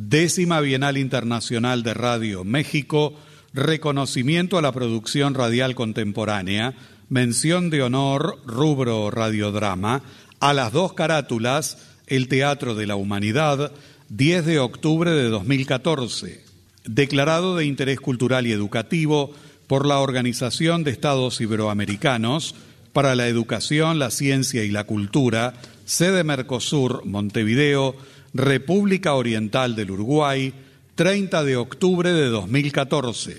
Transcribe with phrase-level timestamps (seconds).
[0.00, 3.14] Décima Bienal Internacional de Radio México,
[3.52, 6.76] reconocimiento a la producción radial contemporánea,
[7.08, 10.02] mención de honor, rubro radiodrama,
[10.38, 13.72] a las dos carátulas, el Teatro de la Humanidad,
[14.10, 16.44] 10 de octubre de 2014,
[16.84, 19.32] declarado de interés cultural y educativo
[19.66, 22.54] por la Organización de Estados Iberoamericanos
[22.92, 25.54] para la Educación, la Ciencia y la Cultura,
[25.86, 27.96] sede Mercosur, Montevideo,
[28.34, 30.52] República Oriental del Uruguay,
[30.94, 33.38] 30 de octubre de 2014.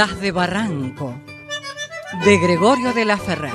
[0.00, 1.14] Las de Barranco,
[2.24, 3.52] de Gregorio de la Ferrer.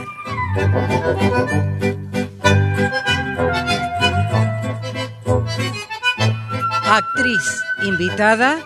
[6.84, 8.60] Actriz invitada,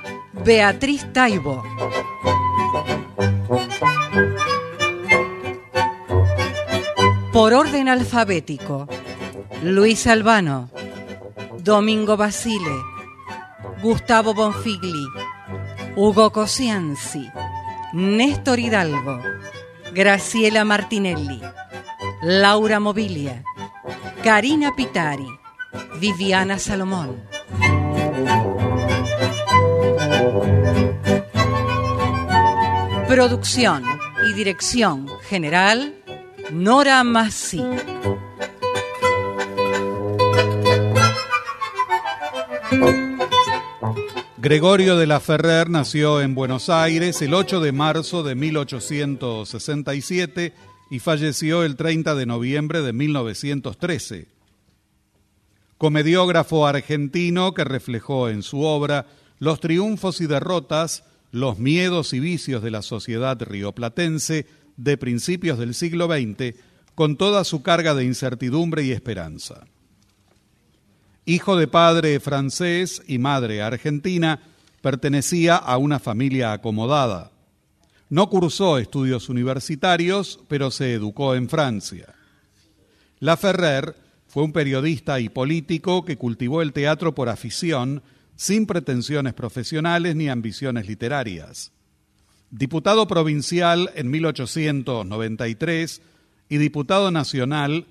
[0.43, 1.63] Beatriz Taibo.
[7.31, 8.89] Por orden alfabético,
[9.63, 10.69] Luis Albano,
[11.59, 12.75] Domingo Basile,
[13.81, 15.05] Gustavo Bonfigli,
[15.95, 17.31] Hugo Cosianzi,
[17.93, 19.19] Néstor Hidalgo,
[19.93, 21.41] Graciela Martinelli,
[22.21, 23.43] Laura Mobilia,
[24.23, 25.25] Karina Pitari,
[25.99, 27.17] Viviana Salomón.
[33.07, 33.83] Producción
[34.29, 35.95] y dirección general,
[36.51, 37.63] Nora Massi.
[44.41, 50.53] Gregorio de la Ferrer nació en Buenos Aires el 8 de marzo de 1867
[50.89, 54.29] y falleció el 30 de noviembre de 1913.
[55.77, 59.07] Comediógrafo argentino que reflejó en su obra
[59.39, 64.45] los triunfos y derrotas, los miedos y vicios de la sociedad rioplatense
[64.77, 66.55] de principios del siglo XX,
[66.95, 69.65] con toda su carga de incertidumbre y esperanza.
[71.25, 74.39] Hijo de padre francés y madre argentina,
[74.81, 77.31] pertenecía a una familia acomodada.
[78.09, 82.15] No cursó estudios universitarios, pero se educó en Francia.
[83.19, 83.95] La Ferrer
[84.27, 88.01] fue un periodista y político que cultivó el teatro por afición,
[88.35, 91.71] sin pretensiones profesionales ni ambiciones literarias.
[92.49, 96.01] Diputado provincial en 1893
[96.47, 97.85] y diputado nacional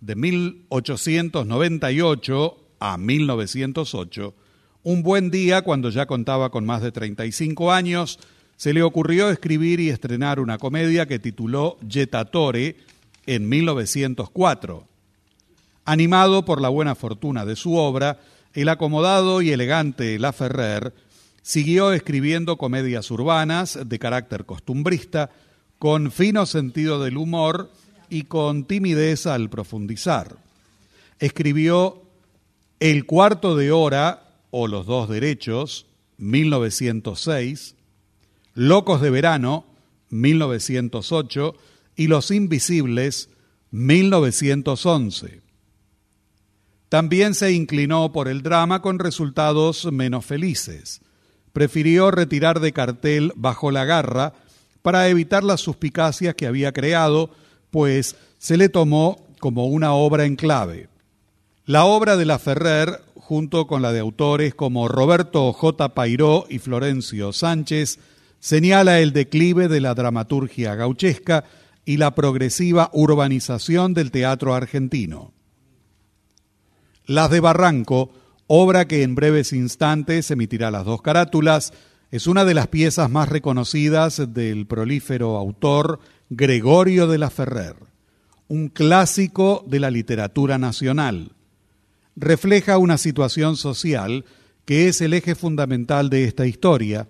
[0.00, 4.34] de 1898 a 1908,
[4.82, 8.18] un buen día, cuando ya contaba con más de 35 años,
[8.58, 12.76] se le ocurrió escribir y estrenar una comedia que tituló Jettatore
[13.24, 14.86] en 1904.
[15.86, 18.20] Animado por la buena fortuna de su obra,
[18.52, 20.92] el acomodado y elegante La Ferrer
[21.40, 25.30] siguió escribiendo comedias urbanas de carácter costumbrista,
[25.78, 27.70] con fino sentido del humor
[28.10, 30.36] y con timidez al profundizar.
[31.18, 32.03] Escribió
[32.84, 35.86] El cuarto de hora o Los dos derechos,
[36.18, 37.76] 1906,
[38.52, 39.64] Locos de verano,
[40.10, 41.54] 1908,
[41.96, 43.30] y Los Invisibles,
[43.70, 45.40] 1911.
[46.90, 51.00] También se inclinó por el drama con resultados menos felices.
[51.54, 54.34] Prefirió retirar de cartel Bajo la Garra
[54.82, 57.30] para evitar las suspicacias que había creado,
[57.70, 60.90] pues se le tomó como una obra en clave.
[61.66, 65.94] La obra de la Ferrer, junto con la de autores como Roberto J.
[65.94, 68.00] Pairó y Florencio Sánchez,
[68.38, 71.44] señala el declive de la dramaturgia gauchesca
[71.86, 75.32] y la progresiva urbanización del teatro argentino.
[77.06, 78.10] Las de Barranco,
[78.46, 81.72] obra que en breves instantes emitirá las dos carátulas,
[82.10, 87.76] es una de las piezas más reconocidas del prolífero autor Gregorio de la Ferrer,
[88.48, 91.33] un clásico de la literatura nacional.
[92.16, 94.24] Refleja una situación social
[94.64, 97.06] que es el eje fundamental de esta historia,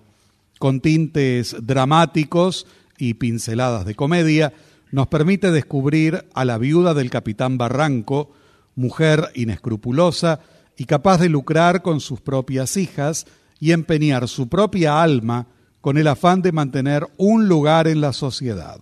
[0.59, 2.67] con tintes dramáticos
[2.99, 4.53] y pinceladas de comedia,
[4.91, 8.33] nos permite descubrir a la viuda del capitán Barranco,
[8.77, 10.41] mujer inescrupulosa
[10.77, 13.27] y capaz de lucrar con sus propias hijas
[13.61, 15.47] y empeñar su propia alma
[15.81, 18.81] con el afán de mantener un lugar en la sociedad.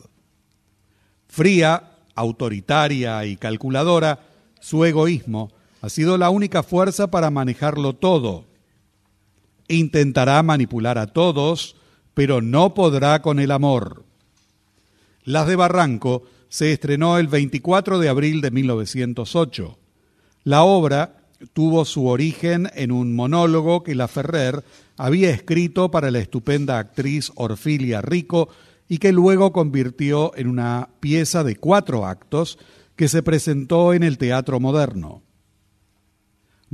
[1.29, 4.21] Fría, autoritaria y calculadora,
[4.61, 5.51] su egoísmo
[5.83, 8.47] ha sido la única fuerza para manejarlo todo.
[9.67, 11.75] Intentará manipular a todos,
[12.15, 14.05] pero no podrá con el amor.
[15.25, 19.77] Las de Barranco se estrenó el 24 de abril de 1908.
[20.45, 21.17] La obra
[21.53, 24.63] tuvo su origen en un monólogo que La Ferrer
[24.97, 28.49] había escrito para la estupenda actriz Orfilia Rico
[28.89, 32.59] y que luego convirtió en una pieza de cuatro actos
[32.95, 35.23] que se presentó en el Teatro Moderno.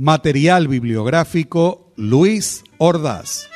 [0.01, 3.49] Material bibliográfico Luis Ordaz.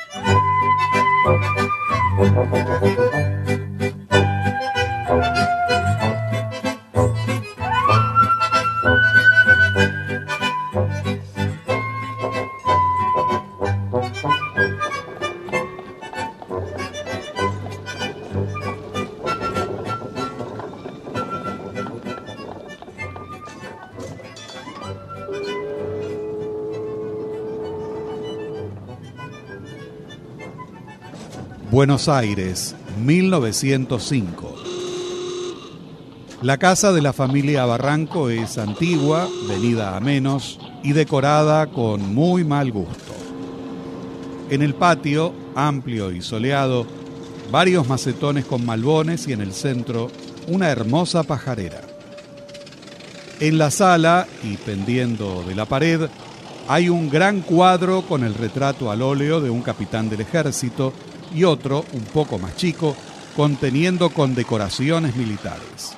[31.74, 34.54] Buenos Aires, 1905.
[36.40, 42.44] La casa de la familia Barranco es antigua, venida a menos y decorada con muy
[42.44, 43.12] mal gusto.
[44.50, 46.86] En el patio, amplio y soleado,
[47.50, 50.12] varios macetones con malbones y en el centro
[50.46, 51.80] una hermosa pajarera.
[53.40, 56.02] En la sala y pendiendo de la pared
[56.68, 60.92] hay un gran cuadro con el retrato al óleo de un capitán del ejército
[61.34, 62.96] y otro, un poco más chico,
[63.36, 65.96] conteniendo condecoraciones militares.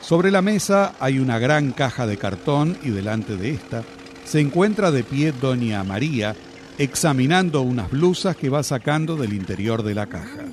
[0.00, 3.84] Sobre la mesa hay una gran caja de cartón y delante de esta
[4.24, 6.36] se encuentra de pie doña María
[6.78, 10.44] examinando unas blusas que va sacando del interior de la caja.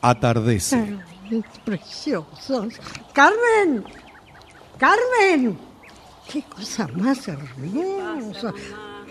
[0.00, 0.98] Atardece.
[1.64, 2.74] Preciosos.
[3.12, 3.84] Carmen,
[4.78, 5.58] Carmen,
[6.30, 8.54] qué cosa más hermosa.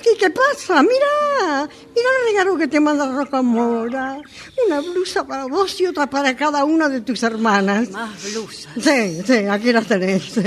[0.02, 0.82] ¿Qué te pasa?
[0.84, 4.20] Mira, mira el regalo que te manda Rocamora.
[4.68, 7.90] Una blusa para vos y otra para cada una de tus hermanas.
[7.92, 8.74] Más blusas.
[8.80, 10.38] Sí, sí, aquí las tenés.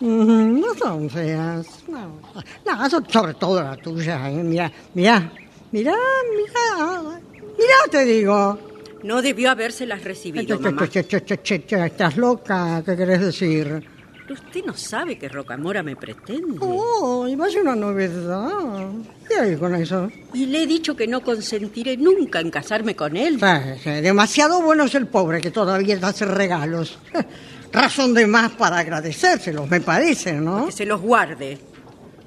[0.00, 1.66] Mm, No son feas.
[1.88, 2.20] No,
[2.64, 4.30] no son sobre todo la tuya.
[4.30, 4.42] ¿eh?
[4.44, 5.32] Mira, mira,
[5.72, 5.94] mira,
[6.36, 7.20] mira.
[7.58, 8.58] Mira, te digo.
[9.02, 10.84] No debió habérselas recibido, mamá.
[10.84, 12.82] ¿Estás loca?
[12.84, 13.88] ¿Qué querés decir?
[14.30, 16.58] Usted no sabe que Rocamora me pretende.
[16.60, 18.90] Oh, y va a ser una novedad.
[19.26, 20.10] ¿Qué hay con eso?
[20.34, 23.40] Y le he dicho que no consentiré nunca en casarme con él.
[23.40, 26.98] Sí, sí, demasiado bueno es el pobre que todavía te hace regalos.
[27.72, 30.66] Razón de más para agradecérselos, me parece, ¿no?
[30.66, 31.58] Que se los guarde.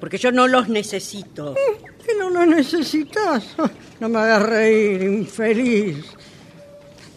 [0.00, 1.54] Porque yo no los necesito.
[2.04, 3.54] Que no lo necesitas.
[4.00, 6.04] No me hagas reír, infeliz.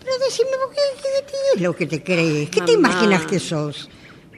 [0.03, 2.47] Pero decime, ¿por qué, qué, qué es lo que te crees?
[2.51, 2.89] ¿Qué te Mamá.
[2.93, 3.89] imaginas que sos?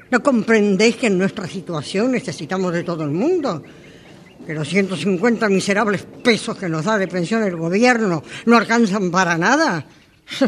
[0.09, 3.61] ¿No comprendés que en nuestra situación necesitamos de todo el mundo?
[4.45, 9.37] Que los 150 miserables pesos que nos da de pensión el gobierno no alcanzan para
[9.37, 9.85] nada.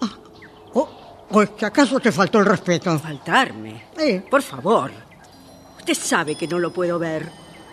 [0.00, 0.16] Ah,
[0.74, 0.88] ¿O,
[1.30, 2.96] o es que acaso te faltó el respeto?
[3.00, 3.86] Faltarme.
[3.98, 4.22] Eh.
[4.30, 4.92] Por favor.
[5.78, 7.28] Usted sabe que no lo puedo ver.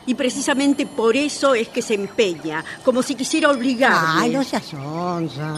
[0.07, 4.21] Y precisamente por eso es que se empeña, como si quisiera obligarme.
[4.23, 5.53] Ay, no seas onza.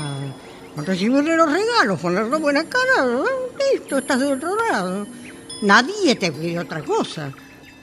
[0.85, 3.05] Recibirle los regalos, ponerle buena cara,
[3.73, 5.07] listo, estás de otro lado.
[5.63, 7.31] Nadie te pide otra cosa.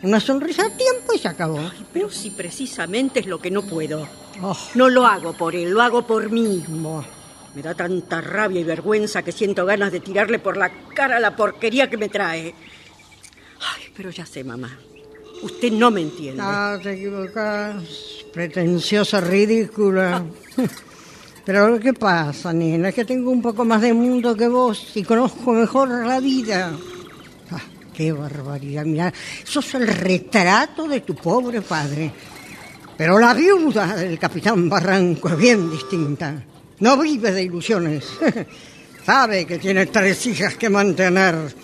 [0.02, 1.58] Una sonrisa a tiempo y se acabó.
[1.92, 4.06] Pero si precisamente es lo que no puedo.
[4.42, 6.62] Oh, No lo hago por él, lo hago por mí.
[6.68, 7.04] Buah.
[7.54, 11.36] Me da tanta rabia y vergüenza que siento ganas de tirarle por la cara la
[11.36, 12.54] porquería que me trae.
[13.60, 14.76] Ay, pero ya sé, mamá.
[15.42, 16.42] Usted no me entiende.
[16.44, 17.76] Ah, te equivocas.
[18.32, 20.24] Pretenciosa, ridícula.
[21.44, 22.88] Pero ¿qué pasa, nena?
[22.88, 26.72] Es que tengo un poco más de mundo que vos y conozco mejor la vida.
[27.50, 27.60] Ah,
[27.92, 28.84] qué barbaridad.
[28.86, 29.12] Mira,
[29.44, 32.10] sos el retrato de tu pobre padre.
[32.96, 36.42] Pero la viuda del capitán Barranco es bien distinta.
[36.80, 38.06] No vive de ilusiones.
[39.04, 41.54] Sabe que tiene tres hijas que mantener.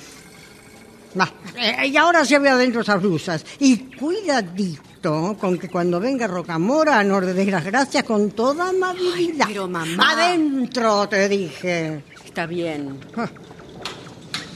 [1.56, 3.46] Eh, y ahora se ve adentro esas blusas.
[3.60, 9.46] Y cuidadito con que cuando venga Rocamora no le des las gracias con toda amabilidad.
[9.48, 10.12] pero, mamá.
[10.12, 12.04] Adentro, te dije.
[12.24, 13.00] Está bien.
[13.16, 13.28] Ah,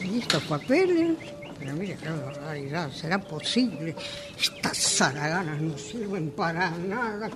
[0.03, 1.17] ¿Y estos papeles?
[1.59, 3.97] Pero mire qué barbaridad, ¿será posible?
[4.39, 7.31] Estas zaraganas no sirven para nada.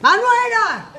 [0.00, 0.90] ¡Manuela!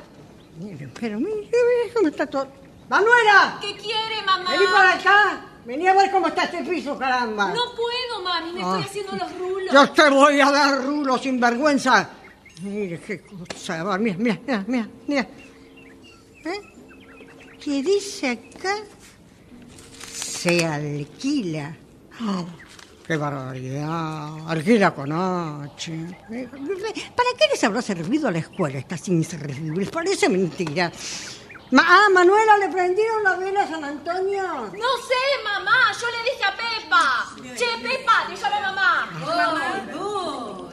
[1.00, 2.46] Pero mire, mire cómo está todo.
[2.88, 3.58] ¡Manuela!
[3.60, 4.50] ¿Qué quiere, mamá?
[4.52, 5.44] Vení para acá.
[5.68, 7.48] Vení a ver cómo está este piso, caramba.
[7.52, 8.86] No puedo, mami, me estoy Ah.
[8.86, 9.70] haciendo los rulos.
[9.70, 12.08] Yo te voy a dar rulo sin vergüenza.
[12.62, 13.98] Mire qué cosa.
[13.98, 14.88] Mira, mira, mira, mira.
[15.06, 15.28] mira.
[16.46, 16.60] ¿Eh?
[17.62, 18.76] ¿Qué dice acá?
[20.10, 21.76] Se alquila.
[22.22, 22.46] Oh,
[23.06, 24.48] ¡Qué barbaridad!
[24.48, 25.92] Alquila con H.
[26.30, 29.90] Eh, ¿Para qué les habrá servido a la escuela estas inservibles?
[29.90, 30.90] Parece mentira.
[31.70, 34.42] Ma- ah, Manuela, ¿le prendieron la vela a San Antonio?
[34.42, 37.56] No sé, mamá, yo le dije a Pepa.
[37.58, 39.08] Che, Pepa, te llama mamá.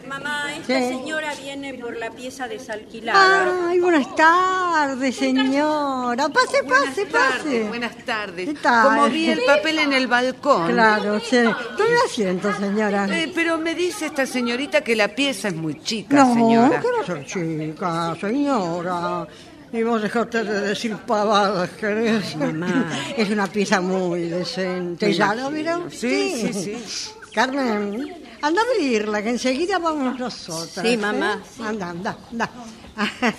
[0.07, 0.87] Mamá, esta Sí.
[0.87, 3.67] señora viene por la pieza desalquilada.
[3.69, 6.29] Ay, buenas tardes, señora.
[6.29, 7.63] Pase, pase, pase.
[7.67, 8.47] Buenas tardes.
[8.47, 8.83] ¿Qué tal?
[8.87, 10.71] Como vi el papel en el balcón.
[10.71, 11.43] Claro, sí.
[11.77, 13.05] Tome asiento, señora.
[13.09, 16.79] Eh, pero me dice esta señorita que la pieza es muy chica, No, señora.
[16.79, 19.27] que no soy chica, señora.
[19.75, 22.35] Y vos dejaste de decir pavadas, querés.
[22.37, 22.89] Mamá.
[23.17, 25.11] Es una pieza muy decente.
[25.13, 25.89] ¿Ya lo usted?
[25.89, 27.11] Sí, sí, sí.
[27.33, 30.87] Carmen, anda a abrirla, que enseguida vamos nosotras.
[30.87, 31.41] Sí, mamá.
[31.43, 31.63] ¿eh?
[31.63, 32.49] Anda, anda, anda.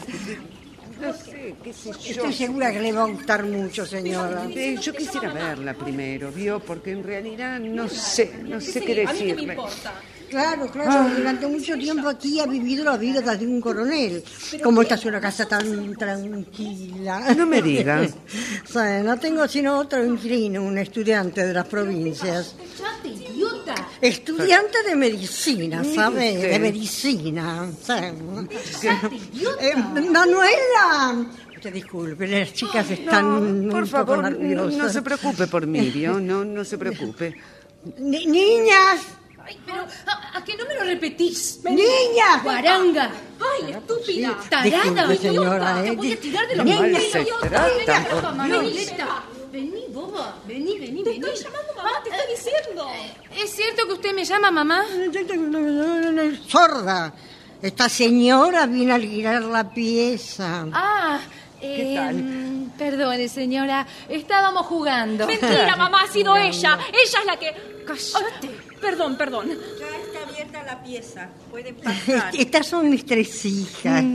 [1.00, 2.10] No sé, qué sé yo.
[2.10, 4.46] Estoy segura que le va a gustar mucho, señora.
[4.48, 6.58] Eh, yo quisiera verla primero, ¿vio?
[6.58, 9.52] Porque en realidad no sé, no sé qué A mí qué me decirle.
[9.54, 9.92] importa.
[10.30, 14.22] Claro, claro, durante mucho tiempo aquí ha vivido la vida de un coronel.
[14.62, 17.34] Como esta es una casa tan tranquila.
[17.34, 18.06] No me diga.
[18.06, 18.14] Sí,
[19.04, 22.54] no tengo sino otro inquilino, un estudiante de las provincias.
[23.04, 23.74] Idiota.
[24.00, 26.32] Estudiante de medicina, ¿sabe?
[26.40, 26.46] Sí.
[26.48, 27.66] De medicina.
[29.32, 29.64] idiota.
[29.64, 29.74] Eh,
[30.10, 31.26] Manuela.
[31.54, 34.76] Usted disculpe, las chicas están Por un favor, poco no, nerviosas.
[34.78, 36.20] no se preocupe por mí, ¿vio?
[36.20, 37.34] No, no se preocupe.
[37.98, 39.00] Ni- niñas,
[39.46, 41.60] Ay, pero, ¿a, a que no me lo repetís?
[41.64, 42.42] niñas.
[42.42, 43.10] Guaranga.
[43.40, 44.36] Ay, estúpida.
[44.50, 45.84] Tarada, idiota.
[45.84, 47.00] eh, Te voy a tirar de los Niña.
[47.00, 47.66] idiota.
[49.52, 50.36] Vení, boba.
[50.46, 51.20] Vení, vení, vení.
[51.20, 52.88] Te estoy llamando mamá, te estoy diciendo.
[53.42, 54.84] ¿Es cierto que usted me llama mamá?
[56.48, 57.12] Sorda.
[57.62, 60.66] Esta señora viene a alquilar la pieza.
[60.72, 61.18] Ah,
[61.66, 63.86] eh, perdone, señora.
[64.08, 65.26] Estábamos jugando.
[65.26, 66.78] Mentira, mamá, ha sido ella.
[66.88, 67.54] Ella es la que.
[67.86, 68.50] Cállate.
[68.80, 69.48] Perdón, perdón.
[69.48, 71.28] Ya está abierta la pieza.
[71.50, 72.34] Pueden pasar.
[72.36, 74.04] Estas son mis tres hijas.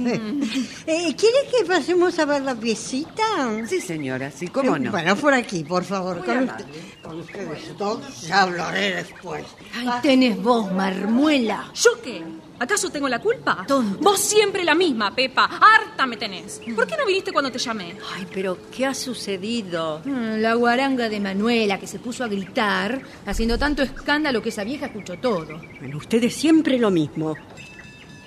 [0.87, 3.23] Eh, ¿Quiere que pasemos a ver la piecita?
[3.67, 4.91] Sí, señora, sí, cómo no.
[4.91, 6.23] Bueno, por aquí, por favor.
[6.25, 6.65] Con, usted-
[7.01, 9.45] con ustedes dos ya hablaré después.
[9.75, 11.71] Ay, tenés vos, marmuela.
[11.73, 12.23] ¿Yo qué?
[12.61, 13.65] ¿Acaso tengo la culpa?
[13.67, 13.97] Tonta.
[14.01, 15.45] Vos siempre la misma, Pepa.
[15.45, 16.61] Harta me tenés.
[16.75, 17.95] ¿Por qué no viniste cuando te llamé?
[18.15, 20.01] Ay, pero ¿qué ha sucedido?
[20.05, 24.63] Mm, La guaranga de Manuela que se puso a gritar, haciendo tanto escándalo que esa
[24.63, 25.59] vieja escuchó todo.
[25.79, 27.35] Bueno, ustedes siempre lo mismo.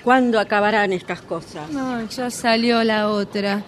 [0.02, 1.70] ¿Cuándo acabarán estas cosas?
[1.70, 3.62] No, ya salió la otra.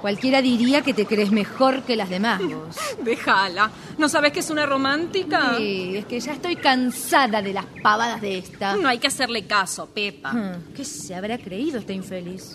[0.00, 2.76] Cualquiera diría que te crees mejor que las demás vos.
[3.02, 3.70] Déjala.
[3.98, 5.54] ¿No sabes que es una romántica?
[5.56, 8.76] Sí, es que ya estoy cansada de las pavadas de esta.
[8.76, 10.32] No hay que hacerle caso, Pepa.
[10.32, 12.52] Hmm, ¿Qué se habrá creído esta infeliz?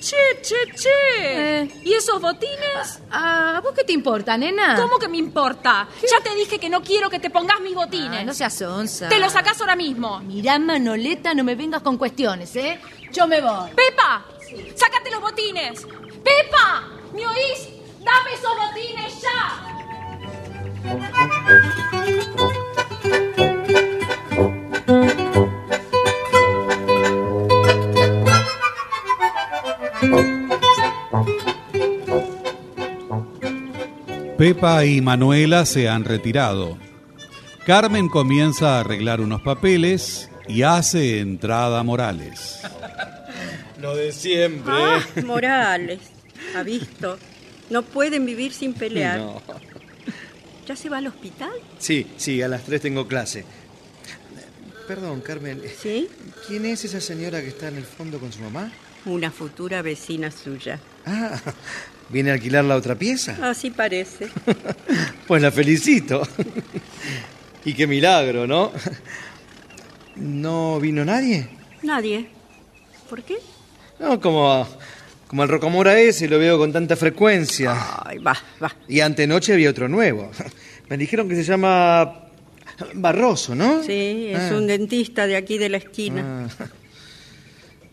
[0.00, 0.88] Che, che, che.
[1.60, 1.70] Eh.
[1.84, 3.00] ¿Y esos botines?
[3.10, 4.74] Ah, ¿a vos qué te importa, nena?
[4.76, 5.86] ¿Cómo que me importa?
[6.02, 8.20] Ya te dije que no quiero que te pongas mis botines.
[8.20, 9.08] Ah, no seas onza.
[9.10, 10.20] Te los sacás ahora mismo.
[10.20, 12.80] Mirá, Manoleta, no me vengas con cuestiones, ¿eh?
[13.12, 13.70] Yo me voy.
[13.76, 14.24] ¡Pepa!
[14.74, 15.86] ¡Sácate los botines!
[16.24, 16.88] ¡Pepa!
[17.12, 17.68] ¿Me oís?
[18.04, 19.60] ¡Dame esos botines ya!
[34.40, 36.78] Pepa y Manuela se han retirado.
[37.66, 42.62] Carmen comienza a arreglar unos papeles y hace entrada Morales.
[43.80, 44.72] Lo de siempre.
[44.74, 46.00] Ah, Morales.
[46.54, 47.18] ¿Ha visto?
[47.70, 49.18] No pueden vivir sin pelear.
[49.18, 49.42] No.
[50.66, 51.52] ¿Ya se va al hospital?
[51.78, 53.44] Sí, sí, a las tres tengo clase.
[54.86, 55.62] Perdón, Carmen.
[55.80, 56.08] ¿Sí?
[56.46, 58.72] ¿Quién es esa señora que está en el fondo con su mamá?
[59.06, 60.78] Una futura vecina suya.
[61.06, 61.40] Ah,
[62.08, 63.36] ¿viene a alquilar la otra pieza?
[63.48, 64.28] Así parece.
[65.26, 66.22] Pues la felicito.
[67.64, 68.72] Y qué milagro, ¿no?
[70.16, 71.48] ¿No vino nadie?
[71.82, 72.28] Nadie.
[73.08, 73.36] ¿Por qué?
[74.00, 74.66] No, como,
[75.28, 77.76] como el Rocamora ese, lo veo con tanta frecuencia.
[78.04, 78.74] Ay, va, va.
[78.88, 80.30] Y antenoche había otro nuevo.
[80.88, 82.24] Me dijeron que se llama
[82.94, 83.82] Barroso, ¿no?
[83.84, 84.56] Sí, es Ah.
[84.56, 86.48] un dentista de aquí de la esquina.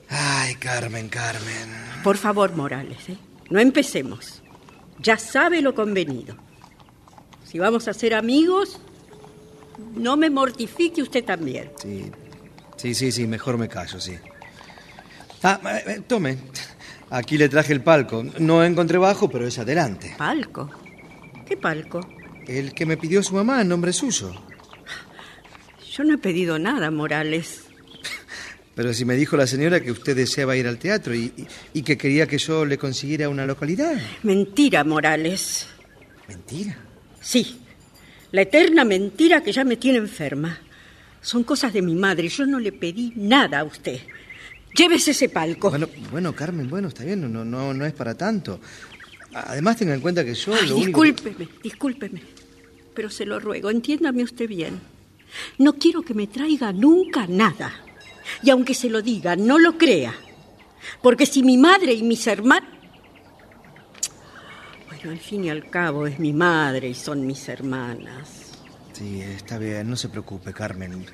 [0.09, 0.45] Ah.
[0.45, 1.69] Ay, Carmen, Carmen.
[2.03, 3.17] Por favor, Morales, ¿eh?
[3.49, 4.41] no empecemos.
[4.99, 6.35] Ya sabe lo convenido.
[7.43, 8.79] Si vamos a ser amigos,
[9.95, 11.71] no me mortifique usted también.
[11.81, 12.09] Sí,
[12.77, 14.13] sí, sí, sí, mejor me callo, sí.
[15.43, 16.37] Ah, eh, eh, tome.
[17.09, 18.23] Aquí le traje el palco.
[18.39, 20.13] No encontré bajo, pero es adelante.
[20.17, 20.69] ¿Palco?
[21.47, 22.01] ¿Qué palco?
[22.47, 24.33] El que me pidió su mamá en nombre suyo.
[25.91, 27.63] Yo no he pedido nada, Morales.
[28.75, 31.81] Pero si me dijo la señora que usted deseaba ir al teatro y, y- y
[31.81, 33.93] que quería que yo le consiguiera una localidad.
[34.23, 35.67] Mentira, Morales.
[36.27, 36.77] Mentira.
[37.19, 37.59] Sí,
[38.31, 40.59] la eterna mentira que ya me tiene enferma.
[41.21, 42.27] Son cosas de mi madre.
[42.27, 43.99] Yo no le pedí nada a usted.
[44.77, 45.71] Llévese ese palco.
[45.71, 48.59] Bueno, bueno, Carmen, bueno, está bien, no, no, no es para tanto.
[49.33, 52.21] Además, tenga en cuenta que yo Ay, lo único discúlpeme, discúlpeme.
[52.93, 54.79] Pero se lo ruego, entiéndame usted bien.
[55.57, 57.73] No quiero que me traiga nunca nada.
[58.43, 60.13] Y aunque se lo diga, no lo crea.
[61.01, 62.69] Porque si mi madre y mis hermanos...
[64.87, 68.53] Bueno, al fin y al cabo es mi madre y son mis hermanas.
[68.93, 71.05] Sí, está bien, no se preocupe, Carmen.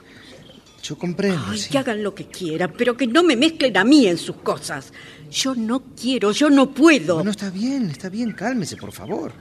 [0.83, 1.45] Yo comprendo.
[1.47, 1.69] Ay, sí.
[1.69, 4.91] que hagan lo que quieran, pero que no me mezclen a mí en sus cosas.
[5.31, 7.15] Yo no quiero, yo no puedo.
[7.15, 9.31] Bueno, está bien, está bien, cálmese, por favor.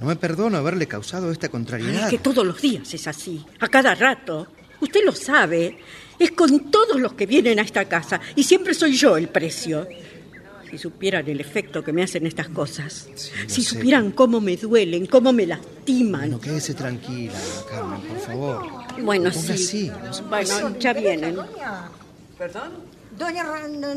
[0.00, 2.04] No me perdono haberle causado esta contrariedad.
[2.04, 4.48] Es que todos los días es así, a cada rato.
[4.80, 5.78] Usted lo sabe.
[6.18, 9.86] Es con todos los que vienen a esta casa y siempre soy yo el precio.
[10.74, 13.06] Si supieran el efecto que me hacen estas cosas,
[13.46, 13.74] si sé.
[13.76, 16.22] supieran cómo me duelen, cómo me lastiman.
[16.22, 17.38] Bueno, quédese tranquila,
[17.70, 18.66] Carmen, por favor.
[19.00, 19.52] Bueno, Ponga sí.
[19.52, 21.36] así, no se- Bueno, ya vienen.
[22.36, 22.94] ¿Perdón?
[23.16, 23.44] Doña,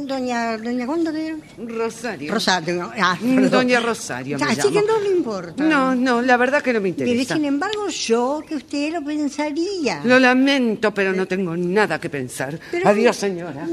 [0.06, 1.36] doña, doña, ¿cuándo era?
[1.58, 2.32] Rosario.
[2.32, 2.92] Rosario.
[2.96, 3.46] Ah, Mm.
[3.50, 4.72] Doña Rosario me Así llamo.
[4.74, 5.64] que no le importa.
[5.64, 7.34] No, no, la verdad que no me interesa.
[7.34, 10.02] sin embargo, yo que usted lo pensaría.
[10.04, 12.60] Lo lamento, pero no tengo nada que pensar.
[12.70, 13.68] Pero- Adiós, señora.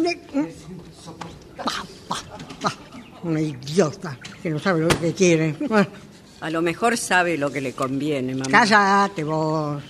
[3.24, 5.54] Una idiota que no sabe lo que quiere.
[5.68, 5.86] Bueno,
[6.40, 8.46] A lo mejor sabe lo que le conviene, mamá.
[8.50, 9.82] cállate vos.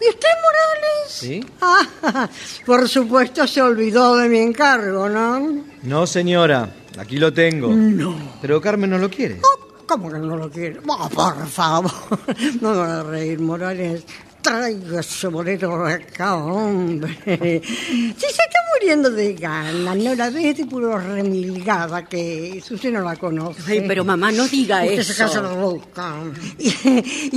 [0.00, 1.08] ¿Y usted, Morales?
[1.08, 1.44] ¿Sí?
[1.60, 2.28] Ah,
[2.64, 5.64] por supuesto se olvidó de mi encargo, ¿no?
[5.82, 7.68] No, señora, aquí lo tengo.
[7.68, 8.16] No.
[8.40, 9.40] Pero Carmen no lo quiere.
[9.86, 10.80] ¿Cómo que no lo quiere?
[10.86, 11.90] Oh, por favor.
[12.60, 14.04] No me va a reír, Morales.
[14.48, 17.18] Traiga ese boleto acá, hombre.
[17.62, 22.62] Si se está muriendo de ganas, no la ve de puro remilgada que.
[22.70, 23.72] Usted no la conoce.
[23.72, 25.12] Ay, pero mamá, no diga usted eso.
[25.12, 26.14] se casa la boca.
[26.58, 26.68] Y,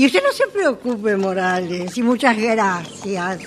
[0.02, 1.97] y usted no se preocupe, Morales.
[1.97, 3.39] Y muchas gracias.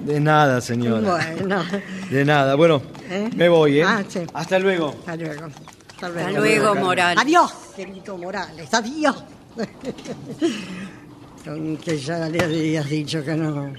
[0.00, 1.00] De nada, señora.
[1.34, 1.64] Bueno.
[2.10, 2.54] De nada.
[2.56, 3.30] Bueno, ¿Eh?
[3.34, 3.84] me voy, ¿eh?
[3.84, 4.20] Ah, sí.
[4.34, 4.94] Hasta luego.
[5.00, 5.46] Hasta luego.
[5.94, 7.22] Hasta Hasta luego, Morales.
[7.22, 8.72] Adiós, querido Morales.
[8.72, 9.16] Adiós.
[11.48, 13.72] Aunque ya le habías dicho que no.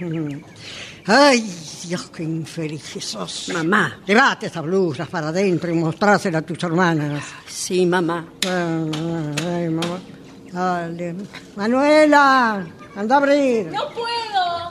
[1.06, 1.42] Ay,
[1.86, 3.50] Dios, qué infeliz que sos.
[3.54, 4.00] Mamá.
[4.06, 7.24] Levate esas blusas para adentro y mostráselas a tus hermanas.
[7.48, 8.26] Sí, mamá.
[8.48, 8.84] Ah,
[9.48, 10.00] Ay, mamá.
[10.52, 11.16] Dale.
[11.56, 13.68] Manuela, anda a abrir.
[13.72, 14.10] ¡No puedo!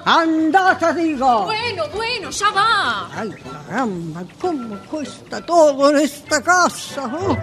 [0.04, 1.44] Anda, te digo.
[1.44, 3.10] Bueno, bueno, ya va.
[3.20, 7.10] Ay, caramba, cómo cuesta todo en esta casa.
[7.12, 7.36] oh.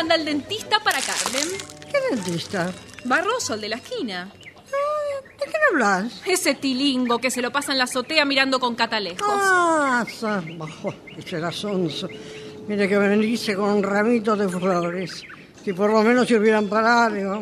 [0.00, 1.46] Manda el dentista para Carmen.
[1.92, 2.72] ¿Qué dentista?
[3.04, 4.32] Barroso, el de la esquina.
[4.32, 6.22] ¿De qué hablas?
[6.24, 9.28] Ese tilingo que se lo pasa en la azotea mirando con catalejos.
[9.28, 10.06] Ah,
[10.56, 12.08] bajo, ese era sonso.
[12.66, 15.22] Mire que me bendice con un ramito de flores.
[15.62, 17.38] Si por lo menos sirvieran para algo.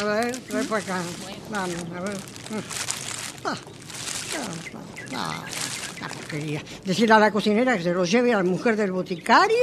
[0.00, 1.02] A ver, trae para acá.
[1.50, 2.16] Vamos, a ver.
[3.44, 3.56] Ah,
[4.36, 4.46] ah,
[5.16, 5.44] ah,
[6.28, 6.62] porquería.
[6.84, 9.56] Decirle a la cocinera que se lo lleve a la mujer del boticario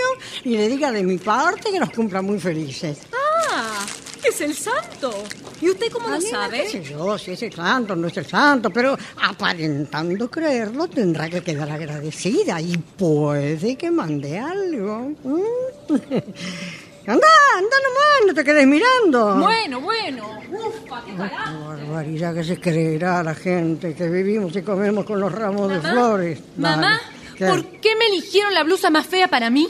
[0.43, 2.99] y le diga de mi parte que nos cumpla muy felices.
[3.13, 3.85] Ah,
[4.27, 5.13] es el santo.
[5.61, 6.63] ¿Y usted cómo lo sabe?
[6.63, 11.29] qué sé yo, si es el santo, no es el santo, pero aparentando creerlo tendrá
[11.29, 15.13] que quedar agradecida y puede que mande algo.
[15.23, 15.93] ¿Mm?
[17.07, 19.35] Anda, anda nomás, no te quedes mirando.
[19.37, 20.39] Bueno, bueno.
[20.49, 21.67] Ufa, qué carajo.
[21.67, 26.39] Barbaridad que se creerá la gente que vivimos y comemos con los ramos de flores.
[26.57, 26.99] Mamá,
[27.39, 27.51] Dale.
[27.51, 29.67] ¿por qué me eligieron la blusa más fea para mí?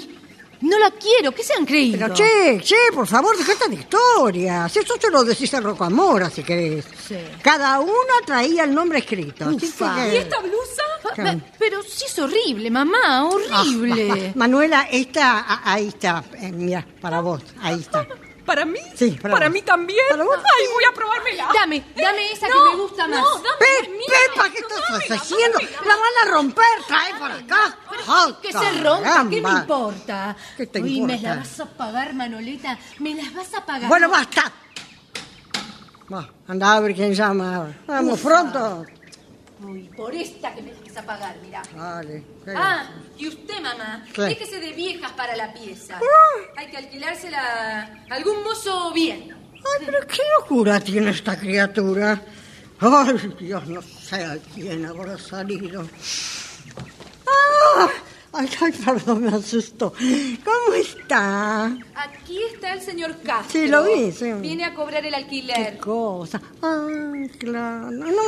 [0.62, 2.00] No la quiero, ¿qué se han creído?
[2.00, 4.76] Pero che, che, por favor, dejate de historias.
[4.78, 6.86] Eso se lo decís a Rocamora, si querés.
[7.08, 7.18] Sí.
[7.42, 7.94] Cada uno
[8.26, 9.46] traía el nombre escrito.
[9.46, 9.96] así Ufa.
[9.96, 11.42] que- ¿Y esta blusa?
[11.60, 14.10] Pero sí es horrible, mamá, Ah, horrible.
[14.10, 14.16] va.
[14.36, 16.24] Manuela, esta, a- ahí está.
[16.42, 18.06] Eh, mira, para vos, ahí está.
[18.46, 18.80] ¿Para mí?
[18.96, 20.06] Sí, para mí también?
[20.10, 20.38] Para vos.
[20.38, 21.50] Ay, voy a probármela.
[21.54, 23.20] Dame, dame esa que me gusta más.
[23.22, 23.90] No, dame Pe-.
[24.06, 25.60] Pepa, ¿qué estás haciendo?
[25.60, 27.78] La van a romper, trae por acá.
[28.42, 30.36] Que se rompa, ¿qué me importa?
[30.56, 31.30] ¿Qué te Uy, me importa?
[31.30, 32.78] la vas a pagar, Manoleta.
[33.00, 33.90] Me las vas a pagar.
[33.90, 34.52] Bueno, basta.
[36.14, 37.76] Va, anda a ver quién llama.
[37.88, 38.86] Vamos, pronto.
[39.66, 41.62] Uy, por esta que me vas a pagar, mira.
[41.76, 42.24] Vale.
[42.56, 44.22] Ah, y usted, mamá, ¿Qué?
[44.24, 46.00] déjese de viejas para la pieza.
[46.56, 49.36] Hay que alquilársela a algún mozo bien.
[49.54, 52.22] Ay, pero qué locura tiene esta criatura.
[52.80, 55.88] Ay, Dios, no sé a quién habrá salido.
[57.28, 57.90] Ah,
[58.36, 59.94] ay, ay, perdón, me asustó.
[59.94, 61.66] ¿Cómo está?
[61.96, 63.52] Aquí está el señor Castro.
[63.62, 64.32] Sí, lo vi, sí.
[64.42, 65.78] Viene a cobrar el ¿Qué alquiler.
[65.78, 66.42] cosa?
[66.62, 67.92] Ay, claro.
[67.92, 68.22] No, no,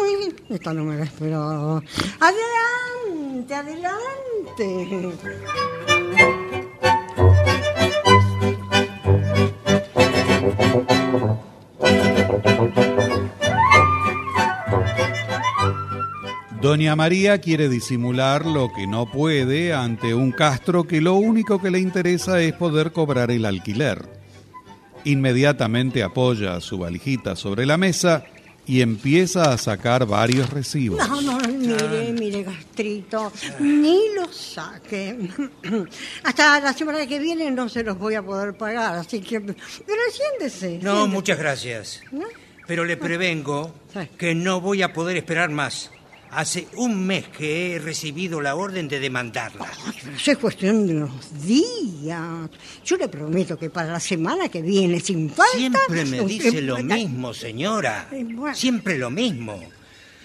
[0.49, 1.81] esta no me la esperaba.
[2.19, 5.13] Adelante, adelante.
[16.61, 21.69] Doña María quiere disimular lo que no puede ante un Castro que lo único que
[21.69, 24.09] le interesa es poder cobrar el alquiler.
[25.03, 28.23] Inmediatamente apoya su valijita sobre la mesa
[28.65, 31.07] y empieza a sacar varios recibos.
[31.07, 35.29] No, no, mire, mire, gastrito, ni lo saque.
[36.23, 39.39] Hasta la semana que viene no se los voy a poder pagar, así que...
[39.39, 40.79] Pero siéntese.
[40.81, 41.07] No, siéntese.
[41.07, 42.01] muchas gracias.
[42.11, 42.25] ¿No?
[42.65, 43.73] Pero le prevengo
[44.17, 45.91] que no voy a poder esperar más.
[46.31, 49.67] Hace un mes que he recibido la orden de demandarla.
[49.85, 52.49] Ay, pero eso es cuestión de unos días.
[52.85, 55.57] Yo le prometo que para la semana que viene, sin falta...
[55.57, 58.07] Siempre me dice lo mismo, señora.
[58.11, 58.55] Bueno.
[58.55, 59.59] Siempre lo mismo.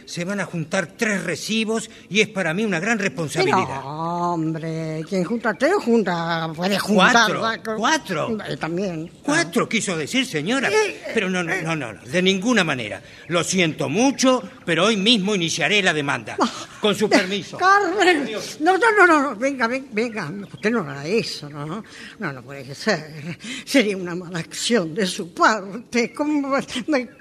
[0.04, 3.80] Se van a juntar tres recibos y es para mí una gran responsabilidad.
[3.84, 6.50] hombre, quien junta tres, junta...
[6.54, 7.32] Puede juntar...
[7.38, 7.76] ¿Cuatro?
[7.76, 8.38] ¿Cuatro?
[8.48, 9.10] Eh, También.
[9.22, 10.68] Cuatro quiso decir, señora.
[10.70, 13.02] Eh, Pero no, no, no, no, de ninguna manera.
[13.28, 16.36] Lo siento mucho, pero hoy mismo iniciaré la demanda.
[16.80, 17.56] Con su permiso.
[17.58, 18.28] Carmen,
[18.60, 21.84] no, no, no, no, no, venga, ven- venga, usted no hará eso, ¿no?
[22.18, 23.38] No, no puede ser.
[23.64, 26.12] Sería una mala acción de su parte.
[26.12, 26.50] ¿Cómo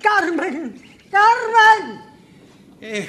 [0.02, 2.11] Carmen, Carmen.
[2.82, 3.08] Es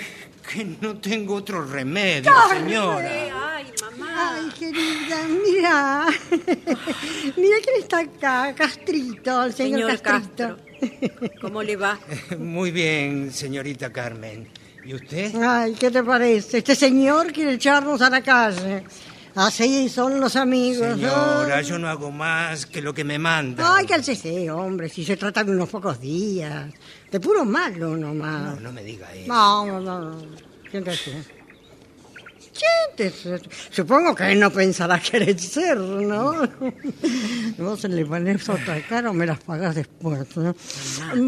[0.53, 3.57] que no tengo otro remedio, señora.
[3.57, 4.35] Ay, mamá.
[4.35, 6.07] Ay, querida, mira.
[7.39, 10.57] mira quién está acá, Castrito, el señor, Señor Castrito.
[11.41, 11.99] ¿Cómo le va?
[12.39, 14.47] Muy bien, señorita Carmen.
[14.85, 15.35] ¿Y usted?
[15.43, 16.59] Ay, ¿qué te parece?
[16.59, 18.85] Este señor quiere echarnos a la calle.
[19.35, 20.97] Así son los amigos.
[20.97, 21.65] Señora, Ay.
[21.65, 23.77] yo no hago más que lo que me manda.
[23.77, 26.67] Ay, cálcese, hombre, si se trata de unos pocos días.
[27.13, 28.55] De puro malo nomás.
[28.57, 29.29] No, no me diga eso.
[29.29, 30.17] No, no, no.
[30.71, 31.13] Siéntese.
[32.53, 33.39] Siéntese.
[33.71, 35.37] Supongo que él no pensará querer
[35.77, 36.49] ¿no?
[37.59, 40.57] Vos le pones otra cara o me las pagas después, ¿no?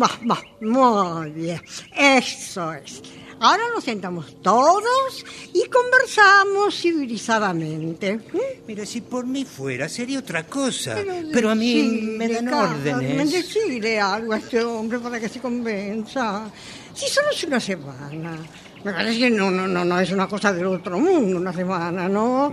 [0.01, 1.61] Va, va, muy bien.
[1.94, 3.03] Eso es.
[3.44, 8.16] Ahora nos sentamos todos y conversamos civilizadamente.
[8.16, 8.38] ¿Mm?
[8.66, 10.96] Mire, si por mí fuera, sería otra cosa.
[11.30, 11.83] Pero, a mí
[12.16, 13.33] me dan Carmen, órdenes.
[13.33, 16.50] Decirle algo a este hombre para que se convenza.
[16.94, 18.38] Si solo es una semana.
[18.83, 22.09] Me parece que no, no, no, no es una cosa del otro mundo, una semana,
[22.09, 22.50] ¿no?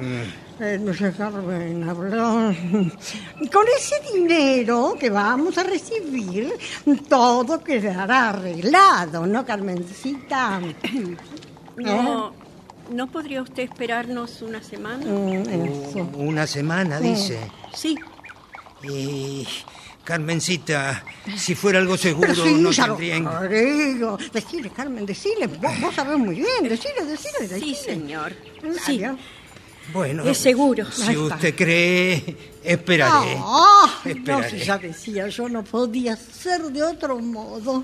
[0.63, 2.53] Eh, no sé, Carmen, habló.
[3.51, 6.53] Con ese dinero que vamos a recibir,
[7.09, 10.61] todo quedará arreglado, ¿no, Carmencita?
[11.77, 12.33] No,
[12.91, 15.03] ¿no podría usted esperarnos una semana?
[15.05, 16.09] Mm, eso.
[16.15, 17.39] Una semana, dice.
[17.73, 17.97] Sí.
[18.83, 19.47] Y...
[20.03, 21.03] Carmencita,
[21.37, 23.15] si fuera algo seguro, sí, no ya lo tendría...
[23.17, 24.17] en- creo.
[24.33, 25.47] Decile, Carmen, decile.
[25.47, 26.63] Vos, vos sabés muy bien.
[26.63, 27.59] Decile, decile, decile.
[27.59, 28.33] Sí, señor.
[28.85, 29.01] Sí.
[29.93, 30.89] Bueno, Es seguro.
[30.91, 33.35] si usted cree, esperaré.
[33.35, 34.49] No, Esperaré.
[34.59, 37.83] si ya decía, yo no podía ser de otro modo.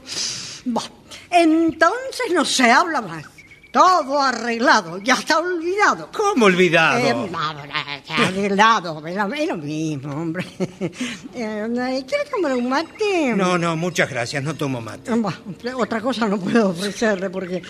[0.66, 0.84] Bah,
[1.30, 3.26] entonces no se habla más.
[3.72, 6.10] Todo arreglado, ya está olvidado.
[6.16, 7.00] ¿Cómo olvidado?
[7.00, 7.62] Eh, no, no,
[8.18, 10.46] arreglado, lo- es lo mismo, hombre.
[11.36, 13.34] Eh, ¿Quieres tomar un mate?
[13.36, 15.12] No, no, muchas gracias, no tomo mate.
[15.76, 17.62] Otra cosa no puedo ofrecerle porque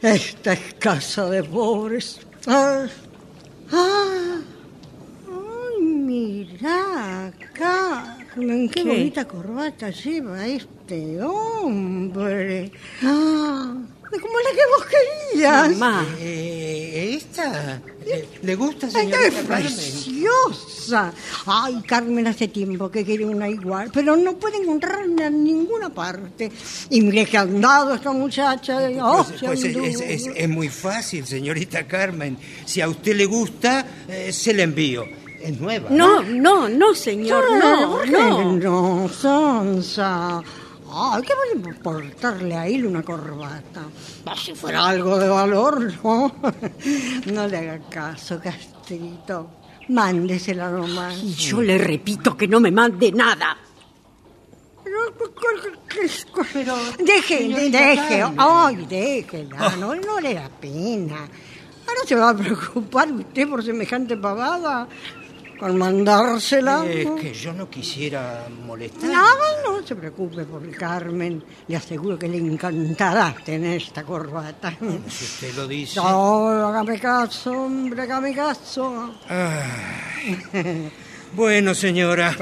[0.00, 2.20] esta es casa de pobres.
[2.46, 2.84] Ah,
[3.72, 4.40] ah,
[5.28, 8.88] ay, mira acá, Carmen, qué, ¿Qué?
[8.88, 12.72] bonita corbata lleva este hombre.
[13.02, 13.76] Ah,
[14.20, 14.86] como la que vos
[15.32, 15.70] querías.
[15.78, 16.06] Mamá.
[16.20, 17.80] Eh, ¿Esta?
[18.06, 19.62] ¿Le, le gusta, señorita ¡Qué Carmen?
[19.62, 21.12] preciosa!
[21.46, 26.50] Ay, Carmen hace tiempo que quiere una igual, pero no puede encontrarla en ninguna parte.
[26.90, 28.78] Y mire que ha andado esta muchacha.
[29.02, 32.36] Oh, Pues, pues es, es- es- es muy fácil, señorita Carmen.
[32.64, 35.04] Si a usted le gusta, eh, se la envío.
[35.40, 35.88] Es nueva.
[35.90, 38.52] No, no, no, señor, no, ¿Por qué no.
[38.56, 40.40] no, Sonsa?
[40.94, 43.82] Ay, ¿qué va a importarle a él una corbata?
[44.26, 46.34] Ah, Si fuera algo de valor, no.
[47.32, 49.48] No le haga caso, Castrito.
[49.88, 51.18] Mándesela nomás.
[51.22, 53.56] Y yo le repito que no me mande nada.
[56.52, 61.16] Pero, deje, de- deje, ay, déjela, no, no le da pena.
[61.86, 64.86] Ahora se va a preocupar usted por semejante pavada,
[65.62, 66.84] con mandársela.
[66.84, 67.14] Es ¿no?
[67.14, 69.08] que yo no quisiera molestar.
[69.08, 71.40] No, no se preocupe por Carmen.
[71.68, 74.76] Le aseguro que le encantará tener esta corbata.
[75.08, 76.00] Si usted lo dice.
[76.00, 79.14] No, hágame caso, hombre, hágame caso.
[79.28, 80.90] Ay.
[81.34, 82.36] Bueno, señora.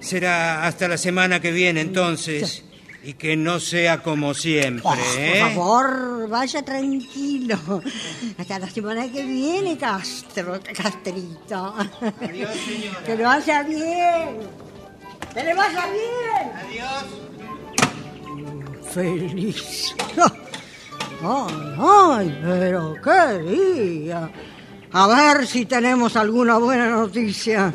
[0.00, 2.64] Será hasta la semana que viene entonces.
[3.02, 5.40] Y que no sea como siempre, Oh, ¿eh?
[5.40, 7.56] Por favor, vaya tranquilo.
[8.36, 11.74] Hasta la semana que viene, Castro, Castrito.
[12.20, 13.02] Adiós, señora.
[13.06, 14.40] Que lo vaya bien.
[15.32, 16.52] Que le vaya bien.
[16.56, 17.04] Adiós.
[18.92, 19.94] Feliz.
[21.22, 24.30] Ay, ay, pero qué día.
[24.92, 27.72] A ver si tenemos alguna buena noticia.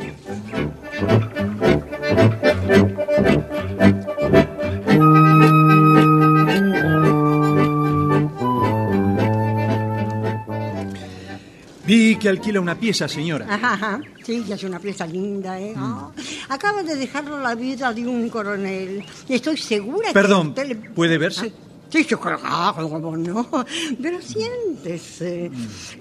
[11.85, 13.45] Vi que alquila una pieza, señora.
[13.49, 14.01] Ajá, ajá.
[14.23, 15.73] Sí, ya es una pieza linda, ¿eh?
[15.77, 16.09] Ah,
[16.49, 19.03] acaba de dejarlo la vida de un coronel.
[19.29, 20.89] Y estoy segura Perdón, que usted le...
[20.89, 21.53] ¿puede verse?
[21.89, 22.73] Sí, yo que ah,
[23.17, 23.47] no.
[24.01, 25.51] Pero siéntese.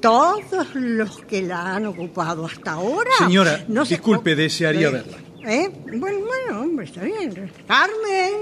[0.01, 3.11] Todos los que la han ocupado hasta ahora.
[3.19, 4.91] Señora, no se- disculpe, desearía ¿Eh?
[4.91, 5.17] verla.
[5.47, 5.69] ¿Eh?
[5.99, 7.53] Bueno, bueno, hombre, está bien.
[7.69, 8.33] Carmen,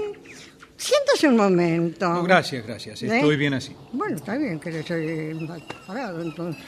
[0.83, 2.07] siéntase un momento.
[2.09, 3.01] No, gracias, gracias.
[3.03, 3.15] ¿Eh?
[3.15, 3.75] Estoy bien así.
[3.91, 5.47] Bueno, está bien que le estoy
[5.87, 6.63] parado entonces.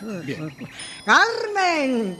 [1.06, 2.17] ¡Carmen!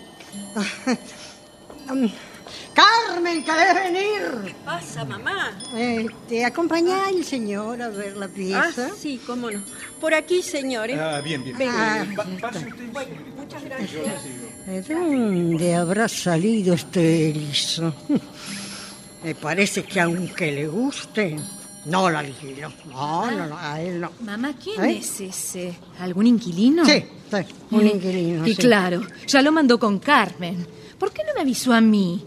[2.73, 4.21] ¡Carmen, que debe venir!
[4.45, 5.58] ¿Qué pasa, mamá?
[5.75, 8.89] Este, acompañá al señor a ver la Ah, pieza.
[8.99, 9.63] sí, cómo no.
[10.01, 10.97] Por aquí, señores.
[10.99, 11.55] Ah, bien, bien.
[11.62, 13.08] Ah, Eh, pa- pase usted.
[13.38, 14.23] Muchas gracias.
[14.67, 17.93] ¿De dónde habrá salido este erizo?
[19.23, 21.38] Me parece que aunque le guste,
[21.86, 22.71] no la alquilo.
[22.89, 24.12] No, no, no, a él no.
[24.21, 24.98] Mamá, ¿quién ¿Eh?
[24.98, 25.76] es ese?
[26.00, 26.86] ¿Algún inquilino?
[26.86, 27.38] Sí, sí,
[27.71, 28.45] un inquilino.
[28.48, 28.62] Y sí.
[28.62, 30.65] claro, ya lo mandó con Carmen.
[30.99, 32.23] ¿Por qué no me avisó a mí?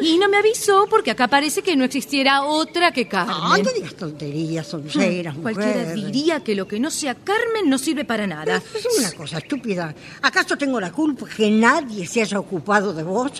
[0.00, 3.36] Y no me avisó porque acá parece que no existiera otra que Carmen.
[3.40, 5.94] Ay, no digas tonterías, sonceras, Mm, Cualquiera mujer.
[5.94, 8.56] diría que lo que no sea Carmen no sirve para nada.
[8.74, 9.94] Es una cosa estúpida.
[10.22, 13.32] ¿Acaso tengo la culpa que nadie se haya ocupado de vos?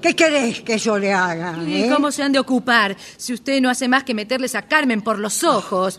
[0.00, 1.52] ¿Qué querés que yo le haga?
[1.52, 1.68] Hmm.
[1.68, 1.90] ¿Y eh?
[1.90, 5.18] cómo se han de ocupar si usted no hace más que meterles a Carmen por
[5.18, 5.98] los ojos?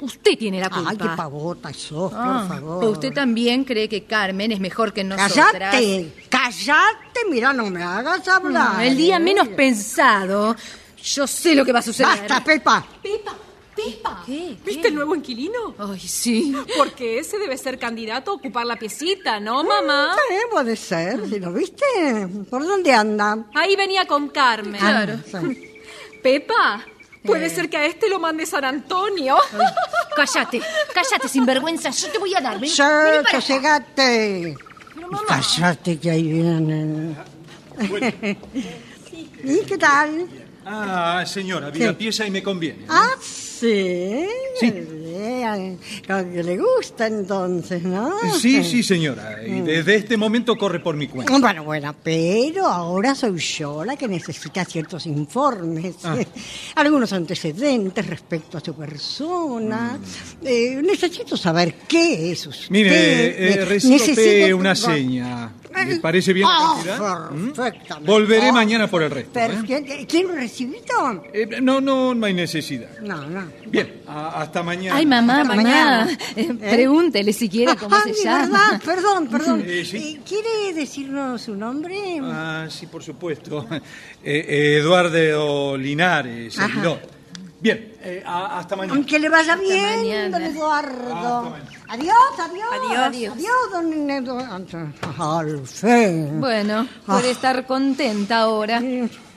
[0.00, 0.90] Usted tiene la culpa.
[0.90, 2.84] Ay, qué pavota sos, Ah, por favor.
[2.84, 5.34] Usted también cree que Carmen es mejor que nosotras.
[5.52, 8.78] Cállate, cállate, mira, no me hagas hablar.
[8.78, 9.20] Mm, el día eh.
[9.20, 10.56] menos pensado,
[11.02, 12.18] yo sé lo que va a suceder.
[12.20, 12.86] Basta, Pepa.
[13.02, 13.34] Pepa,
[13.76, 14.22] Pepa.
[14.26, 14.56] ¿Qué?
[14.64, 15.74] ¿Viste el nuevo inquilino?
[15.78, 16.54] Ay, sí.
[16.76, 20.14] Porque ese debe ser candidato a ocupar la piecita, ¿no, mamá?
[20.28, 22.26] Sí, puede ser, si lo viste.
[22.48, 23.46] ¿Por dónde anda?
[23.54, 24.80] Ahí venía con Carmen.
[24.80, 25.18] Claro.
[25.26, 25.66] Sí.
[26.22, 26.84] Pepa,
[27.24, 27.50] puede Eh.
[27.50, 29.36] ser que a este lo mande San Antonio.
[30.16, 30.60] Cállate,
[30.94, 31.90] cállate, sinvergüenza.
[31.90, 32.58] Yo te voy a dar.
[32.60, 32.82] Ven, Sí,
[33.30, 34.56] sosegate.
[35.28, 37.16] Cállate que ahí vienen.
[39.44, 40.28] ¿Y qué tal?
[40.64, 42.84] Ah, señora, vi la pieza y me conviene.
[42.88, 44.26] Ah, sí.
[44.60, 45.09] Bien.
[46.06, 48.12] Como que le gusta entonces, ¿no?
[48.40, 49.38] Sí, sí, señora.
[49.46, 51.36] Y desde este momento corre por mi cuenta.
[51.38, 56.16] Bueno, bueno, pero ahora soy yo la que necesita ciertos informes, Ah.
[56.76, 59.98] algunos antecedentes respecto a su persona.
[60.44, 62.70] Eh, necesito saber qué es usted.
[62.70, 65.52] Mire, eh, Eh, necesito- una seña.
[65.86, 67.30] ¿Le parece bien la Ah, cantidad?
[68.00, 68.04] ¿Mm?
[68.04, 69.38] Volveré Ah, mañana por el resto.
[69.38, 70.06] ¿eh?
[70.08, 71.24] ¿Quién lo recibido?
[71.32, 72.98] Eh, no, no, no hay necesidad.
[73.00, 73.44] No, no.
[73.70, 74.96] Bien, hasta mañana.
[74.96, 75.62] Ay, mamá, Hasta mamá.
[75.62, 76.10] mañana.
[76.36, 76.54] eh, ¿Eh?
[76.74, 78.42] Pregúntele siquiera cómo ah, se mi llama.
[78.70, 79.64] verdad, perdón, perdón.
[79.66, 79.96] Eh, sí.
[79.96, 82.20] Eh, ¿Quiere decirnos su nombre?
[82.22, 83.66] Ah, sí, por supuesto.
[84.22, 86.68] Eh, eh, Eduardo Linares, Ajá.
[86.68, 87.00] servidor.
[87.58, 89.04] Bien, eh, hasta mañana.
[89.06, 90.38] Que le vaya bien, mañana.
[90.38, 91.56] don Eduardo.
[91.88, 92.68] Adiós, adiós.
[92.72, 93.32] Adiós.
[93.36, 94.90] Adiós, don Eduardo.
[95.18, 96.38] Al fin.
[96.40, 98.82] Bueno, puede estar contenta ahora.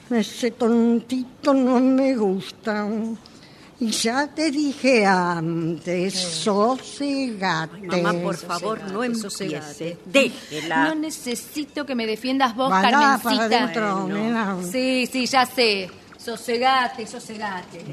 [0.09, 2.87] Ese tontito no me gusta.
[3.83, 7.85] Y ya te dije antes, sosegate.
[7.87, 9.97] Mamá, por favor, no empiece.
[10.05, 10.87] Déjela.
[10.87, 13.43] No necesito que me defiendas vos, Vaya para Carmencita.
[13.43, 14.57] adentro, nena.
[14.71, 15.89] Sí, sí, ya sé.
[16.17, 17.83] Sosegate, sosegate.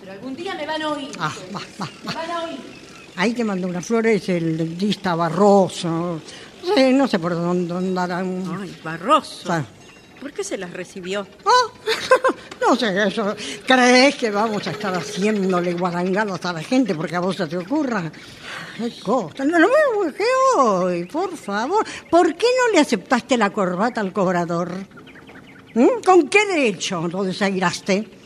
[0.00, 1.10] Pero algún día me van a oír.
[1.18, 1.88] Ah, va, va.
[2.06, 2.58] Me van a oír.
[3.16, 6.20] Ahí te mandó unas flores el dentista Barroso.
[6.76, 8.44] Sí, no sé por dónde andarán.
[8.60, 9.48] Ay, Barroso.
[10.20, 11.26] ¿Por qué se las recibió?
[12.60, 13.34] No sé, eso.
[13.66, 17.56] ¿Crees que vamos a estar haciéndole guarangados a la gente porque a vos se te
[17.56, 18.10] ocurra?
[18.76, 19.44] Qué cosa.
[19.44, 20.24] No, no me que
[20.56, 21.86] hoy, por favor.
[22.10, 24.72] ¿Por qué no le aceptaste la corbata al cobrador?
[25.74, 26.02] ¿Mm?
[26.04, 28.17] ¿Con qué derecho lo desairaste?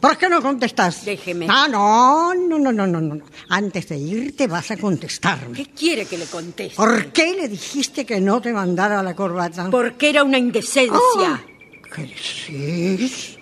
[0.00, 1.04] ¿Por qué no contestás?
[1.04, 1.46] Déjeme.
[1.48, 3.24] Ah, no, no, no, no, no, no.
[3.50, 5.56] Antes de irte vas a contestarme.
[5.56, 6.74] ¿Qué quiere que le conteste?
[6.76, 9.68] ¿Por qué le dijiste que no te mandara la corbata?
[9.70, 10.94] Porque era una indecencia.
[11.26, 11.40] Ah,
[11.94, 13.36] ¿Qué decís?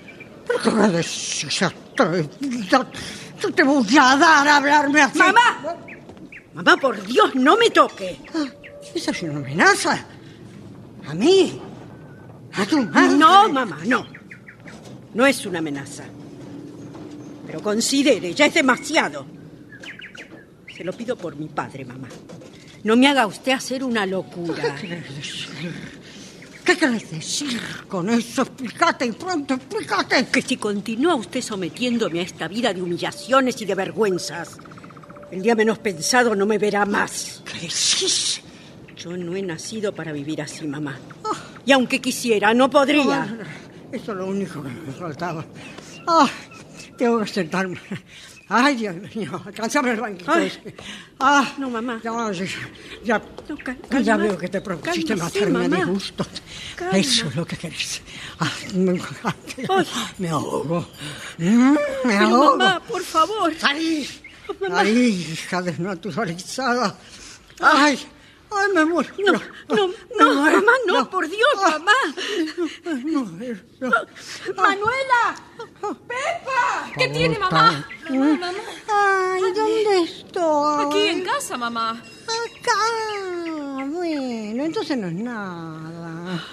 [0.46, 1.62] ¿Pero qué decís?
[1.62, 2.90] Atrevida.
[3.40, 5.18] Yo te voy a dar a hablarme así.
[5.18, 5.76] ¡Mamá!
[6.54, 8.18] Mamá, por Dios, no me toque.
[8.34, 8.46] Ah,
[8.94, 10.04] ¿Esa es una amenaza?
[11.06, 11.60] ¿A mí?
[12.54, 13.16] ¿A tu madre?
[13.16, 14.04] No, mamá, no.
[15.14, 16.04] No es una amenaza.
[17.48, 19.26] Pero considere, ya es demasiado.
[20.76, 22.08] Se lo pido por mi padre, mamá.
[22.84, 24.76] No me haga usted hacer una locura.
[24.78, 25.72] ¿Qué querés decir?
[26.62, 27.58] ¿Qué querés decir
[27.88, 28.42] con eso?
[28.42, 30.26] Explícate y pronto, explícate.
[30.26, 34.58] Que si continúa usted sometiéndome a esta vida de humillaciones y de vergüenzas,
[35.32, 37.42] el día menos pensado no me verá más.
[37.46, 38.42] ¿Qué decís?
[38.94, 40.98] Yo no he nacido para vivir así, mamá.
[41.64, 43.22] Y aunque quisiera, no podría.
[43.22, 43.36] Ah,
[43.90, 45.44] Eso es lo único que me faltaba.
[46.06, 46.28] Ah,
[46.98, 47.78] tengo que sentarme.
[48.50, 50.32] Ay, Dios mío, alcanzame el banquito.
[50.32, 50.46] Ay.
[50.46, 50.74] ese.
[51.20, 52.00] Ah, No, mamá.
[52.02, 52.46] No, sí,
[53.04, 53.56] ya, No,
[54.00, 55.84] ya calma- veo que te propusiste cálmese, matarme mamá.
[55.84, 56.26] gusto.
[56.74, 56.96] Calma.
[56.98, 58.00] Eso es lo que querés.
[58.40, 58.92] Ah, me,
[59.68, 59.86] Ay.
[60.18, 60.88] me ahogo.
[61.36, 62.56] Me Pero, ahogo.
[62.56, 63.52] mamá, por favor.
[63.58, 64.08] ¡Salí!
[64.72, 66.96] ¡Ay, hija desnaturalizada!
[67.60, 67.98] ¡Ay!
[68.50, 69.14] ¡Ay, me muero!
[69.68, 69.86] No, no,
[70.18, 71.92] no, mamá, no, por Dios, mamá.
[73.04, 73.22] No,
[73.80, 73.90] no.
[74.56, 75.22] ¡Manuela!
[75.80, 76.90] ¡Pepa!
[76.96, 77.86] ¿Qué tiene, mamá?
[78.08, 78.52] Mamá, mamá.
[78.90, 80.86] ¡Ay, ¿dónde estoy?
[80.86, 81.90] Aquí en casa, mamá.
[81.92, 83.84] Acá.
[83.86, 86.44] Bueno, entonces no es nada.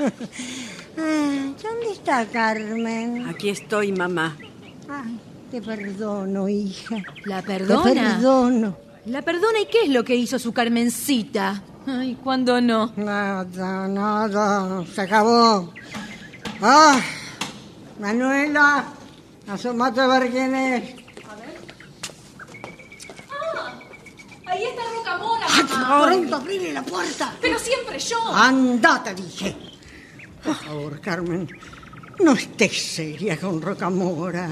[0.97, 3.27] Ay, ¿Dónde está Carmen?
[3.27, 4.35] Aquí estoy, mamá.
[4.89, 5.19] Ay,
[5.51, 6.97] te perdono, hija.
[7.25, 8.15] ¿La Te perdona?
[8.17, 8.77] perdono.
[9.05, 11.61] ¿La perdona y qué es lo que hizo su Carmencita?
[11.87, 12.91] Ay, ¿cuándo no?
[12.95, 14.83] Nada, nada.
[14.93, 15.71] Se acabó.
[16.61, 16.99] ¡Ah!
[17.99, 18.85] Manuela,
[19.47, 20.95] asomate a ver quién es.
[24.45, 26.05] Ahí está Rocamora, mamá.
[26.07, 27.33] Pronto, abrile la puerta.
[27.41, 28.17] Pero siempre yo.
[28.33, 29.55] Anda, te dije.
[30.43, 31.47] Por favor, Carmen,
[32.19, 34.49] no estés seria con Rocamora.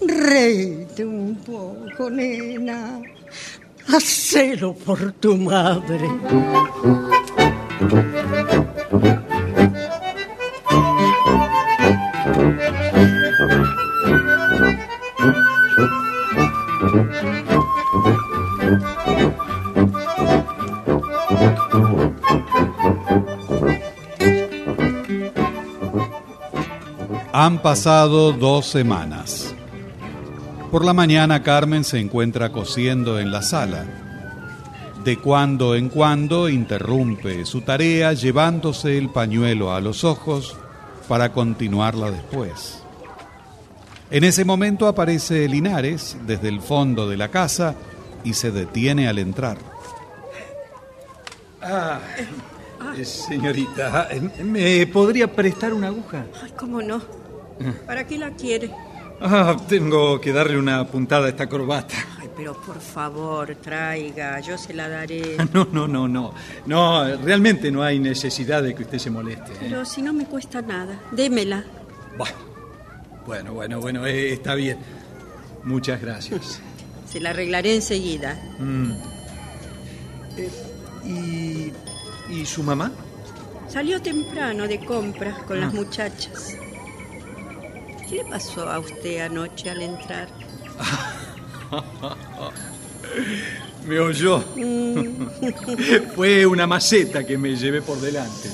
[0.00, 3.00] Reíte un poco, nena.
[3.90, 6.08] Hacelo por tu madre.
[27.32, 29.54] Han pasado dos semanas.
[30.70, 33.86] Por la mañana Carmen se encuentra cosiendo en la sala.
[35.02, 40.56] De cuando en cuando interrumpe su tarea llevándose el pañuelo a los ojos
[41.08, 42.82] para continuarla después.
[44.10, 47.74] En ese momento aparece Linares desde el fondo de la casa
[48.22, 49.56] y se detiene al entrar.
[51.62, 51.98] Ah,
[52.94, 56.26] eh, señorita, eh, ¿me podría prestar una aguja?
[56.42, 57.00] Ay, ¿cómo no?
[57.86, 58.70] ¿Para qué la quiere?
[59.20, 61.96] Ah, tengo que darle una puntada a esta corbata.
[62.20, 65.36] Ay, pero por favor, traiga, yo se la daré.
[65.52, 66.32] No, no, no, no.
[66.66, 69.52] No, realmente no hay necesidad de que usted se moleste.
[69.52, 69.56] ¿eh?
[69.60, 71.64] Pero si no me cuesta nada, démela.
[72.16, 72.26] Bah,
[73.26, 74.78] Bueno, bueno, bueno, eh, está bien.
[75.64, 76.60] Muchas gracias.
[77.10, 78.38] Se la arreglaré enseguida.
[78.58, 78.92] Mm.
[80.36, 80.50] Eh,
[81.04, 81.72] ¿y,
[82.32, 82.92] ¿Y su mamá?
[83.68, 85.60] Salió temprano de compras con Ah.
[85.62, 86.54] las muchachas.
[88.08, 90.28] ¿Qué le pasó a usted anoche al entrar?
[93.86, 94.44] Me oyó.
[94.56, 95.26] Mm.
[96.14, 98.50] Fue una maceta que me llevé por delante.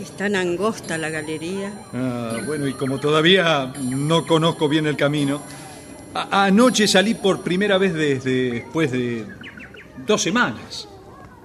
[0.00, 1.72] Es tan angosta la galería.
[1.92, 5.40] Ah, bueno, y como todavía no conozco bien el camino,
[6.14, 9.26] anoche salí por primera vez desde después de
[10.04, 10.88] dos semanas.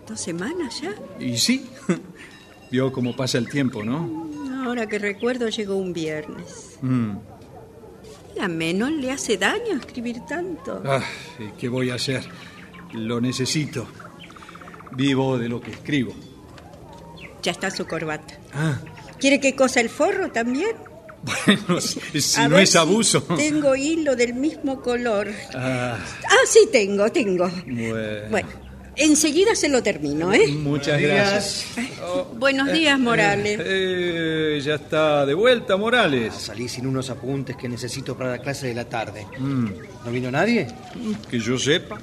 [0.07, 0.95] ¿Dos semanas ya?
[1.19, 1.69] Y sí,
[2.71, 4.27] vio cómo pasa el tiempo, ¿no?
[4.65, 6.77] Ahora que recuerdo, llegó un viernes.
[6.81, 7.17] Mm.
[8.37, 10.83] Dígame, ¿no le hace daño escribir tanto?
[10.85, 11.01] Ah,
[11.39, 12.23] ¿y ¿Qué voy a hacer?
[12.93, 13.87] Lo necesito.
[14.91, 16.13] Vivo de lo que escribo.
[17.41, 18.35] Ya está su corbata.
[18.53, 18.77] Ah,
[19.19, 20.75] ¿Quiere que cosa el forro también?
[21.23, 23.25] bueno, si, A no es abuso.
[23.27, 25.29] si Tengo hilo del mismo color.
[25.55, 25.97] Ah,
[26.29, 27.49] Ah, sí, tengo, tengo.
[27.65, 28.29] bueno.
[28.29, 28.49] Bueno,
[28.97, 30.47] enseguida se lo termino, ¿eh?
[30.49, 31.65] Muchas gracias.
[32.37, 33.59] Buenos días, Morales.
[33.63, 36.33] Eh, ya está de vuelta, Morales.
[36.33, 39.25] Salí sin unos apuntes que necesito para la clase de la tarde.
[39.37, 39.67] Mm,
[40.05, 40.67] ¿No vino nadie?
[41.29, 41.97] que yo sepa.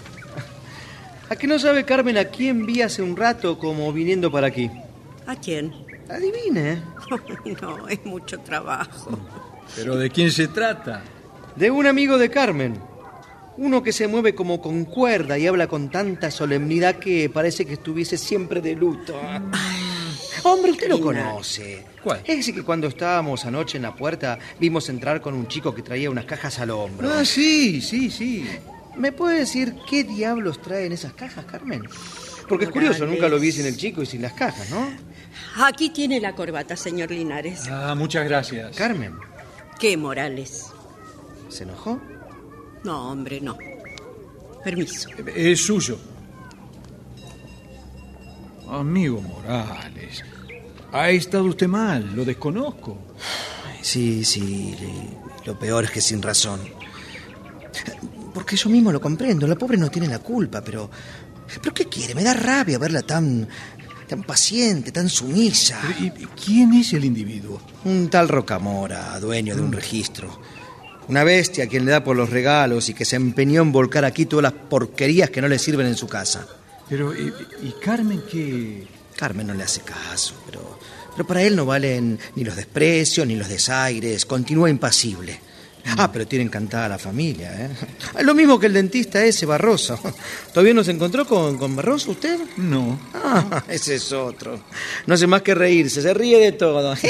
[1.29, 4.71] ¿A qué no sabe Carmen a quién vi hace un rato como viniendo para aquí?
[5.27, 5.73] ¿A quién?
[6.09, 6.83] Adivine.
[7.61, 9.19] No, es mucho trabajo.
[9.77, 11.03] ¿Pero de quién se trata?
[11.57, 12.79] De un amigo de Carmen.
[13.57, 17.75] Uno que se mueve como con cuerda y habla con tanta solemnidad que parece que
[17.75, 19.15] estuviese siempre de luto.
[20.43, 21.85] Hombre, usted lo conoce.
[22.03, 22.21] ¿Cuál?
[22.25, 26.11] Ese que cuando estábamos anoche en la puerta vimos entrar con un chico que traía
[26.11, 27.11] unas cajas al hombro.
[27.13, 28.47] Ah, sí, sí, sí.
[28.97, 31.83] ¿Me puede decir qué diablos traen esas cajas, Carmen?
[32.49, 34.87] Porque es curioso, nunca lo vi sin el chico y sin las cajas, ¿no?
[35.65, 37.63] Aquí tiene la corbata, señor Linares.
[37.71, 38.77] Ah, muchas gracias.
[38.77, 39.15] Carmen,
[39.79, 40.67] ¿Qué, Morales?
[41.49, 42.01] ¿se enojó?
[42.85, 43.57] No, hombre, no.
[44.63, 45.09] Permiso.
[45.35, 45.99] Es suyo.
[48.69, 50.25] Amigo Morales,
[50.93, 52.99] ha estado usted mal, lo desconozco.
[53.83, 54.75] Sí, sí,
[55.45, 56.61] lo peor es que sin razón.
[58.33, 60.91] Porque yo mismo lo comprendo, la pobre no tiene la culpa, pero...
[61.63, 62.15] ¿Pero qué quiere?
[62.15, 63.47] Me da rabia verla tan...
[64.09, 65.81] tan paciente, tan sumisa.
[66.01, 67.61] ¿Y y quién es el individuo?
[67.85, 70.41] Un tal Rocamora, dueño de un registro.
[71.09, 74.05] Una bestia a quien le da por los regalos y que se empeñó en volcar
[74.05, 76.47] aquí todas las porquerías que no le sirven en su casa.
[76.89, 77.33] Pero, ¿y,
[77.63, 78.87] y Carmen qué?
[79.17, 80.79] Carmen no le hace caso, pero,
[81.13, 84.25] pero para él no valen ni los desprecios ni los desaires.
[84.27, 85.41] Continúa impasible.
[85.99, 87.69] Ah, pero tiene encantada a la familia, ¿eh?
[88.23, 90.01] Lo mismo que el dentista ese, Barroso.
[90.53, 92.39] ¿Todavía no se encontró con, con Barroso usted?
[92.57, 92.99] No.
[93.13, 94.65] Ah, ese es otro.
[95.07, 96.97] No hace más que reírse, se ríe de todo.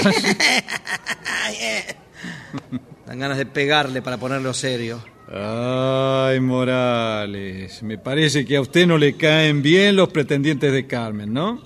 [3.07, 5.03] Dan ganas de pegarle para ponerlo serio.
[5.33, 11.33] Ay, Morales, me parece que a usted no le caen bien los pretendientes de Carmen,
[11.33, 11.63] ¿no?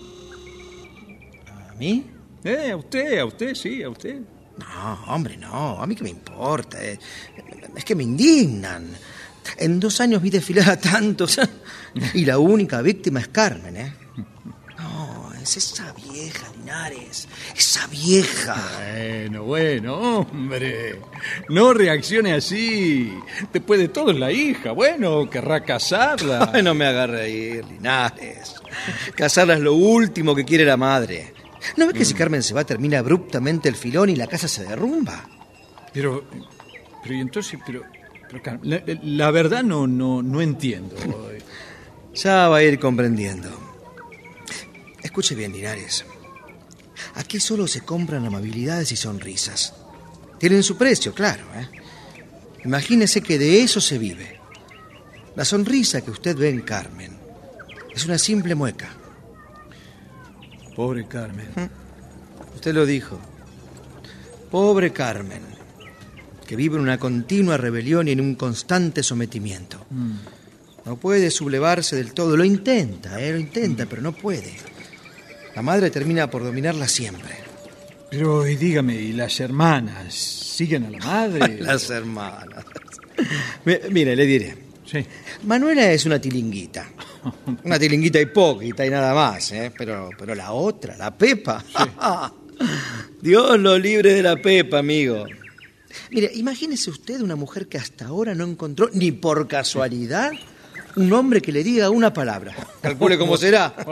[1.68, 2.04] ¿A mí?
[2.44, 4.20] Eh, a usted, a usted, sí, a usted.
[4.58, 5.80] No, hombre, no.
[5.80, 6.82] A mí qué me importa.
[6.84, 6.98] eh.
[7.76, 8.88] Es que me indignan.
[9.58, 11.38] En dos años vi desfilar a tantos
[12.14, 13.92] y la única víctima es Carmen, ¿eh?
[14.78, 17.26] No, es esa vieja, Linares.
[17.56, 18.54] Esa vieja.
[18.78, 21.00] Bueno, bueno, hombre.
[21.48, 23.10] No reaccione así.
[23.50, 24.72] Después de todo es la hija.
[24.72, 26.50] Bueno, querrá casarla.
[26.54, 28.54] Ay, no me haga reír, Linares.
[29.14, 31.32] Casarla es lo último que quiere la madre.
[31.78, 34.64] ¿No ves que si Carmen se va termina abruptamente el filón y la casa se
[34.64, 35.26] derrumba?
[35.94, 36.24] Pero,
[37.02, 37.82] pero y entonces, pero,
[38.28, 40.96] pero Carmen, la, la verdad no, no, no entiendo.
[42.14, 43.48] Ya va a ir comprendiendo.
[45.04, 46.04] Escuche bien, Linares.
[47.14, 49.74] Aquí solo se compran amabilidades y sonrisas.
[50.38, 51.68] Tienen su precio, claro, ¿eh?
[52.64, 54.38] Imagínese que de eso se vive.
[55.36, 57.16] La sonrisa que usted ve en Carmen
[57.94, 58.88] es una simple mueca.
[60.74, 61.48] Pobre Carmen.
[62.54, 63.18] Usted lo dijo.
[64.50, 65.42] Pobre Carmen,
[66.46, 69.84] que vive en una continua rebelión y en un constante sometimiento.
[70.84, 72.36] No puede sublevarse del todo.
[72.36, 73.32] Lo intenta, ¿eh?
[73.32, 74.56] lo intenta, pero no puede.
[75.58, 77.34] La madre termina por dominarla siempre.
[78.08, 81.56] Pero, y dígame, ¿y las hermanas siguen a la madre?
[81.60, 82.64] Las hermanas.
[83.64, 84.54] Mi- Mire, le diré.
[84.86, 85.04] Sí.
[85.42, 86.88] Manuela es una tilinguita.
[87.64, 89.72] Una tilinguita hipócrita y nada más, ¿eh?
[89.76, 91.64] Pero, pero la otra, la Pepa.
[93.20, 95.24] Dios lo libre de la Pepa, amigo.
[96.12, 100.30] Mire, imagínese usted una mujer que hasta ahora no encontró, ni por casualidad,
[100.98, 102.54] un hombre que le diga una palabra.
[102.80, 103.74] Calcule cómo será.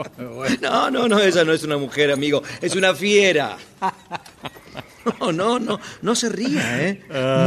[0.61, 2.41] No, no, no, esa no es una mujer, amigo.
[2.61, 3.57] Es una fiera.
[5.21, 7.01] No, no, no, no se ría, ¿eh?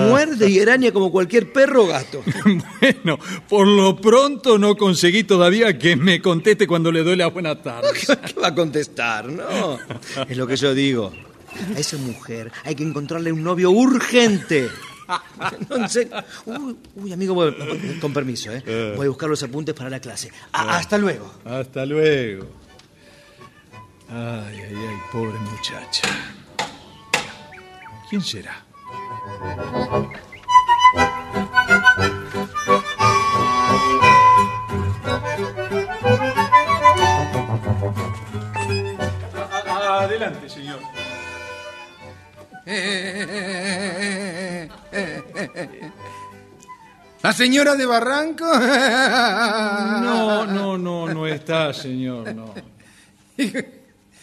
[0.09, 2.23] Muerde y araña como cualquier perro o gato.
[2.81, 7.61] Bueno, por lo pronto no conseguí todavía que me conteste cuando le doy la buena
[7.61, 7.89] tarde.
[7.93, 9.27] ¿Qué va a contestar?
[9.27, 9.79] No.
[10.27, 11.13] Es lo que yo digo.
[11.77, 14.71] A esa mujer hay que encontrarle un novio urgente.
[15.69, 16.17] No, en serio.
[16.47, 17.37] Uy, uy, amigo,
[18.01, 18.95] con permiso, ¿eh?
[18.97, 20.31] Voy a buscar los apuntes para la clase.
[20.53, 21.33] Ah, hasta luego.
[21.45, 22.47] Hasta luego.
[24.09, 26.09] Ay, ay, ay, pobre muchacha.
[28.09, 28.65] ¿Quién será?
[40.01, 40.81] Adelante, señor.
[47.23, 48.47] ¿La señora de Barranco?
[48.47, 52.55] No, no, no, no está, señor, no.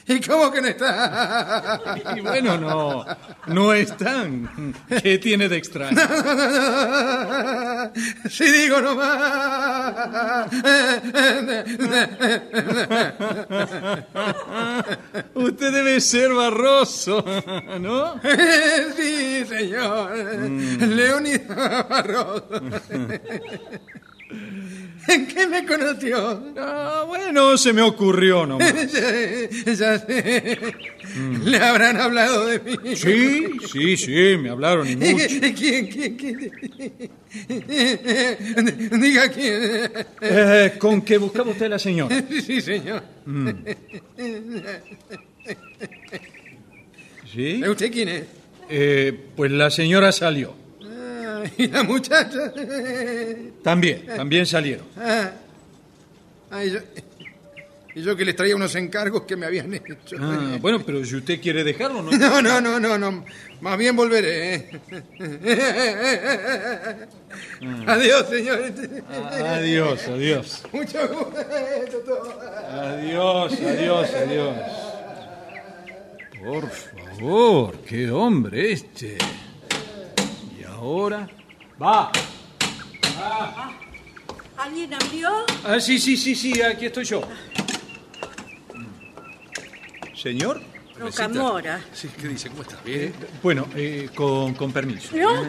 [0.08, 1.82] ¿Y cómo que no está?
[2.16, 3.06] Y bueno, no,
[3.48, 4.74] no están.
[5.04, 5.98] ¿Qué tiene de extraño?
[8.30, 10.48] Si digo nomás.
[15.34, 17.24] Usted debe ser barroso,
[17.80, 18.20] ¿no?
[18.98, 20.16] Sí, señor.
[20.18, 22.48] Leónidas Barroso.
[25.08, 26.44] ¿En qué me conoció?
[26.58, 28.74] Ah, bueno, se me ocurrió nomás.
[28.92, 30.60] ya, ya sé.
[31.46, 32.96] ¿Le habrán hablado de mí?
[32.96, 35.26] Sí, sí, sí, me hablaron y mucho.
[35.56, 36.52] ¿Quién, quién, quién?
[39.00, 39.92] Diga quién.
[40.22, 42.24] Eh, ¿Con qué buscaba usted a la señora?
[42.46, 43.02] Sí, señor.
[43.26, 43.50] Mm.
[47.34, 47.64] ¿Sí?
[47.64, 48.24] ¿Usted quién es?
[48.70, 50.67] Eh, pues la señora salió.
[51.46, 52.52] Ah, ¿Y la muchacha?
[53.64, 54.86] También, también salieron.
[54.98, 55.32] Ah,
[56.50, 56.80] Ah, y, yo,
[57.94, 60.16] y yo que les traía unos encargos que me habían hecho.
[60.18, 62.12] Ah, bueno, pero si usted quiere dejarlo, no.
[62.18, 63.26] No, no, no, no, no.
[63.60, 64.56] Más bien volveré.
[64.56, 64.70] ¿eh?
[67.86, 68.60] Adiós, señor.
[69.44, 70.64] Adiós, adiós.
[70.72, 71.36] Mucho gusto.
[72.72, 74.56] Adiós, adiós, adiós.
[76.44, 79.18] Por favor, qué hombre este.
[80.78, 81.28] Ahora.
[81.82, 82.12] ¡Va!
[84.58, 85.30] ¿Alguien abrió?
[85.66, 87.22] Ah, sí, sí, sí, sí, aquí estoy yo.
[90.16, 90.62] ¿Señor?
[91.00, 91.84] Rocamora.
[91.94, 92.50] Sí, ¿qué dice?
[92.50, 92.84] ¿Cómo estás?
[92.84, 93.12] ¿Bien?
[93.42, 95.16] Bueno, eh, con, con permiso.
[95.16, 95.46] No,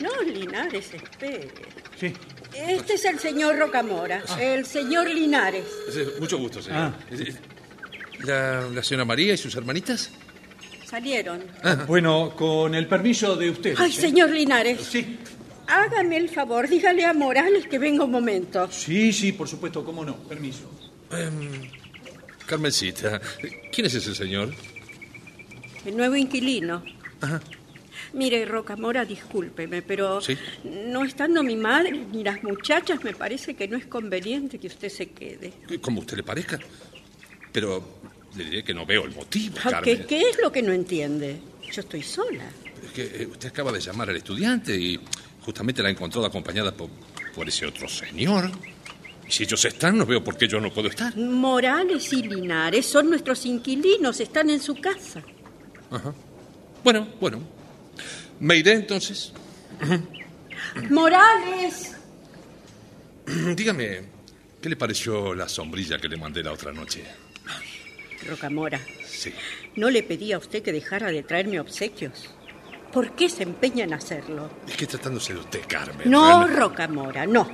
[0.00, 1.50] no, Linares, espere.
[1.98, 2.12] Sí.
[2.54, 5.64] Este es el señor Rocamora, el señor Linares.
[6.20, 6.92] Mucho gusto, señor.
[6.92, 6.94] Ah.
[8.20, 10.10] ¿La, la señora María y sus hermanitas?
[10.86, 11.42] Salieron.
[11.86, 13.74] Bueno, con el permiso de usted.
[13.78, 14.80] Ay, señor Linares.
[14.82, 15.18] Sí.
[15.66, 18.68] Hágame el favor, dígale a Morales que venga un momento.
[18.70, 20.16] Sí, sí, por supuesto, cómo no.
[20.16, 20.70] Permiso.
[21.10, 21.70] Em,
[22.46, 23.20] Carmencita,
[23.72, 24.54] ¿quién es ese señor?
[25.86, 26.82] El nuevo inquilino.
[27.20, 27.40] Ajá.
[28.12, 30.36] Mire, Rocamora, discúlpeme, pero Sí.
[30.64, 34.88] no estando mi madre ni las muchachas, me parece que no es conveniente que usted
[34.90, 35.52] se quede.
[35.80, 36.58] Como usted le parezca.
[37.52, 37.82] Pero
[38.36, 40.06] le diré que no veo el motivo, Ah, ¿Qué, Carmen.
[40.06, 41.38] ¿Qué es lo que no entiende?
[41.72, 42.44] Yo estoy sola.
[42.84, 44.98] Es que eh, usted acaba de llamar al estudiante y
[45.42, 46.88] justamente la encontró acompañada por,
[47.34, 48.50] por ese otro señor.
[49.26, 51.16] Y si ellos están, no veo por qué yo no puedo estar.
[51.16, 55.22] Morales y Linares son nuestros inquilinos, están en su casa.
[55.90, 56.14] Ajá.
[56.82, 57.40] Bueno, bueno.
[58.40, 59.32] Me iré entonces.
[60.90, 61.92] Morales.
[63.56, 64.00] Dígame,
[64.60, 67.04] ¿qué le pareció la sombrilla que le mandé la otra noche?
[68.26, 69.32] Rocamora, Sí.
[69.76, 72.30] no le pedí a usted que dejara de traerme obsequios.
[72.92, 74.50] ¿Por qué se empeña en hacerlo?
[74.68, 76.08] Es que tratándose de usted, Carmen.
[76.10, 77.48] No, realmente- Rocamora, no.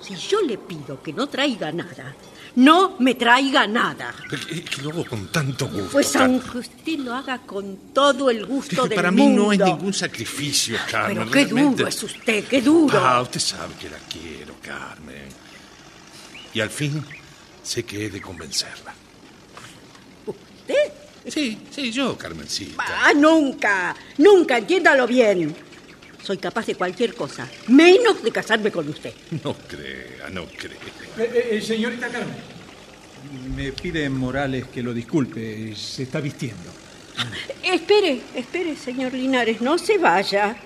[0.00, 2.14] Si yo le pido que no traiga nada,
[2.56, 4.14] no me traiga nada.
[4.28, 5.88] Que- lo hago con tanto gusto.
[5.92, 6.40] Pues Carmen.
[6.42, 9.58] aunque usted lo haga con todo el gusto Es que del para mí no es
[9.58, 11.18] ningún sacrificio, Carmen.
[11.18, 11.76] Pero qué realmente.
[11.78, 12.98] duro es usted, qué duro.
[13.02, 15.28] Ah, usted sabe que la quiero, Carmen.
[16.54, 17.04] Y al fin
[17.62, 18.94] sé que he de convencerla.
[21.26, 22.84] Sí, sí, yo, Carmencita.
[22.86, 25.54] Ah, nunca, nunca, entiéndalo bien.
[26.22, 29.12] Soy capaz de cualquier cosa, menos de casarme con usted.
[29.44, 30.78] No crea, no crea.
[31.18, 32.34] Eh, eh, señorita Carmen,
[33.54, 36.70] me pide Morales que lo disculpe, se está vistiendo.
[37.62, 40.56] Espere, espere, señor Linares, no se vaya.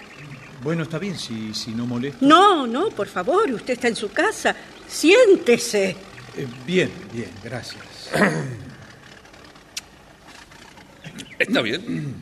[0.62, 2.18] Bueno, está bien, si, si no molesta.
[2.24, 4.56] No, no, por favor, usted está en su casa.
[4.88, 5.90] Siéntese.
[6.36, 7.84] Eh, bien, bien, gracias.
[11.38, 12.14] Está bien.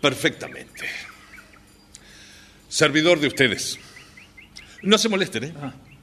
[0.00, 0.86] Perfectamente.
[2.68, 3.78] Servidor de ustedes.
[4.82, 5.54] No se molesten, ¿eh?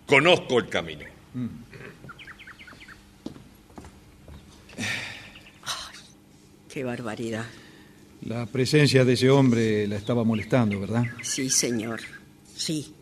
[0.05, 1.05] Conozco el camino.
[6.69, 7.45] Qué barbaridad.
[8.25, 11.03] La presencia de ese hombre la estaba molestando, ¿verdad?
[11.21, 12.01] Sí, señor.
[12.55, 12.93] Sí.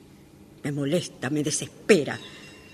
[0.64, 2.20] Me molesta, me desespera.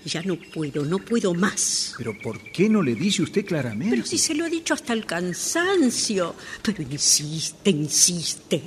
[0.04, 1.94] Ya no puedo, no puedo más.
[1.98, 3.96] Pero ¿por qué no le dice usted claramente?
[3.96, 6.34] Pero si se lo he dicho hasta el cansancio.
[6.62, 8.62] Pero insiste, insiste.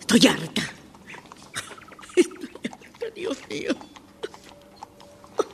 [0.00, 0.62] Estoy harta.
[2.16, 3.76] Estoy harta, Dios mío.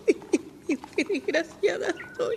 [0.06, 2.36] Ay, qué desgraciada estoy.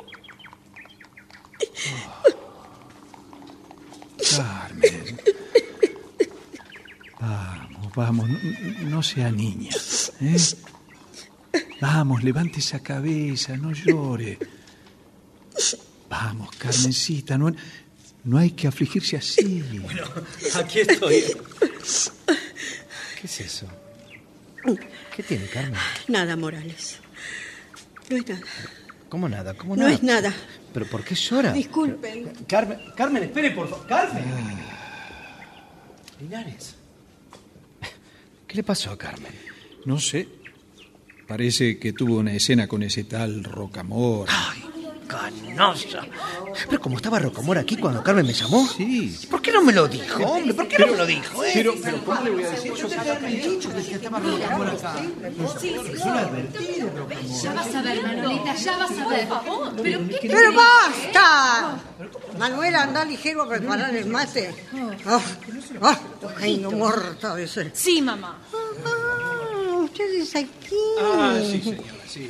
[4.35, 5.19] Carmen.
[7.19, 9.71] Vamos, vamos, no, no sea niña.
[10.21, 10.37] ¿eh?
[11.81, 14.37] Vamos, levante esa cabeza, no llore.
[16.09, 17.51] Vamos, Carmencita, no,
[18.23, 19.63] no hay que afligirse así.
[19.81, 20.03] Bueno,
[20.55, 21.23] aquí estoy.
[23.19, 23.67] ¿Qué es eso?
[25.15, 25.79] ¿Qué tiene, Carmen?
[26.07, 26.97] Nada, Morales.
[28.09, 28.41] No es nada.
[29.07, 29.53] ¿Cómo nada?
[29.53, 29.95] ¿Cómo No nada?
[29.95, 30.33] es nada.
[30.73, 31.51] ¿Pero por qué llora?
[31.53, 32.31] Disculpen.
[32.47, 33.87] Carmen, Carmen, espere, por favor.
[33.87, 34.23] Carmen.
[36.21, 36.75] Linares.
[38.47, 39.31] ¿Qué le pasó a Carmen?
[39.85, 40.27] No sé.
[41.29, 44.33] Parece que tuvo una escena con ese tal Rocamora.
[45.07, 46.01] Canosa.
[46.67, 48.67] Pero como estaba Rocamor aquí cuando Carmen me llamó.
[48.67, 49.15] Sí.
[49.29, 50.55] ¿Por qué no me lo dijo, hombre?
[50.55, 51.51] ¿Por qué no me lo dijo, eh?
[51.53, 52.73] Pero, pero ¿cómo le voy a decir?
[52.73, 54.95] Yo te había dicho que estaba Rocamor acá.
[57.43, 59.27] Ya vas a ver, Manolita, ya vas a ver.
[59.83, 61.79] ¿Pero qué ¡Pero basta!
[62.39, 64.55] Manuela, anda ligero a preparar el mate.
[65.05, 65.21] Ah,
[65.83, 65.99] ah,
[66.41, 67.71] ay, no muerta de ser.
[67.75, 68.35] Sí, mamá.
[69.99, 70.75] Ah, ustedes aquí.
[71.01, 72.29] Ah, sí, señora, sí.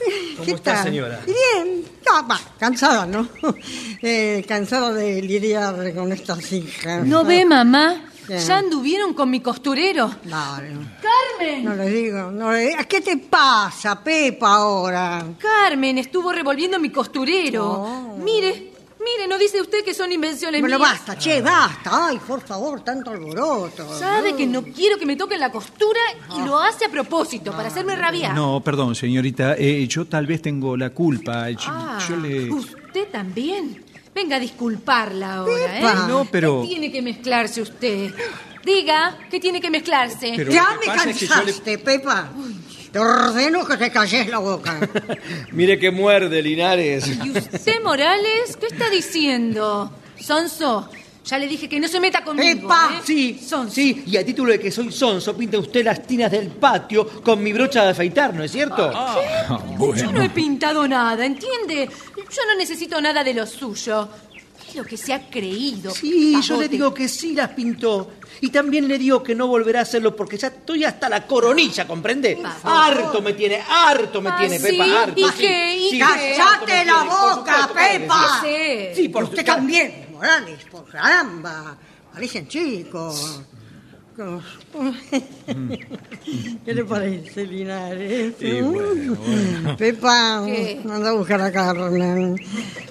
[0.36, 0.84] ¿Cómo ¿Qué está, tal?
[0.84, 1.20] señora?
[1.26, 1.84] Bien.
[2.10, 3.28] Ah, va, cansada, ¿no?
[4.02, 7.06] Eh, cansada de lidiar con estas hijas.
[7.06, 8.06] ¿No ve, mamá?
[8.26, 8.38] ¿Qué?
[8.38, 10.08] Ya anduvieron con mi costurero.
[10.24, 11.64] No, ¡Carmen!
[11.64, 12.30] no le digo.
[12.30, 12.78] No le digo.
[12.88, 15.22] ¿Qué te pasa, Pepa, ahora?
[15.38, 18.16] Carmen estuvo revolviendo mi costurero.
[18.22, 18.72] Mire,
[19.04, 20.90] mire, ¿no dice usted que son invenciones Bueno, mías?
[20.92, 22.06] basta, che, basta.
[22.08, 23.98] Ay, por favor, tanto alboroto.
[23.98, 26.00] Sabe que no quiero que me toquen la costura
[26.36, 28.34] y lo hace a propósito, para hacerme rabiar.
[28.34, 29.54] No, perdón, señorita.
[29.58, 31.50] eh, yo tal vez tengo la culpa.
[31.50, 32.50] Yo, Ah, yo le...
[32.50, 33.84] ¿Usted también?
[34.14, 35.80] Venga a disculparla ahora, ¿eh?
[35.80, 36.06] Pepa.
[36.08, 38.12] No, pero- ¿Qué tiene que mezclarse usted?
[38.64, 40.32] Diga, ¿qué tiene que mezclarse?
[40.36, 42.28] Pero ya que me pasa es que yo le- cansaste, Pepa.
[42.92, 44.80] Te ordeno que te calles la boca.
[45.52, 47.06] Mire que muerde, Linares.
[47.24, 49.92] ¿Y usted, Morales, qué está diciendo?
[50.18, 50.88] Sonso,
[51.24, 52.90] ya le dije que no se meta conmigo, ¡Epa!
[52.94, 53.02] ¿eh?
[53.04, 57.06] Sí, sí, y a título de que soy sonso, pinta usted las tinas del patio
[57.22, 58.90] con mi brocha de afeitar, ¿no es cierto?
[58.92, 59.16] Ah,
[59.96, 61.88] Yo no he pintado nada, ¿entiende?
[62.16, 64.08] Yo no necesito nada de lo suyo.
[64.70, 65.90] Es lo que se ha creído.
[65.90, 68.12] Sí, yo le digo que sí las pintó.
[68.40, 71.88] Y también le digo que no volverá a hacerlo porque ya estoy hasta la coronilla,
[71.88, 72.38] ¿comprende?
[72.62, 74.66] Harto me tiene, harto me Ah, tiene, ¿sí?
[74.78, 75.20] Pepa, harto.
[75.20, 75.30] ¿Y sí.
[75.38, 75.76] qué?
[75.76, 78.40] ¿Y Sí, ¡Cállate la tiene, por boca, supuesto Pepa!
[78.42, 78.94] Sí.
[78.94, 81.76] Sí, por Usted también, Morales, por caramba.
[82.12, 83.40] Parecen chicos.
[86.64, 88.34] ¿Qué le parece, Linares?
[88.38, 89.76] Sí, bueno, bueno.
[89.76, 90.80] Pepa, ¿Qué?
[90.88, 92.36] anda a buscar a Carmen.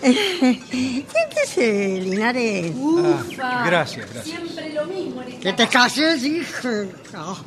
[0.01, 2.73] Siéntese, Linares.
[2.75, 3.63] Ufa.
[3.65, 4.25] gracias, gracias.
[4.25, 5.21] Siempre lo mismo.
[5.21, 6.67] en esta Que te calles, hijo.
[7.13, 7.38] No,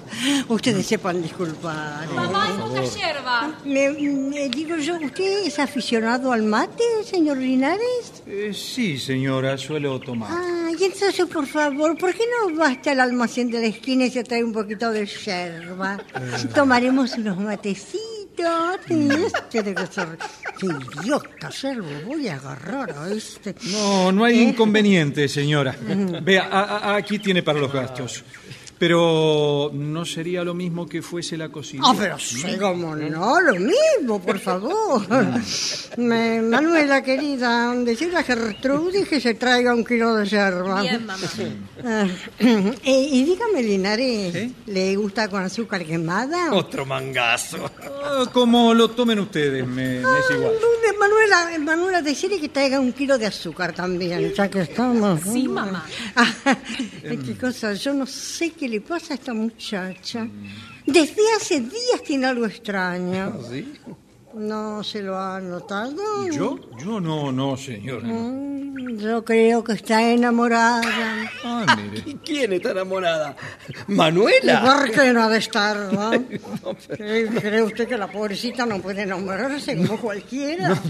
[0.55, 2.09] ustedes sepan disculpar.
[2.15, 3.55] Mamá, hay poca yerba.
[3.65, 8.23] Me, me digo yo, ¿usted es aficionado al mate, señor Linares?
[8.27, 10.31] Eh, sí, señora, suelo tomar.
[10.33, 14.05] Ah, y entonces, por favor, ¿por qué no va hasta el almacén de la esquina
[14.07, 15.99] y se trae un poquito de yerba?
[16.55, 17.99] Tomaremos unos matecitos.
[18.89, 19.09] Sí,
[19.51, 20.09] Tiene que ser...
[20.59, 20.67] ¡Qué
[21.03, 21.87] idiota, yerbo!
[22.07, 23.55] Voy a agarrar a este...
[23.71, 24.43] No, no hay ¿Eh?
[24.45, 25.77] inconveniente, señora.
[26.23, 28.25] Vea, a- a- aquí tiene para los gastos.
[28.83, 31.85] Pero no sería lo mismo que fuese la cocina.
[31.87, 35.07] Ah, pero sí, como no, lo mismo, por favor.
[35.99, 40.83] Me- Manuela, querida, decirle a Gertrudis que se traiga un kilo de yerba.
[40.83, 41.23] Bien, mamá.
[41.85, 42.07] Ah,
[42.41, 46.53] eh, y dígame, Linares, ¿le gusta con azúcar quemada?
[46.53, 47.71] Otro mangazo.
[48.05, 50.55] Ah, como lo tomen ustedes, me, me es igual.
[50.61, 55.21] Lunes, Manuela, Manuela, decirle que traiga un kilo de azúcar también, ya que estamos.
[55.23, 55.87] Sí, mamá.
[56.17, 56.27] Ah,
[57.03, 60.27] qué cosa, yo no sé qué le pasa a esta muchacha.
[60.87, 63.39] Desde hace días tiene algo extraño.
[63.51, 63.73] ¿Sí?
[64.35, 66.27] ¿No se lo ha notado?
[66.31, 66.59] ¿Yo?
[66.83, 68.07] Yo no, no, señora.
[68.09, 71.31] Mm, Yo creo que está enamorada.
[71.45, 72.03] Ah, mire.
[72.07, 73.37] ¿Y quién está enamorada?
[73.89, 74.63] ¿Y ¿Manuela?
[74.65, 76.13] por qué no ha de estar, no?
[76.97, 80.71] ¿Cree, cree usted que la pobrecita no puede enamorarse como cualquiera?
[80.71, 80.77] No,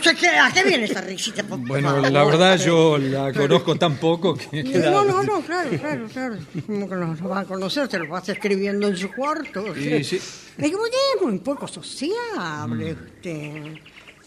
[0.00, 1.42] sé qué, ¿a qué viene esta risita?
[1.42, 2.10] por Bueno, favor?
[2.10, 4.62] la verdad yo la conozco tan poco que...
[4.62, 6.36] No, no, no, claro, claro, claro.
[6.66, 7.88] ¿Cómo que no lo va a conocer?
[7.88, 9.74] Te lo vas escribiendo en su cuarto.
[9.74, 10.16] Sí, sí.
[10.58, 13.74] Es muy poco sociable, usted.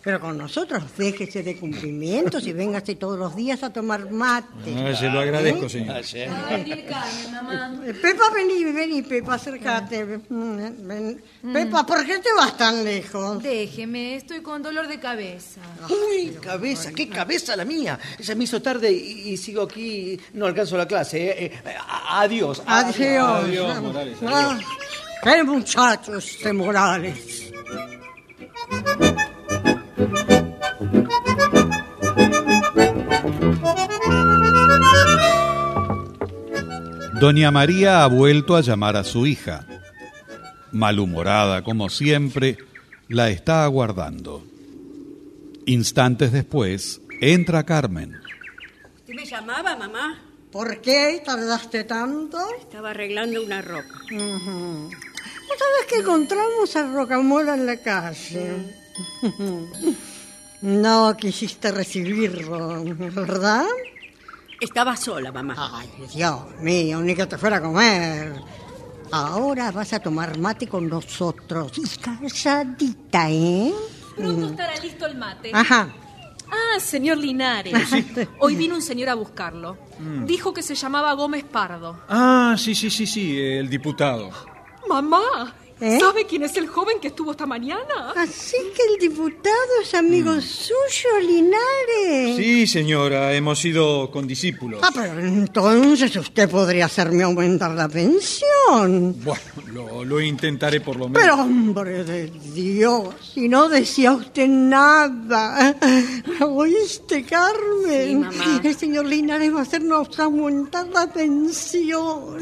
[0.10, 4.74] Pero con nosotros déjese de cumplimientos y véngase todos los días a tomar mate.
[4.76, 6.02] Ah, se lo agradezco, señor.
[6.02, 7.80] Tiene carne, mamá.
[7.86, 10.18] Eh, Pepa, vení, vení, Pepa, acércate.
[10.30, 11.22] Mm, ven.
[11.54, 13.44] Pepa, ¿por qué te vas tan lejos?
[13.44, 15.62] Déjeme, estoy con dolor de cabeza.
[15.88, 18.00] Uy, cabeza, qué cabeza la mía.
[18.20, 21.20] Se me hizo tarde y, y sigo aquí, no alcanzo la clase.
[21.30, 21.46] eh.
[21.54, 21.76] Eh,
[22.10, 22.64] adiós.
[22.66, 23.44] Adiós.
[23.44, 24.58] Adiós, Morales, Ah,
[25.24, 27.46] qué muchacho este Morales.
[37.20, 39.66] Doña María ha vuelto a llamar a su hija.
[40.72, 42.58] Malhumorada como siempre,
[43.10, 44.42] la está aguardando.
[45.66, 48.16] Instantes después, Entra Carmen.
[49.00, 50.22] ¿Usted me llamaba, mamá?
[50.50, 52.38] ¿Por qué tardaste tanto?
[52.58, 53.94] Estaba arreglando una ropa.
[54.06, 54.90] Ujú.
[54.90, 58.89] ¿No sabes que encontramos a Rocamora en la calle?
[60.62, 63.66] No quisiste recibirlo, ¿verdad?
[64.60, 65.56] Estaba sola, mamá.
[65.74, 68.34] Ay, Dios mío, ni que te fuera a comer.
[69.12, 71.72] Ahora vas a tomar mate con nosotros.
[71.78, 73.74] Y calladita, ¿eh?
[74.18, 75.52] Pronto estará listo el mate.
[75.54, 75.88] Ajá.
[76.52, 77.74] Ah, señor Linares.
[78.40, 79.78] Hoy vino un señor a buscarlo.
[79.98, 80.26] Mm.
[80.26, 82.02] Dijo que se llamaba Gómez Pardo.
[82.10, 84.30] Ah, sí, sí, sí, sí, el diputado.
[84.90, 85.98] Mamá, ¿Eh?
[86.00, 88.12] ¿sabe quién es el joven que estuvo esta mañana?
[88.16, 90.42] Así que el diputado es amigo Mm.
[90.42, 92.36] suyo, Linares.
[92.36, 94.82] Sí, señora, hemos ido con discípulos.
[94.84, 99.16] Ah, pero entonces usted podría hacerme aumentar la pensión.
[99.24, 101.22] Bueno, lo, lo intentaré por lo menos.
[101.22, 105.76] Pero, hombre de Dios, si no decía usted nada.
[106.42, 108.08] ¿Oíste, Carmen?
[108.08, 108.62] Sí, mamá.
[108.64, 112.38] El señor Linares va a hacernos aumentar la pensión.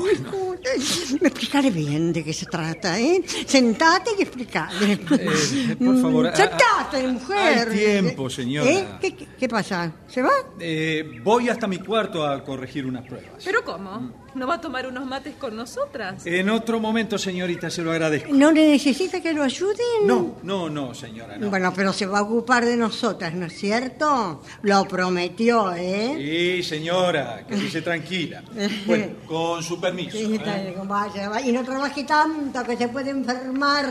[1.21, 3.23] Me explicaré bien de qué se trata, ¿eh?
[3.45, 4.93] Sentate y explicarle.
[4.93, 7.69] Eh, por favor, Mm, ah, Sentate, mujer.
[7.69, 8.69] hay tiempo, señora.
[8.69, 8.87] ¿Eh?
[9.01, 9.91] ¿Qué, qué- qué pasa?
[10.07, 10.31] ¿Se va?
[10.59, 13.43] Eh, voy hasta mi cuarto a corregir unas pruebas.
[13.43, 14.26] ¿Pero cómo?
[14.37, 16.23] ¿No va a tomar unos mates con nosotras?
[16.27, 18.31] En otro momento, señorita, se lo agradezco.
[18.31, 20.05] ¿No le necesita que lo ayuden?
[20.05, 21.49] No, no, no, señora, no.
[21.49, 24.43] Bueno, pero se va a ocupar de nosotras, ¿no es cierto?
[24.61, 26.61] Lo prometió, ¿eh?
[26.61, 28.43] Sí, señora, que se tranquila.
[28.85, 30.17] Bueno, con su permiso.
[30.17, 30.75] Sí, está ¿eh?
[30.83, 31.47] vaya, vaya.
[31.47, 33.85] Y no trabaje tanto, que se puede enfermar.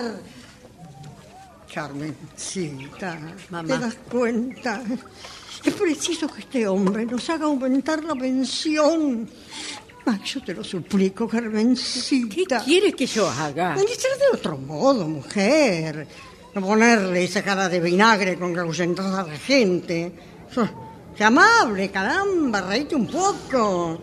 [1.74, 3.18] Carmencita,
[3.50, 3.68] Mamá.
[3.68, 4.82] ¿te das cuenta?
[5.64, 9.28] Es preciso que este hombre nos haga aumentar la pensión.
[10.06, 12.60] Ay, yo te lo suplico, Carmencita.
[12.60, 13.76] ¿Qué quiere que yo haga?
[13.76, 16.06] Ser de otro modo, mujer.
[16.54, 20.12] No ponerle esa cara de vinagre con que ahuyentas a la gente.
[21.16, 24.00] Sé amable, caramba, reíte un poco.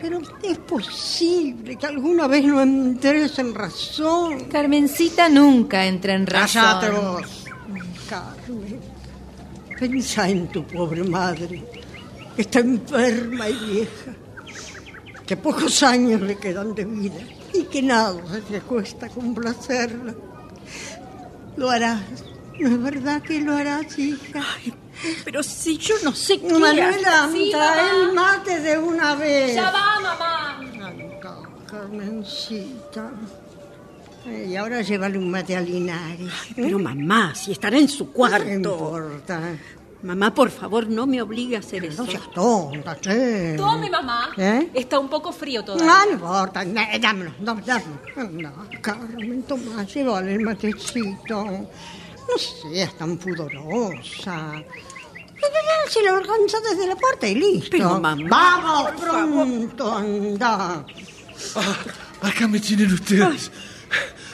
[0.00, 4.44] Pero es posible que alguna vez no entres en razón.
[4.50, 6.62] Carmencita nunca entra en razón.
[6.62, 7.44] Cállate vos.
[8.08, 8.80] Carmen,
[9.78, 11.64] pensá en tu pobre madre,
[12.36, 14.12] está enferma y vieja,
[15.26, 17.20] que pocos años le quedan de vida
[17.52, 18.20] y que nada
[18.50, 20.14] le cuesta complacerla.
[21.56, 22.02] Lo harás,
[22.58, 24.44] ¿no es verdad que lo harás, hija?
[25.24, 29.54] Pero si yo no sé qué Manuela, Sí, el mate de una vez.
[29.54, 30.60] Ya va, mamá.
[31.70, 33.10] Carmencita.
[34.26, 36.32] Y ahora llévale un mate a Linares.
[36.56, 38.44] Pero mamá, si estará en su cuarto.
[38.46, 39.58] No importa.
[40.04, 42.04] Mamá, por favor, no me obligue a hacer eso.
[42.04, 43.54] No seas tonta, che.
[43.56, 44.28] Tome, mamá.
[44.36, 44.68] ¿Eh?
[44.74, 45.86] Está un poco frío todavía.
[45.86, 46.62] No, no importa.
[46.62, 47.82] Dámelo, dámelo.
[48.14, 48.52] No,
[48.82, 51.44] Carmen, toma, llévale el matecito.
[51.46, 54.62] No seas tan pudorosa.
[55.88, 57.68] Si lo alcanza desde la puerta y listo.
[57.70, 59.46] Pero, mamá, Vamos, por favor.
[59.46, 60.84] pronto, anda.
[62.20, 63.50] Acá me tienen ustedes.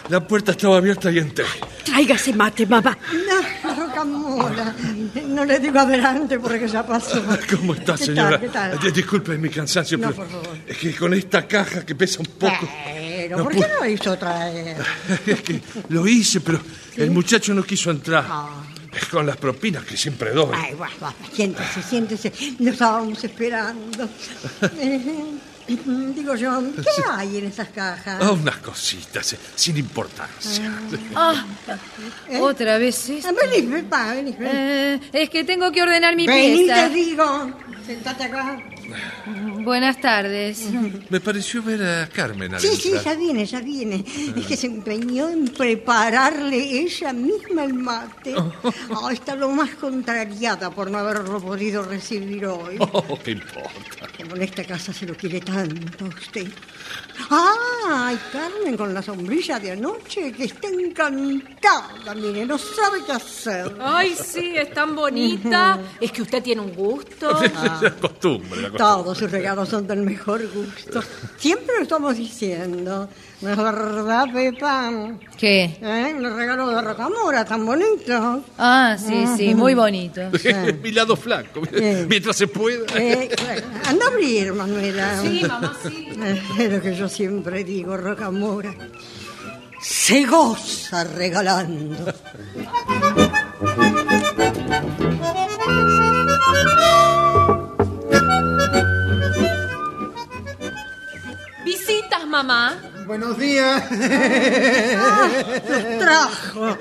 [0.08, 1.44] La puerta estaba abierta y entré.
[1.84, 2.96] Tráigase mate, mamá.
[3.12, 4.74] No, Rocamora.
[5.28, 7.22] No le digo adelante porque ya pasó.
[7.50, 8.30] ¿Cómo está, ¿Qué señora?
[8.30, 8.86] tal, qué tal?
[8.86, 10.58] Eh, Disculpe mi cansancio, No, pero por favor.
[10.66, 12.68] es que con esta caja que pesa un poco.
[12.94, 14.76] Pero, No ¿por qué no hizo traer?
[15.26, 16.60] Es que lo hice, pero
[16.96, 18.24] el muchacho no quiso entrar.
[18.28, 18.48] Ah.
[19.12, 20.50] Con las propinas que siempre doy.
[20.52, 22.32] Ay, bueno, bueno, siéntese, siéntese.
[22.58, 24.08] Lo estábamos esperando.
[25.74, 28.18] Eh, Digo yo, ¿qué hay en esas cajas?
[28.20, 30.72] Ah, unas cositas, eh, sin importancia.
[31.14, 31.44] Ah,
[32.28, 32.38] ¿Eh?
[32.40, 33.28] otra vez esto.
[33.28, 34.48] Ah, Vení, vení, ven.
[34.52, 36.88] Eh, es que tengo que ordenar mi Vení, pieza.
[36.88, 37.50] te digo.
[37.86, 38.58] Sentate acá.
[39.64, 40.64] Buenas tardes.
[41.08, 42.82] Me pareció ver a Carmen Sí, adentrar.
[42.82, 44.04] sí, ya viene, ya viene.
[44.36, 48.34] Es que se empeñó en prepararle ella misma el mate.
[49.02, 52.76] Ah, está lo más contrariada por no haberlo podido recibir hoy.
[52.80, 53.70] Oh, ¿qué importa?
[54.16, 56.46] Como en esta casa se lo quiere tanto a usted.
[57.32, 60.32] ¡Ay, Carmen con la sombrilla de anoche!
[60.32, 63.76] Que está encantada, mire, no sabe qué hacer.
[63.80, 65.78] Ay, sí, es tan bonita.
[66.00, 67.30] Es que usted tiene un gusto.
[67.82, 68.70] La costumbre, la costumbre.
[68.78, 71.02] Todos sus regalos son del mejor gusto.
[71.38, 73.08] Siempre lo estamos diciendo.
[73.40, 74.90] ¿No es verdad, Pepa?
[75.38, 75.78] ¿Qué?
[75.80, 76.14] ¿Eh?
[76.18, 78.42] Los regalos de Rocamora, tan bonitos.
[78.58, 80.20] Ah, sí, sí, muy bonito.
[80.82, 82.04] mi lado flaco, Sí.
[82.06, 82.84] mientras se pueda.
[82.96, 83.62] Eh, claro.
[83.88, 85.20] Anda a abrir, Manuela.
[85.22, 86.08] Sí, mamá, sí.
[86.22, 88.74] Es lo que yo siempre digo, Rocamora.
[89.80, 92.12] Se goza regalando.
[101.64, 102.76] Visitas, mamá.
[103.06, 103.82] Buenos días.
[105.68, 106.76] Los trajo.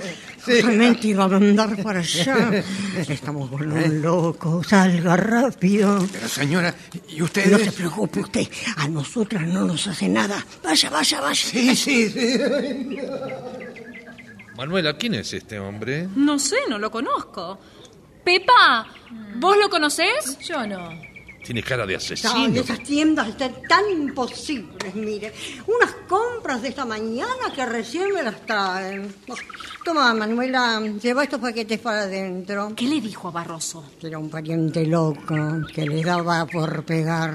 [0.50, 2.64] Justamente iba a mandar para allá.
[3.08, 4.64] Estamos con un loco.
[4.64, 6.08] Salga rápido.
[6.12, 6.76] Pero señora,
[7.10, 7.52] ¿y usted?
[7.52, 8.48] No se preocupe usted.
[8.78, 10.46] A nosotras no nos hace nada.
[10.64, 11.36] Vaya, vaya, vaya.
[11.36, 12.38] Sí, sí, sí.
[14.56, 16.08] Manuela, ¿quién es este hombre?
[16.16, 17.60] No sé, no lo conozco.
[18.24, 18.88] Pepa,
[19.36, 20.38] ¿vos lo conocés?
[20.46, 21.09] Yo no.
[21.44, 22.62] Tiene cara de No, asesino.
[22.62, 25.34] esas tiendas están tan imposibles, mire.
[25.68, 29.14] Unas compras de esta mañana que recién me las traen.
[29.84, 32.74] Toma, Manuela, lleva estos paquetes para adentro.
[32.76, 33.84] ¿Qué le dijo a Barroso?
[34.00, 35.36] Que era un pariente loco,
[35.74, 37.34] que le daba por pegar.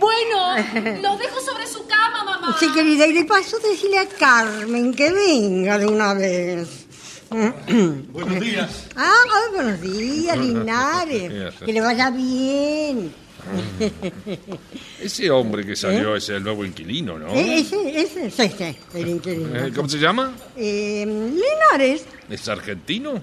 [0.00, 2.56] Bueno, los dejo sobre su cama, mamá.
[2.58, 6.86] Sí, querida, y de paso decirle a Carmen que venga de una vez.
[7.30, 8.88] Buenos días.
[8.96, 11.54] Ah, ah, buenos días, Linares.
[11.64, 13.14] Que le vaya bien.
[15.00, 17.28] Ese hombre que salió es el nuevo inquilino, ¿no?
[17.32, 19.64] Eh, Ese, ese es este, el inquilino.
[19.64, 20.32] Eh, ¿Cómo se llama?
[20.56, 23.22] Eh, Linares, ¿Es argentino?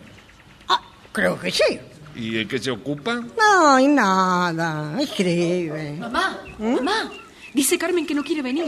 [1.11, 1.79] creo que sí.
[2.15, 3.15] ¿Y en qué se ocupa?
[3.15, 5.93] No, hay nada, escribe.
[5.99, 7.11] Mamá, mamá.
[7.57, 8.65] Dice Carmen que no quiere venir.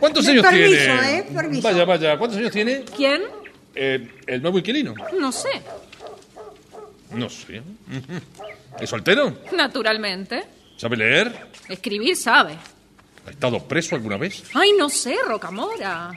[0.00, 1.18] ¿Cuántos años permiso, tiene?
[1.18, 1.26] ¿eh?
[1.34, 1.68] Permiso.
[1.68, 2.16] Vaya, vaya.
[2.16, 2.82] ¿Cuántos años tiene?
[2.96, 3.24] ¿Quién?
[3.74, 4.94] Eh, ¿El nuevo inquilino?
[5.20, 5.50] No sé.
[7.10, 7.60] No sé.
[8.80, 9.36] ¿Es soltero?
[9.54, 10.42] Naturalmente.
[10.78, 11.50] ¿Sabe leer?
[11.68, 12.56] Escribir sabe.
[13.26, 14.44] ¿Ha estado preso alguna vez?
[14.54, 16.10] Ay, no sé, Rocamora.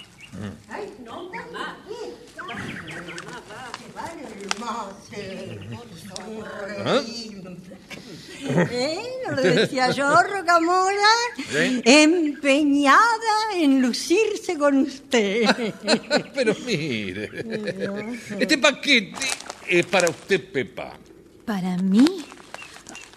[6.86, 7.02] ¿Ah?
[8.72, 9.00] ¿Eh?
[9.28, 11.14] ¿No lo decía yo, Rocamora?
[11.38, 11.82] ¿Sí?
[11.84, 15.46] Empeñada en lucirse con usted.
[16.34, 17.30] Pero mire.
[18.40, 19.16] Este paquete
[19.68, 20.94] es para usted, Pepa.
[21.46, 22.26] ¿Para mí?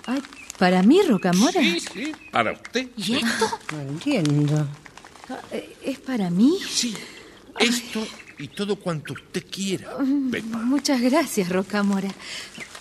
[0.07, 0.23] Ay,
[0.61, 1.59] ¿Para mí, Rocamora?
[1.59, 2.89] Sí, sí, para usted.
[2.95, 3.59] ¿Y esto?
[3.73, 4.69] No entiendo.
[5.31, 6.59] Ah, eh, ¿Es para mí?
[6.69, 6.95] Sí.
[7.59, 8.07] Esto
[8.37, 9.97] y todo cuanto usted quiera,
[10.31, 10.59] Pepa.
[10.59, 12.11] Muchas gracias, Rocamora.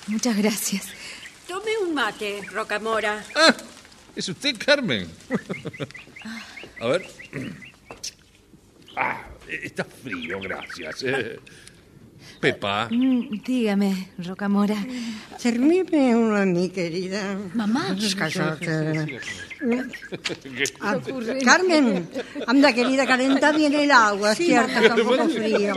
[0.08, 0.88] Muchas gracias.
[1.50, 3.24] Tome un mate, Rocamora.
[3.36, 3.56] Ah,
[4.16, 5.08] ¿es usted, Carmen?
[6.80, 7.08] A ver.
[8.96, 11.02] Ah, está frío, gracias.
[11.02, 11.40] Eh,
[12.40, 12.88] Pepa.
[12.92, 14.76] Mm, Dígame, Rocamora.
[15.40, 17.36] Servirme uno a mí, querida.
[17.56, 17.96] Mamá.
[18.16, 19.20] Cállate.
[20.82, 20.98] Ah.
[21.44, 22.10] Carmen,
[22.48, 24.80] anda querida, calenta bien el agua, Sí, ¿cierto?
[24.80, 25.74] Está un poco frío.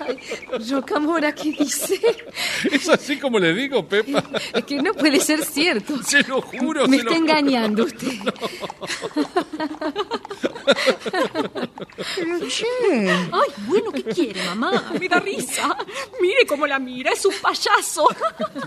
[0.00, 0.18] Ay,
[0.70, 1.98] Rocamora, ¿qué dice?
[2.70, 4.22] Es así como le digo, Pepa.
[4.52, 6.02] Es que no puede ser cierto.
[6.02, 6.86] Se lo juro.
[6.86, 7.30] Me se lo está juro.
[7.32, 8.12] engañando usted.
[12.16, 12.66] Pero che,
[13.10, 14.92] Ay, bueno, ¿qué quiere, mamá?
[14.98, 15.76] Me da risa.
[16.20, 18.06] Mire cómo la mira, es un payaso.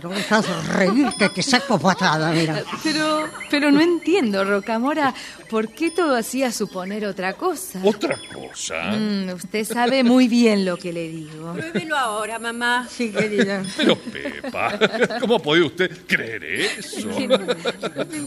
[0.02, 2.64] no dejas reírte, te saco patada, mira.
[2.84, 3.18] Pero,
[3.49, 5.13] pero no entiendo, Rocamora,
[5.49, 7.82] ¿por qué todo hacía suponer otra cosa?
[7.84, 8.91] Otra cosa.
[8.91, 11.53] Mm, usted sabe muy bien lo que le digo.
[11.53, 12.88] Pruébelo ahora, mamá.
[12.89, 13.63] Sí, querida.
[13.78, 14.80] Pero, Pepa,
[15.20, 17.09] ¿cómo puede usted creer eso?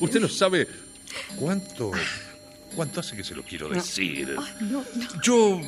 [0.01, 0.67] Usted no sabe
[1.37, 1.93] cuánto.
[2.75, 4.35] ¿Cuánto hace que se lo quiero decir?
[4.61, 4.85] No,
[5.23, 5.61] Yo.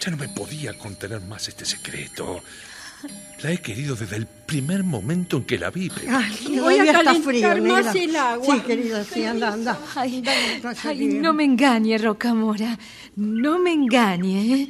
[0.00, 2.42] Ya no me podía contener más este secreto.
[3.42, 5.90] La he querido desde el primer momento en que la vi.
[5.90, 6.18] Pepa.
[6.18, 7.92] Ay, Voy a calentar frío, más negra.
[8.02, 8.54] el agua.
[8.56, 9.78] Sí, querida, sí, anda, anda.
[9.94, 10.22] Ay,
[11.20, 12.78] no me engañe, Rocamora.
[13.16, 14.54] No me engañe.
[14.62, 14.68] ¿eh?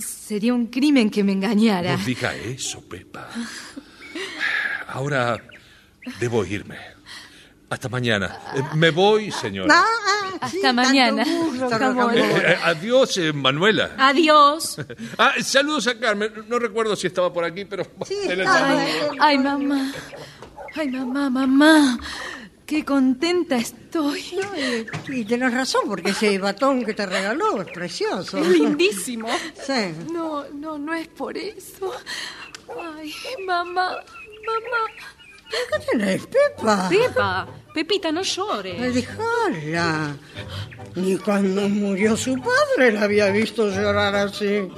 [0.00, 1.96] Sería un crimen que me engañara.
[1.96, 3.28] No diga eso, Pepa.
[4.88, 5.38] Ahora
[6.20, 6.76] debo irme.
[7.70, 8.38] Hasta mañana.
[8.54, 9.74] Eh, me voy, señora.
[9.76, 12.14] Ah, ah, Hasta sí, mañana, gusto, Rocamora.
[12.14, 13.90] Eh, eh, adiós, eh, Manuela.
[13.98, 14.76] Adiós.
[15.18, 16.32] Ah, saludos a Carmen.
[16.48, 17.84] No recuerdo si estaba por aquí, pero...
[18.06, 18.14] Sí.
[18.46, 19.92] Ay, ay, mamá.
[20.74, 21.98] Ay, mamá, mamá.
[22.64, 24.22] Qué contenta estoy.
[24.36, 28.38] No, y, y tenés razón, porque ese batón que te regaló es precioso.
[28.38, 29.28] Es lindísimo.
[29.66, 29.94] Sí.
[30.12, 31.92] No, no, no es por eso.
[32.96, 33.12] Ay,
[33.46, 33.88] mamá,
[34.46, 35.08] mamá.
[35.50, 36.88] ¿Qué tenés, Pepa?
[36.88, 38.94] Pepa, Pepita, no llores.
[38.94, 40.16] Dejala.
[40.94, 44.68] Ni cuando murió su padre la había visto llorar así.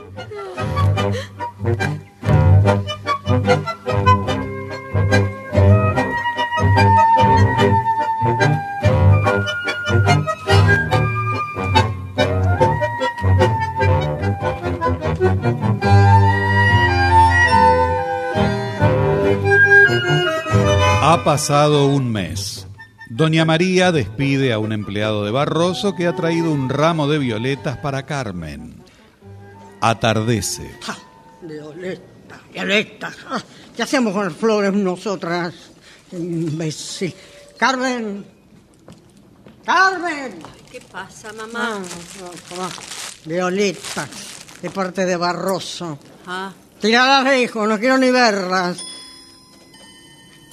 [21.10, 22.68] Ha pasado un mes.
[23.08, 27.78] Doña María despide a un empleado de Barroso que ha traído un ramo de violetas
[27.78, 28.80] para Carmen.
[29.80, 30.70] Atardece.
[30.86, 30.96] Ah,
[31.42, 33.12] Violeta, Violeta.
[33.28, 33.42] Ah,
[33.74, 35.52] ¿Qué hacemos con las flores nosotras?
[36.12, 37.12] Imbécil.
[37.56, 38.24] Carmen.
[39.64, 40.38] Carmen.
[40.70, 41.82] ¿Qué pasa, mamá?
[42.56, 42.68] Ah,
[43.24, 44.06] Violeta,
[44.62, 45.98] de parte de Barroso.
[46.28, 48.89] Ah, Tiradas lejos, no quiero ni verlas.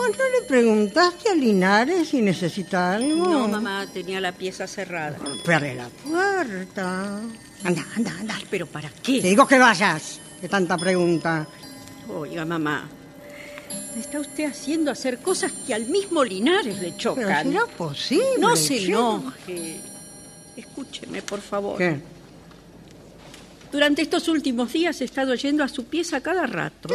[0.08, 3.28] ¿Vos no le preguntaste a Linares si necesita algo?
[3.28, 5.18] no, mamá, tenía la pieza cerrada.
[5.46, 7.20] Pero la puerta.
[7.64, 8.40] Anda, anda, anda.
[8.50, 9.22] ¿Pero para qué?
[9.22, 10.22] Te digo que vayas.
[10.42, 11.46] De tanta pregunta.
[12.08, 12.88] Oiga, mamá.
[13.96, 17.26] Me está usted haciendo hacer cosas que al mismo Linares le chocan.
[17.26, 18.38] Pero será posible.
[18.40, 19.82] No se enoje.
[20.56, 21.78] Escúcheme, por favor.
[21.78, 22.00] ¿Qué?
[23.72, 26.90] Durante estos últimos días he estado yendo a su pieza cada rato.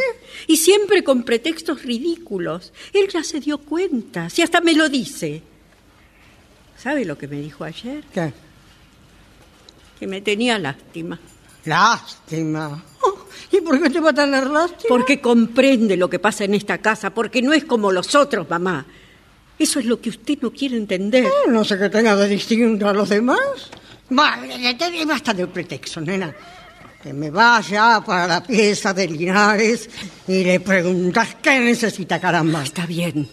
[0.46, 2.72] Y siempre con pretextos ridículos.
[2.92, 4.30] Él ya se dio cuenta.
[4.30, 5.42] Si hasta me lo dice.
[6.76, 8.02] ¿Sabe lo que me dijo ayer?
[8.12, 8.32] ¿Qué?
[10.00, 11.18] Que me tenía lástima.
[11.64, 12.82] Lástima.
[13.02, 13.18] Oh,
[13.52, 14.88] ¿Y por qué te va a tener lástima?
[14.88, 17.10] Porque comprende lo que pasa en esta casa.
[17.14, 18.84] Porque no es como los otros, mamá.
[19.58, 21.24] Eso es lo que usted no quiere entender.
[21.24, 23.38] Eh, no sé qué tenga de distinto a los demás.
[24.18, 26.34] Va, ya te- basta de pretexto, nena.
[27.02, 29.90] Que me vaya para la pieza de Linares
[30.28, 32.62] y le preguntas qué necesita, caramba.
[32.62, 33.28] Está bien.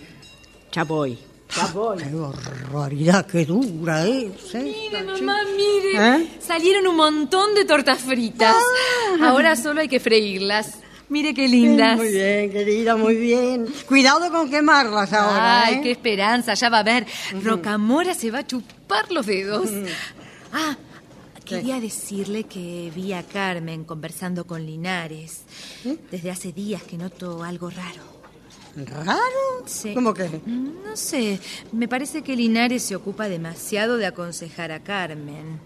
[0.72, 1.16] Ya voy.
[1.56, 1.98] Ya voy.
[1.98, 4.56] Qué barbaridad, qué dura es.
[4.56, 4.64] ¿eh?
[4.64, 6.16] Mire, mamá, mire.
[6.16, 6.28] ¿Eh?
[6.40, 8.56] Salieron un montón de tortas fritas.
[9.22, 10.80] Ahora solo hay que freírlas.
[11.10, 11.98] Mire qué lindas.
[11.98, 13.68] Muy bien, querida, muy bien.
[13.88, 15.66] Cuidado con quemarlas ahora.
[15.66, 15.82] Ay, ¿eh?
[15.84, 17.06] qué esperanza, ya va a ver.
[17.44, 19.70] Rocamora se va a chupar los dedos.
[20.54, 20.76] Ah,
[21.50, 25.42] quería decirle que vi a Carmen conversando con Linares.
[26.12, 28.20] Desde hace días que noto algo raro.
[28.76, 29.66] ¿Raro?
[29.66, 29.94] Sí.
[29.94, 30.30] ¿Cómo que?
[30.46, 31.40] No sé,
[31.72, 35.60] me parece que Linares se ocupa demasiado de aconsejar a Carmen.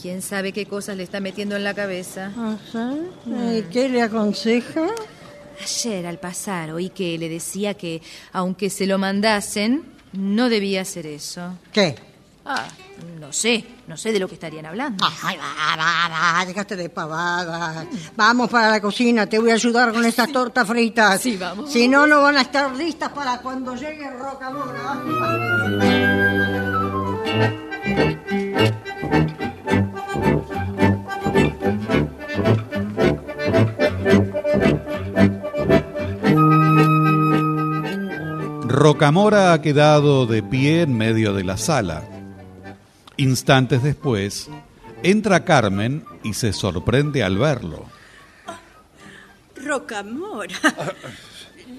[0.00, 2.32] ¿Quién sabe qué cosas le está metiendo en la cabeza?
[2.36, 2.94] Ajá.
[3.26, 4.86] ¿Y qué le aconseja?
[5.60, 8.00] Ayer al pasar oí que le decía que
[8.32, 11.58] aunque se lo mandasen, no debía hacer eso.
[11.72, 11.96] ¿Qué?
[12.50, 12.64] Ah,
[13.20, 15.04] no sé, no sé de lo que estarían hablando.
[15.22, 17.86] Ay, va, va, va, dejaste de pavadas.
[18.16, 21.20] Vamos para la cocina, te voy a ayudar con estas tortas fritas.
[21.20, 21.70] Sí, vamos.
[21.70, 25.02] Si no, no van a estar listas para cuando llegue Rocamora.
[38.68, 42.04] Rocamora ha quedado de pie en medio de la sala.
[43.18, 44.48] Instantes después,
[45.02, 47.86] entra Carmen y se sorprende al verlo.
[49.56, 50.56] Rocamora.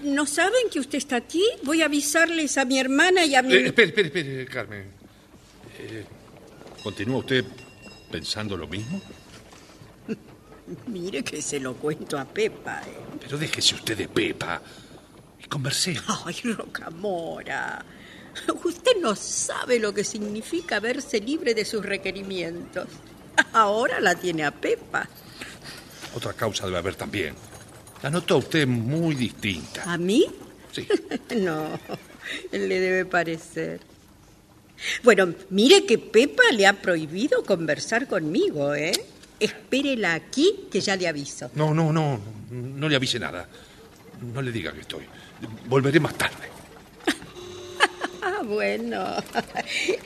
[0.04, 1.44] ¿No saben que usted está aquí?
[1.64, 3.54] Voy a avisarles a mi hermana y a mi...
[3.54, 4.84] Eh, espere, espere, espere, Carmen.
[5.80, 6.06] Eh,
[6.84, 7.46] ¿Continúa usted
[8.12, 9.02] pensando lo mismo?
[10.88, 12.82] Mire que se lo cuento a Pepa.
[12.82, 13.18] ¿eh?
[13.22, 14.62] Pero déjese usted de Pepa
[15.42, 16.04] y conversemos.
[16.26, 17.86] Ay, Rocamora.
[18.64, 22.88] Usted no sabe lo que significa verse libre de sus requerimientos.
[23.54, 25.08] Ahora la tiene a Pepa.
[26.16, 27.36] Otra causa debe haber también.
[28.02, 29.84] La noto a usted muy distinta.
[29.92, 30.26] ¿A mí?
[30.72, 30.88] Sí.
[31.36, 31.80] No,
[32.52, 33.82] le debe parecer.
[35.04, 38.92] Bueno, mire que Pepa le ha prohibido conversar conmigo, ¿eh?
[39.40, 41.52] Espérela aquí, que ya le aviso.
[41.56, 42.20] No, no, no.
[42.52, 43.48] No le avise nada.
[44.34, 45.06] No le diga que estoy.
[45.68, 46.50] Volveré más tarde.
[48.50, 49.06] Bueno.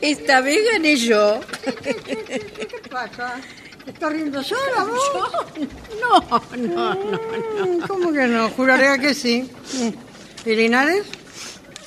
[0.01, 1.39] Esta vez gané yo.
[1.81, 3.39] ¿Qué pasa?
[3.87, 5.53] ¿Estás riendo sola vos?
[6.01, 6.19] No,
[6.57, 7.65] no, no, no.
[7.65, 8.49] Mm, ¿Cómo que no?
[8.49, 9.49] Juraría que sí.
[9.79, 10.49] Mm.
[10.49, 11.05] ¿Y Linares?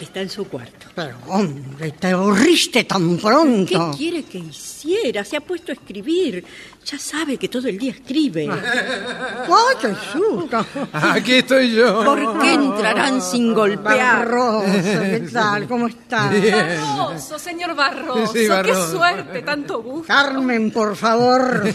[0.00, 0.75] Está en su cuarto.
[0.96, 3.94] Pero, hombre, te aburriste tan ¿Qué pronto.
[3.98, 5.22] quiere que hiciera?
[5.26, 6.42] Se ha puesto a escribir.
[6.86, 8.48] Ya sabe que todo el día escribe.
[8.50, 10.64] ¡Ay, qué susto!
[10.94, 12.02] Aquí estoy yo.
[12.02, 14.26] ¿Por qué entrarán sin golpear?
[14.26, 15.68] Barroso, ¿qué tal?
[15.68, 16.32] ¿Cómo estás?
[16.32, 18.96] Barroso, señor Barroso, Sí, qué Barroso.
[18.96, 20.06] suerte, tanto gusto.
[20.08, 21.64] Carmen, por favor.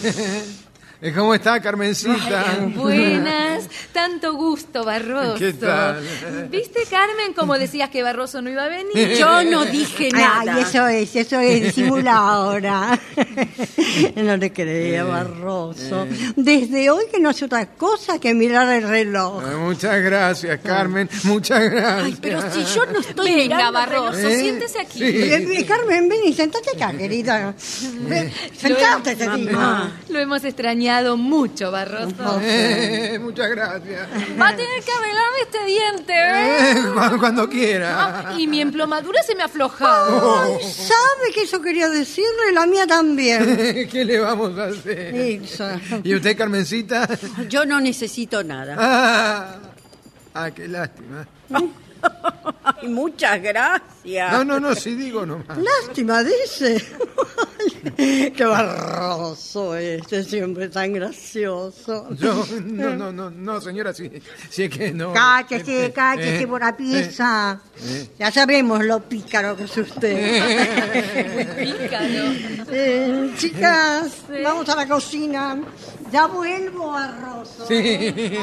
[1.16, 2.60] ¿Cómo está, Carmencita?
[2.76, 5.34] Buenas, tanto gusto, Barroso.
[5.34, 6.00] ¿Qué tal?
[6.52, 9.18] ¿Viste, Carmen, como decías que Barroso no iba a venir?
[9.20, 10.54] Yo no dije nada.
[10.58, 13.00] Ay, eso es, eso es, disimula ahora.
[14.16, 16.08] No le creía, Barroso.
[16.36, 19.44] Desde hoy que no hace otra cosa que mirar el reloj.
[19.44, 21.10] Ah, Muchas gracias, Carmen.
[21.24, 22.04] Muchas gracias.
[22.06, 24.28] Ay, pero si yo no estoy Venga, mirando Barroso.
[24.28, 24.40] ¿Eh?
[24.40, 25.00] siéntese aquí.
[25.00, 25.06] Sí.
[25.06, 27.54] Eh, eh, Carmen, ven y sentate acá, querida.
[28.08, 29.52] Ven, Sentate, te digo.
[29.52, 30.00] Mamá.
[30.10, 32.40] Lo hemos extrañado mucho, Barroso.
[32.42, 34.08] Eh, muchas gracias.
[34.40, 36.72] Va a tener que arreglarme este diente, ¿eh?
[36.72, 38.30] Eh, cuando, cuando quiera.
[38.30, 40.40] Ah, y mi emplomadura se me ha aflojado.
[40.40, 42.52] Ay, ¿Sabe que eso quería decirle?
[42.54, 43.88] La mía también.
[43.92, 45.16] ¿Qué le vamos a hacer?
[45.16, 45.70] Eso.
[46.04, 47.08] ¿Y usted, Carmencita?
[47.50, 48.76] Yo no necesito nada.
[48.78, 49.56] Ah,
[50.34, 51.28] ah, qué lástima.
[52.64, 54.32] Ay, muchas gracias.
[54.32, 55.58] No, no, no, sí digo nomás.
[55.58, 56.84] Lástima, dice.
[57.98, 62.08] Qué barroso este, siempre tan gracioso.
[62.16, 64.10] Yo, no, no, no, no, señora, sí,
[64.50, 65.14] sí es que no.
[65.14, 67.60] Cállese, Eh, cállese eh, por la pieza.
[67.84, 68.10] eh.
[68.20, 71.54] Ya sabemos lo pícaro que es usted.
[71.58, 72.68] Pícaro.
[72.72, 74.12] Eh, chicas,
[74.44, 75.60] vamos a la cocina.
[76.12, 77.66] Ya vuelvo, Barroso.
[77.68, 77.76] Sí.
[77.76, 78.40] Eh,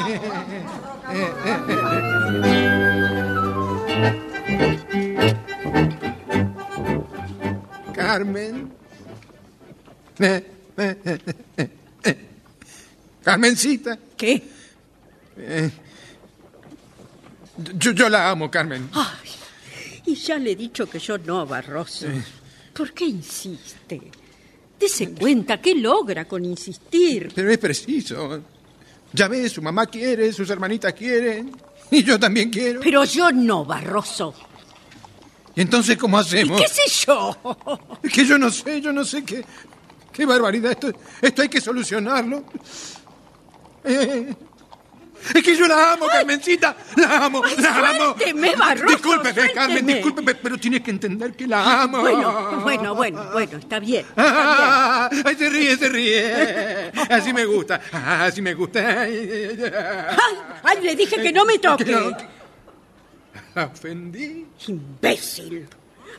[1.11, 1.31] eh,
[2.45, 2.88] eh.
[7.93, 8.71] Carmen.
[10.19, 10.43] Eh,
[10.77, 11.19] eh, eh,
[11.57, 11.69] eh,
[12.03, 12.17] eh.
[13.23, 13.97] Carmencita.
[14.17, 14.43] ¿Qué?
[15.37, 15.71] Eh,
[17.75, 18.89] yo, yo la amo, Carmen.
[18.93, 19.29] Ay,
[20.05, 22.07] y ya le he dicho que yo no, Barroso.
[22.73, 24.01] ¿Por qué insiste?
[24.79, 27.31] Dese cuenta, ¿qué logra con insistir?
[27.35, 28.41] Pero es preciso.
[29.13, 31.51] Ya ves, su mamá quiere, sus hermanitas quieren.
[31.91, 32.81] Y yo también quiero.
[32.81, 34.33] Pero yo no, Barroso.
[35.55, 36.61] ¿Y entonces cómo ¿Y hacemos?
[36.61, 37.35] qué sé yo?
[38.03, 39.43] Es que yo no sé, yo no sé qué.
[40.11, 40.71] Qué barbaridad.
[40.71, 42.43] Esto, esto hay que solucionarlo.
[43.83, 44.33] Eh,
[45.35, 46.75] es que yo la amo, Carmencita.
[46.95, 48.03] La amo, Ay, la amo.
[48.15, 49.93] suélteme, Barroso, Discúlpeme, Carmen, suélteme.
[49.93, 51.99] discúlpeme, pero tienes que entender que la amo.
[52.01, 54.05] Bueno, bueno, bueno, bueno, está bien.
[54.17, 56.91] Ah, ay, se ríe, se ríe.
[57.09, 59.01] Así me gusta, así me gusta.
[59.01, 59.57] Ay,
[60.63, 61.85] Ay, le dije que no me toque.
[61.85, 62.15] Que no.
[63.55, 64.45] La ofendí.
[64.67, 65.67] Imbécil.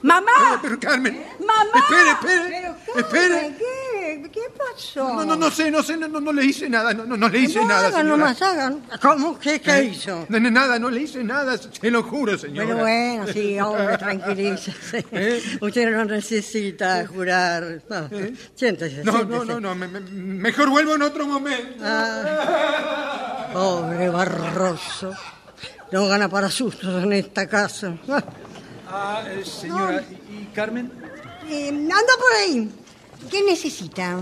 [0.02, 0.58] ¡Mamá!
[0.62, 1.22] Pero Carmen.
[1.40, 1.70] ¡Mamá!
[1.74, 2.74] Espere, espere.
[2.86, 3.56] Pero, espere.
[3.58, 4.30] ¿Qué?
[4.32, 5.08] ¿Qué pasó?
[5.14, 7.28] No, no, no sé, no sé, no, no, no le hice nada, no, no, no
[7.28, 8.16] le hice No nada, hagan, señora.
[8.16, 8.82] nomás hagan.
[9.02, 9.38] ¿Cómo?
[9.38, 10.26] ¿Qué, qué Eh, hizo?
[10.28, 12.66] No, no, nada, no le hice nada, se lo juro, señora.
[12.66, 15.04] Pero bueno, sí, hombre, tranquilícese.
[15.12, 15.42] ¿Eh?
[15.60, 17.82] Usted no necesita jurar.
[17.88, 18.08] No,
[18.54, 19.26] Siéntese, No, siéntese.
[19.26, 21.84] no, no, no, me- me- mejor vuelvo en otro momento.
[21.84, 25.12] Ah, pobre Barroso.
[25.92, 27.94] No gana para sustos en esta casa.
[28.92, 30.90] Ah, Ah, eh, señora, ¿y, Carmen?
[31.48, 32.68] eh, anda por ahí.
[33.30, 34.18] ¿Qué necesita?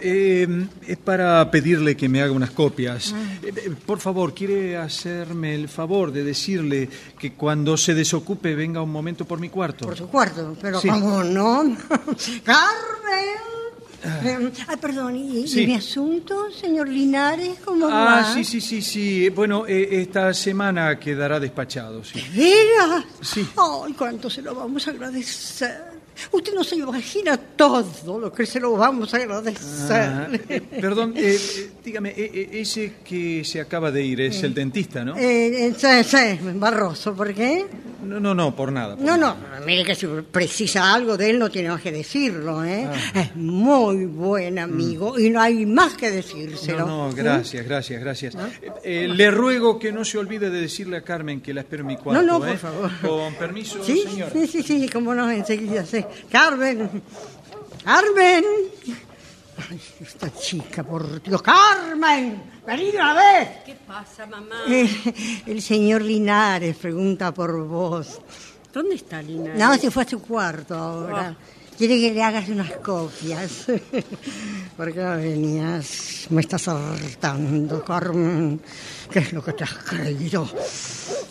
[0.00, 3.14] Eh, es para pedirle que me haga unas copias.
[3.42, 6.88] Eh, eh, por favor, ¿quiere hacerme el favor de decirle
[7.18, 9.86] que cuando se desocupe venga un momento por mi cuarto?
[9.86, 10.88] Por su cuarto, pero Sí.
[10.88, 11.62] ¿cómo no?
[12.44, 13.63] ¡Carmen!
[14.04, 15.66] Eh, ay, perdón, ¿y, y Sí.
[15.66, 17.58] mi asunto, señor Linares?
[17.64, 18.34] ¿Cómo Ah, va?
[18.34, 19.28] sí, sí, sí, sí.
[19.30, 22.22] Bueno, eh, esta semana quedará despachado, sí.
[22.34, 23.04] ¿Veras?
[23.22, 23.46] Sí.
[23.56, 25.93] Ay, cuánto se lo vamos a agradecer.
[26.32, 29.92] Usted no se imagina todo lo que se lo vamos a agradecer.
[29.92, 34.54] Ah, eh, perdón, eh, eh, dígame, eh, ese que se acaba de ir es el
[34.54, 35.14] dentista, ¿no?
[35.16, 37.66] Eh, sí, sí, Barroso, ¿por qué?
[38.04, 38.96] No, no, no, por nada.
[38.96, 39.36] por No, nada.
[39.60, 42.86] no, mire que si precisa algo de él no tiene más que decirlo, ¿eh?
[43.14, 43.20] Ah.
[43.20, 46.86] Es muy buen amigo y no hay más que decírselo.
[46.86, 47.16] No, no, ¿sí?
[47.18, 48.36] gracias, gracias, gracias.
[48.84, 51.96] Le ruego que no se olvide de decirle a Carmen que la espero en mi
[51.96, 52.22] cuarto.
[52.22, 52.90] No, no, por favor.
[53.00, 54.30] Con permiso, Sí, señora.
[54.32, 56.03] sí, sí, sí, cómo no, enseguida, sí.
[56.30, 57.02] Carmen,
[57.84, 58.44] Carmen.
[59.70, 61.40] Ay, esta chica, por Dios.
[61.42, 63.48] Carmen, vení de una vez.
[63.64, 64.64] ¿Qué pasa, mamá?
[64.68, 68.20] Eh, el señor Linares pregunta por vos.
[68.72, 69.54] ¿Dónde está Lina?
[69.54, 71.36] No, se fue a su cuarto ahora.
[71.78, 73.66] Quiere que le hagas unas copias.
[74.76, 76.26] ¿Por qué no venías?
[76.30, 78.60] Me estás hartando, Carmen.
[79.10, 80.48] ¿Qué es lo que te has creído?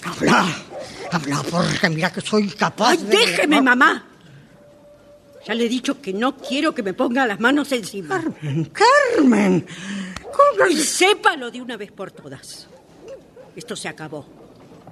[0.06, 0.46] Habla,
[1.12, 3.18] habla, porque mira que soy capaz ¡Ay, de...
[3.18, 4.06] déjeme, mamá!
[5.46, 8.22] Ya le he dicho que no quiero que me ponga las manos encima.
[8.22, 9.68] Carmen, Carmen.
[10.24, 12.68] ¿Cómo Y sépalo de una vez por todas.
[13.56, 14.26] Esto se acabó.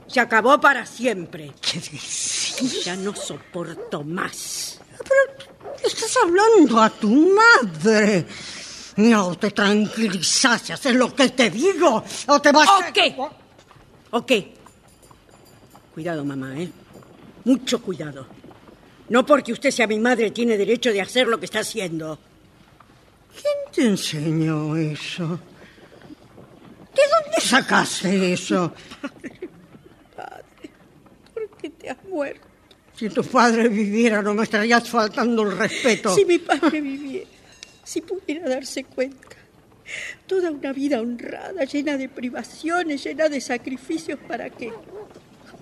[0.07, 1.53] Se acabó para siempre.
[1.61, 2.83] ¿Qué decís?
[2.83, 4.79] Ya no soporto más.
[4.97, 5.49] Pero
[5.83, 8.25] estás hablando a tu madre.
[8.97, 12.03] No te tranquilizas, haces lo que te digo.
[12.27, 12.91] O te vas ¿O a...
[12.91, 13.15] qué?
[14.11, 14.53] ¿O qué?
[15.93, 16.69] Cuidado, mamá, ¿eh?
[17.45, 18.27] Mucho cuidado.
[19.11, 22.17] No porque usted sea mi madre tiene derecho de hacer lo que está haciendo.
[23.33, 25.27] ¿Quién te enseñó eso?
[26.95, 28.73] ¿De dónde sacaste eso?
[31.33, 32.47] ¿Por qué te has muerto?
[32.95, 36.15] Si tu padre viviera, no me estarías faltando el respeto.
[36.15, 37.27] Si mi padre viviera,
[37.83, 39.35] si pudiera darse cuenta.
[40.25, 44.71] Toda una vida honrada, llena de privaciones, llena de sacrificios, ¿para qué?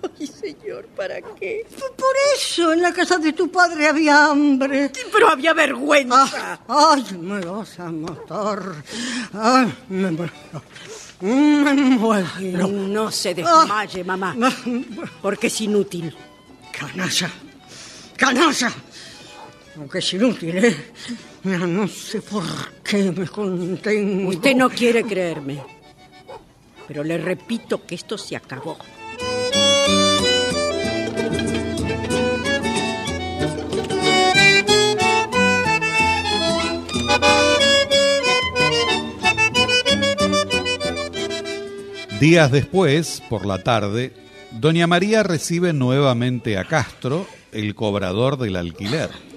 [0.20, 1.66] Ay, señor, ¿para qué?
[1.96, 4.90] Por eso en la casa de tu padre había hambre.
[5.12, 6.60] Pero había vergüenza.
[6.68, 8.60] Ah, ay, me vas a matar.
[9.32, 10.32] Ay, me muero.
[11.20, 12.68] Me muero.
[12.68, 14.34] No se desmaye, mamá,
[15.20, 16.16] porque es inútil.
[16.72, 17.30] Canalla.
[18.16, 18.72] Canalla.
[19.76, 20.92] Aunque es inútil, ¿eh?
[21.42, 22.44] Mira, no sé por
[22.82, 24.30] qué me contengo.
[24.30, 25.62] Usted no quiere creerme,
[26.88, 28.76] pero le repito que esto se acabó.
[42.20, 44.12] Días después, por la tarde,
[44.52, 49.29] doña María recibe nuevamente a Castro, el cobrador del alquiler.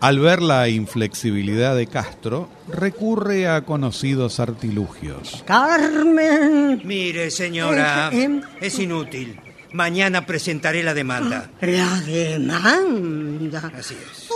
[0.00, 5.44] Al ver la inflexibilidad de Castro, recurre a conocidos artilugios.
[5.46, 6.80] Carmen.
[6.84, 9.38] Mire, señora, Eh, eh, es inútil.
[9.72, 11.50] Mañana presentaré la demanda.
[11.60, 13.70] La demanda.
[13.78, 14.28] Así es.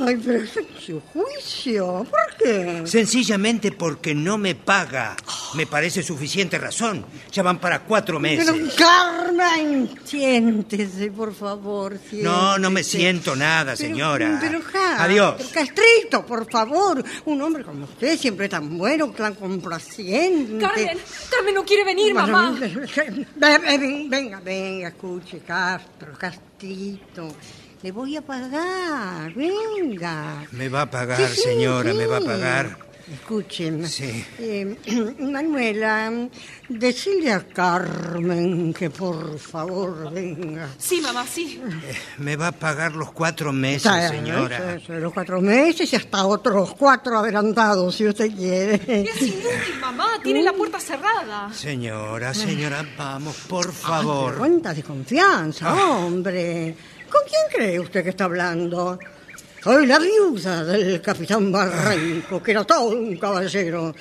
[0.00, 0.50] Ay, pero es
[0.84, 2.06] su juicio.
[2.10, 2.82] ¿Por qué?
[2.84, 5.16] Sencillamente porque no me paga.
[5.54, 7.04] Me parece suficiente razón.
[7.32, 8.50] Ya van para cuatro meses.
[8.50, 11.98] Pero Carmen, siéntese, por favor.
[12.12, 12.98] No, no me siéntese.
[12.98, 14.38] siento nada, Pero- señora.
[14.40, 15.34] Pero, ja, Adiós.
[15.38, 17.02] pero Castrito, por favor.
[17.24, 20.58] Un hombre como usted, siempre tan bueno, tan complaciente.
[20.58, 20.98] Carmen,
[21.30, 22.58] Carmen no quiere venir, Bueno, mamá.
[22.60, 27.28] ven- ven- Venga, venga, escuche, Castro, Castrito.
[27.82, 30.44] Le voy a pagar, venga.
[30.52, 31.96] Me va a pagar, Sí, sí, señora, sí.
[31.96, 32.76] me va a pagar.
[33.10, 33.88] Escuchen.
[33.88, 34.22] Sí.
[34.38, 34.76] Eh,
[35.20, 36.12] Manuela,
[36.68, 40.68] decirle a Carmen que por favor venga.
[40.76, 41.58] Sí, mamá, sí.
[42.18, 44.56] Me va a pagar los cuatro meses, Está, señora.
[44.74, 48.74] eso, eso, los cuatro meses y hasta otros cuatro adelantados, si usted quiere.
[49.08, 50.06] Es inútil, mamá.
[50.22, 51.50] Tiene la puerta cerrada.
[51.54, 54.36] Señora, señora, vamos, por favor.
[54.36, 56.74] Cuenta de confianza, hombre.
[57.10, 58.98] ¿Con quién cree usted que está hablando?
[59.62, 63.94] Soy la viuda del capitán Barranco, que era todo un caballero.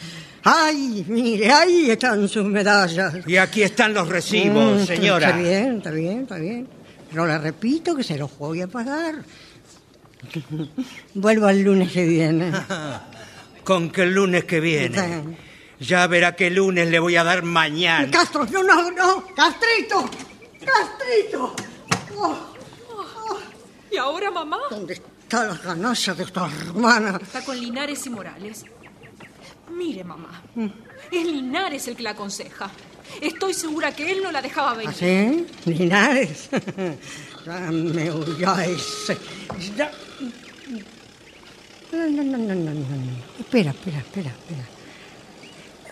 [0.43, 3.15] Ay, mire, ahí están sus medallas.
[3.27, 5.27] Y aquí están los recibos, Mm, señora.
[5.29, 6.67] Está bien, está bien, está bien.
[7.09, 9.15] Pero le repito que se los voy a pagar.
[11.13, 12.51] Vuelvo el lunes que viene.
[13.63, 15.37] Con que el lunes que viene.
[15.79, 18.09] Ya verá qué lunes le voy a dar mañana.
[18.09, 20.09] Castro, no, no, no, Castrito,
[20.65, 21.53] Castrito.
[22.17, 22.35] Oh,
[23.91, 24.57] ¿Y ahora, mamá?
[24.69, 27.19] ¿Dónde está la ganancia de esta hermana?
[27.21, 28.65] Está con Linares y Morales.
[29.71, 30.41] Mire, mamá.
[30.55, 30.65] Mm.
[31.11, 32.69] Es Linares el que la aconseja.
[33.21, 34.89] Estoy segura que él no la dejaba venir.
[34.89, 35.45] ¿Así?
[35.65, 36.49] Linares.
[37.47, 38.09] Ya me
[38.65, 39.17] ese.
[39.77, 39.89] Ya-
[41.93, 42.81] No, no, no, no, no, no.
[43.39, 44.65] Espera, espera, espera, espera.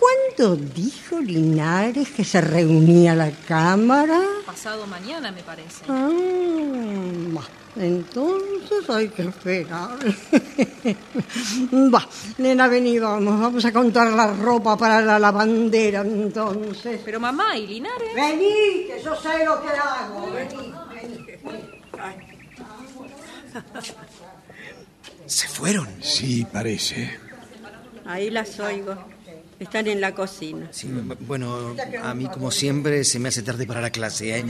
[0.05, 4.21] ¿Cuándo dijo Linares que se reunía la Cámara?
[4.45, 5.83] Pasado mañana, me parece.
[5.87, 6.09] Ah.
[7.75, 9.97] Entonces hay que esperar.
[11.93, 12.07] Va,
[12.37, 17.01] nena, vení, vamos, vamos a contar la ropa para la lavandera, entonces.
[17.03, 18.13] Pero mamá, ¿y Linares?
[18.13, 20.31] Vení, que yo sé lo que hago.
[20.31, 21.25] Vení, vení.
[25.25, 25.87] ¿Se fueron?
[26.01, 27.17] Sí, parece.
[28.05, 29.14] Ahí las oigo.
[29.59, 30.67] Están en la cocina.
[30.71, 30.89] Sí,
[31.21, 34.39] bueno, a mí como siempre se me hace tarde para la clase.
[34.39, 34.45] ¿eh?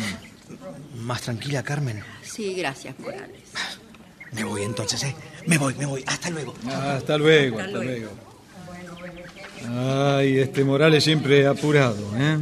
[0.99, 2.03] Más tranquila, Carmen.
[2.23, 3.41] Sí, gracias, Morales.
[4.31, 5.15] Me voy entonces, ¿eh?
[5.45, 6.03] Me voy, me voy.
[6.07, 6.53] Hasta luego.
[6.67, 8.09] Hasta luego, hasta luego.
[10.17, 12.37] Ay, este Morales siempre apurado, ¿eh?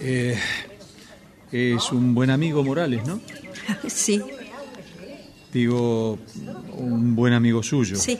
[0.00, 0.38] Eh,
[1.52, 3.20] Es un buen amigo Morales, ¿no?
[3.88, 4.22] Sí,
[5.52, 6.18] Digo,
[6.76, 7.96] un buen amigo suyo.
[7.96, 8.18] sí.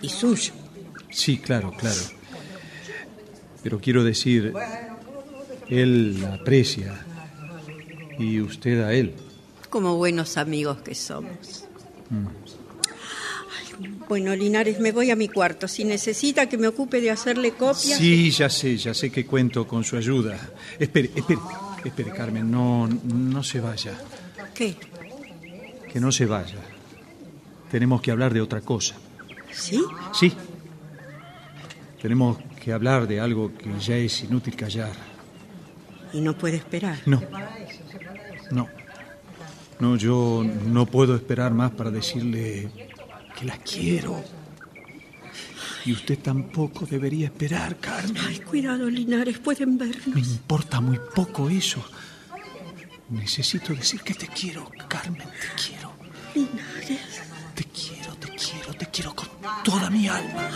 [0.00, 0.52] Y suyo.
[1.16, 2.00] Sí, claro, claro.
[3.62, 4.52] Pero quiero decir,
[5.66, 6.94] él la aprecia
[8.18, 9.14] y usted a él.
[9.70, 11.64] Como buenos amigos que somos.
[12.10, 12.26] Mm.
[14.10, 15.66] Bueno, Linares, me voy a mi cuarto.
[15.66, 17.98] Si necesita que me ocupe de hacerle copias.
[17.98, 20.38] Sí, ya sé, ya sé que cuento con su ayuda.
[20.78, 21.40] Espere, espere,
[21.82, 23.98] espere, Carmen, no, no se vaya.
[24.54, 24.76] ¿Qué?
[25.90, 26.58] Que no se vaya.
[27.70, 28.96] Tenemos que hablar de otra cosa.
[29.50, 29.82] ¿Sí?
[30.12, 30.32] Sí.
[32.00, 34.92] Tenemos que hablar de algo que ya es inútil callar.
[36.12, 36.98] Y no puede esperar.
[37.06, 37.22] No.
[38.50, 38.68] No.
[39.80, 42.70] No, yo no puedo esperar más para decirle
[43.38, 44.22] que la quiero.
[45.84, 48.16] Y usted tampoco debería esperar, Carmen.
[48.26, 50.16] Ay, cuidado, Linares, pueden Me vernos.
[50.28, 51.84] importa muy poco eso.
[53.10, 55.92] Necesito decir que te quiero, Carmen, te quiero.
[56.34, 57.00] Linares.
[57.54, 59.28] Te quiero, te quiero, te quiero con
[59.64, 60.50] toda mi alma.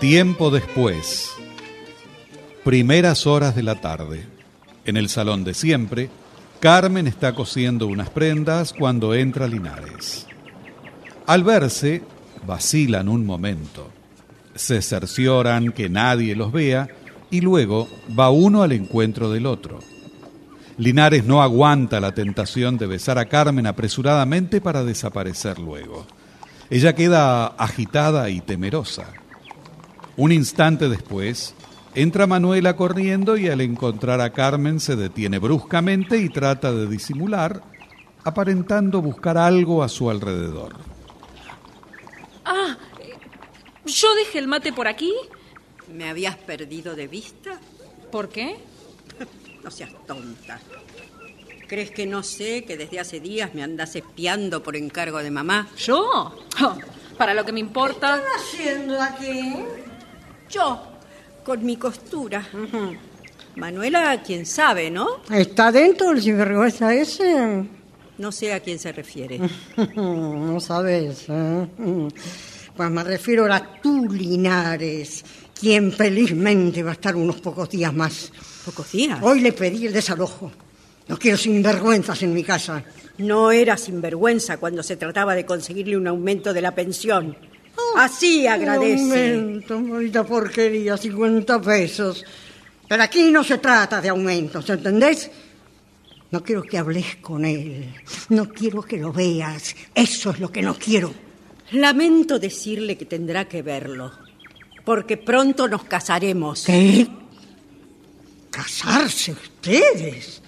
[0.00, 1.30] Tiempo después,
[2.62, 4.26] primeras horas de la tarde,
[4.84, 6.10] en el salón de siempre,
[6.60, 10.26] Carmen está cosiendo unas prendas cuando entra Linares.
[11.26, 12.02] Al verse,
[12.46, 13.90] vacilan un momento,
[14.54, 16.88] se cercioran que nadie los vea
[17.34, 19.80] y luego va uno al encuentro del otro.
[20.78, 26.06] Linares no aguanta la tentación de besar a Carmen apresuradamente para desaparecer luego.
[26.70, 29.06] Ella queda agitada y temerosa.
[30.16, 31.56] Un instante después,
[31.96, 37.62] Entra Manuela corriendo y al encontrar a Carmen se detiene bruscamente y trata de disimular,
[38.22, 40.74] aparentando buscar algo a su alrededor.
[42.44, 42.76] Ah,
[43.86, 45.12] yo dejé el mate por aquí.
[45.92, 47.58] ¿Me habías perdido de vista?
[48.10, 48.56] ¿Por qué?
[49.64, 50.60] No seas tonta.
[51.66, 55.68] ¿Crees que no sé que desde hace días me andas espiando por encargo de mamá?
[55.78, 56.04] ¿Yo?
[56.62, 56.78] Oh,
[57.16, 58.20] para lo que me importa.
[58.20, 59.54] ¿Qué están haciendo aquí?
[60.50, 60.82] Yo,
[61.42, 62.46] con mi costura.
[63.56, 65.22] Manuela, quién sabe, ¿no?
[65.30, 67.64] ¿Está dentro el sinvergüenza ese?
[68.18, 69.40] No sé a quién se refiere.
[69.96, 71.24] no sabes.
[71.28, 71.68] ¿eh?
[72.76, 75.24] Pues me refiero a tú, Linares,
[75.58, 78.32] quien felizmente va a estar unos pocos días más.
[78.64, 79.18] ¿Pocos días?
[79.22, 80.50] Hoy le pedí el desalojo.
[81.08, 82.82] No quiero sinvergüenzas en mi casa.
[83.18, 87.36] No era sinvergüenza cuando se trataba de conseguirle un aumento de la pensión.
[87.96, 89.34] Así agradece.
[89.34, 92.24] Aumento, bonita porquería, 50 pesos.
[92.88, 95.30] Pero aquí no se trata de aumentos, ¿entendés?
[96.30, 97.94] No quiero que hables con él.
[98.30, 99.76] No quiero que lo veas.
[99.94, 101.14] Eso es lo que no quiero.
[101.70, 104.23] Lamento decirle que tendrá que verlo.
[104.84, 106.64] Porque pronto nos casaremos.
[106.64, 107.08] ¿Qué?
[108.50, 110.42] ¿Casarse ustedes?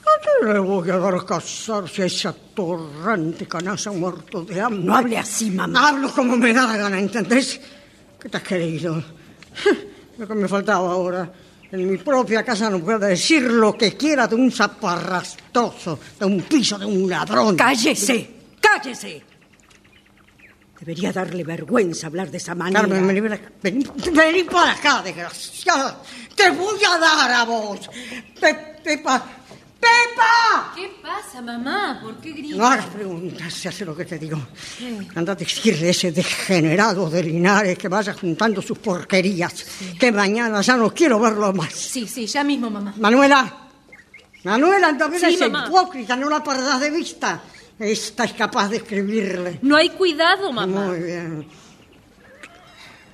[0.00, 4.84] ¿A qué le voy a dar a casarse a esa torrante canalla muerto de hambre?
[4.84, 5.88] No hable así, mamá.
[5.88, 7.60] Hablo como me da la gana, ¿entendés?
[8.20, 9.02] ¿Qué te has querido?
[10.18, 11.32] Lo que me faltaba ahora.
[11.72, 16.42] En mi propia casa no puedo decir lo que quiera de un zaparrastoso, de un
[16.42, 17.56] piso, de un ladrón.
[17.56, 18.30] ¡Cállese!
[18.60, 19.24] ¡Cállese!
[20.84, 22.80] Debería darle vergüenza hablar de esa manera.
[22.82, 26.02] Carmen, vení, para- vení, vení para acá, desgraciada.
[26.36, 27.88] Te voy a dar a vos.
[28.38, 29.16] Pe- Pepa,
[29.80, 30.72] ¡Pepa!
[30.76, 32.00] ¿Qué pasa, mamá?
[32.02, 32.58] ¿Por qué gritas?
[32.58, 34.38] No hagas preguntas, se hace lo que te digo.
[35.14, 39.64] Anda a decirle a ese degenerado de Linares que vaya juntando sus porquerías.
[39.98, 41.72] Que mañana ya no quiero verlo más.
[41.72, 42.92] Sí, sí, ya mismo, mamá.
[42.98, 43.60] Manuela,
[44.44, 45.64] Manuela, también Sí, es mamá.
[45.66, 47.42] hipócrita, no la perdas de vista.
[47.78, 49.58] Esta es capaz de escribirle.
[49.62, 50.86] No hay cuidado, mamá.
[50.86, 51.46] Muy bien.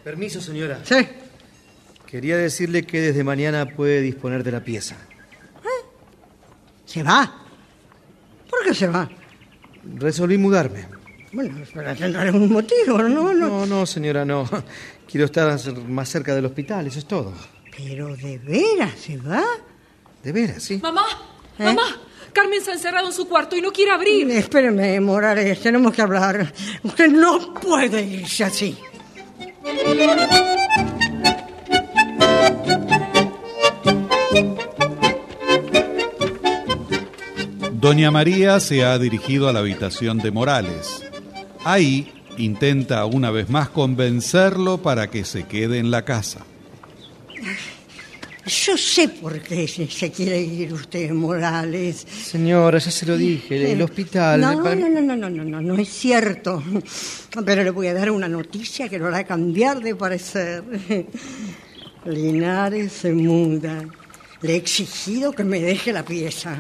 [0.05, 0.81] Permiso, señora.
[0.85, 0.97] Sí.
[2.07, 4.97] Quería decirle que desde mañana puede disponer de la pieza.
[6.85, 7.45] ¿Se va?
[8.51, 9.09] ¿Por qué se va?
[9.97, 10.89] Resolví mudarme.
[11.33, 13.33] Bueno, pero tendrá algún motivo, ¿no?
[13.33, 13.33] no.
[13.33, 14.49] No, no, señora, no.
[15.09, 15.57] Quiero estar
[15.87, 17.33] más cerca del hospital, eso es todo.
[17.77, 19.45] Pero de veras se va.
[20.23, 20.79] De veras, sí.
[20.83, 21.05] Mamá,
[21.59, 21.65] ¿Eh?
[21.65, 22.01] mamá,
[22.33, 24.31] Carmen se ha encerrado en su cuarto y no quiere abrir.
[24.31, 26.53] Espéreme, Morales, tenemos que hablar.
[26.83, 28.77] Usted no puede irse así.
[37.73, 41.03] Doña María se ha dirigido a la habitación de Morales.
[41.65, 46.45] Ahí intenta una vez más convencerlo para que se quede en la casa.
[48.47, 52.07] Yo sé por qué se, quiere ir usted, Morales.
[52.25, 54.41] Señora, ya se lo dije, el hospital.
[54.41, 56.63] No, no, no, no, no, no, no, no es cierto.
[57.45, 60.65] Pero le voy a dar una noticia que lo hará cambiar de parecer.
[62.07, 63.85] Linares se muda.
[64.41, 66.57] Le he exigido que me deje la pieza.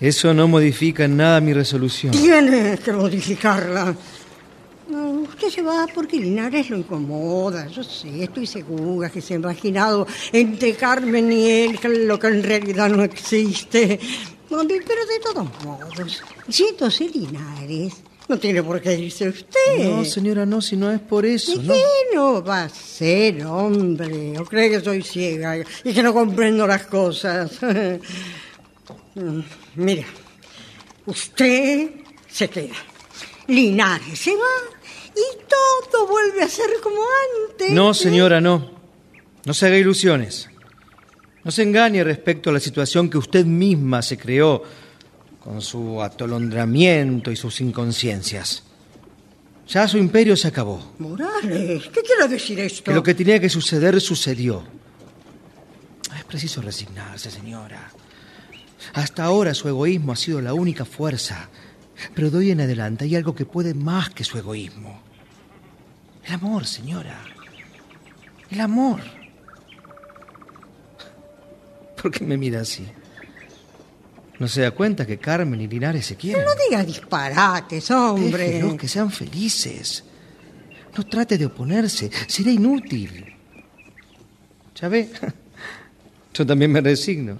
[0.00, 2.12] Eso no modifica en nada mi resolución.
[2.12, 3.96] Tiene que modificarla.
[4.94, 7.66] No, usted se va porque Linares lo incomoda.
[7.66, 12.44] Yo sé, estoy segura que se ha imaginado entre Carmen y él lo que en
[12.44, 13.98] realidad no existe.
[14.48, 17.94] Pero de todos modos, yéndose Linares,
[18.28, 19.78] no tiene por qué irse usted.
[19.90, 21.74] No, señora, no, si no es por eso, ¿Y ¿no?
[21.74, 21.82] qué
[22.14, 24.38] no va a ser, hombre?
[24.38, 27.50] ¿O cree que soy ciega y que no comprendo las cosas?
[29.16, 29.42] Mm,
[29.76, 30.04] Mira,
[31.06, 31.88] usted
[32.28, 32.74] se queda.
[33.46, 34.73] Linares se va
[35.16, 37.00] y todo vuelve a ser como
[37.50, 37.70] antes.
[37.70, 38.70] No, señora, no.
[39.44, 40.48] No se haga ilusiones.
[41.44, 44.62] No se engañe respecto a la situación que usted misma se creó
[45.38, 48.64] con su atolondramiento y sus inconsciencias.
[49.68, 50.94] Ya su imperio se acabó.
[50.98, 52.84] Morales, ¿qué quiere decir esto?
[52.84, 54.64] Que lo que tenía que suceder sucedió.
[56.16, 57.90] Es preciso resignarse, señora.
[58.94, 61.48] Hasta ahora su egoísmo ha sido la única fuerza.
[62.14, 65.02] Pero de hoy en adelante hay algo que puede más que su egoísmo.
[66.26, 67.20] El amor, señora.
[68.50, 69.00] El amor.
[72.00, 72.86] ¿Por qué me mira así?
[74.38, 76.44] ¿No se da cuenta que Carmen y Linares se quieren?
[76.44, 78.44] No diga disparates, hombre.
[78.44, 80.04] Déjelos que sean felices.
[80.96, 83.34] No trate de oponerse, será inútil.
[84.74, 85.10] ¿Ya ve?
[86.34, 87.38] Yo también me resigno.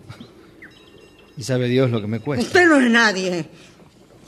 [1.36, 2.46] Y sabe Dios lo que me cuesta.
[2.46, 3.44] Usted no es nadie.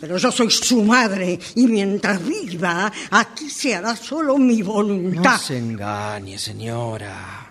[0.01, 5.39] Pero yo soy su madre y mientras viva, aquí se hará solo mi No voluntad.
[5.39, 7.51] se engañe, señora.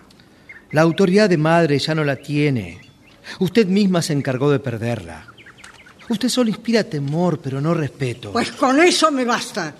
[0.70, 2.80] La autoridad de madre ya no la tiene.
[3.40, 5.26] Usted misma se encargó de perderla.
[6.08, 8.32] Usted solo inspira temor, pero no respeto.
[8.32, 9.74] Pues con eso me basta.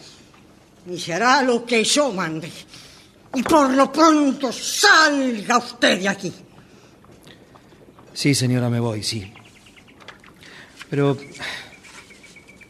[0.90, 2.50] Y se hará lo que yo mande.
[3.34, 6.32] Y por lo pronto salga usted de aquí.
[8.12, 9.30] Sí, señora, me voy, sí.
[10.88, 11.16] Pero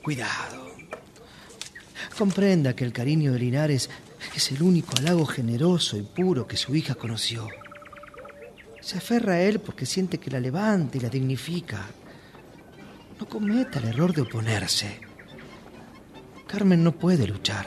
[0.07, 0.71] cuidado.
[2.17, 3.91] Comprenda que el cariño de Linares
[4.37, 7.49] es el único halago generoso y puro que su hija conoció.
[8.81, 11.87] Se aferra a él porque siente que la levanta y la dignifica.
[13.19, 15.01] No cometa el error de oponerse.
[16.47, 17.67] Carmen no puede luchar.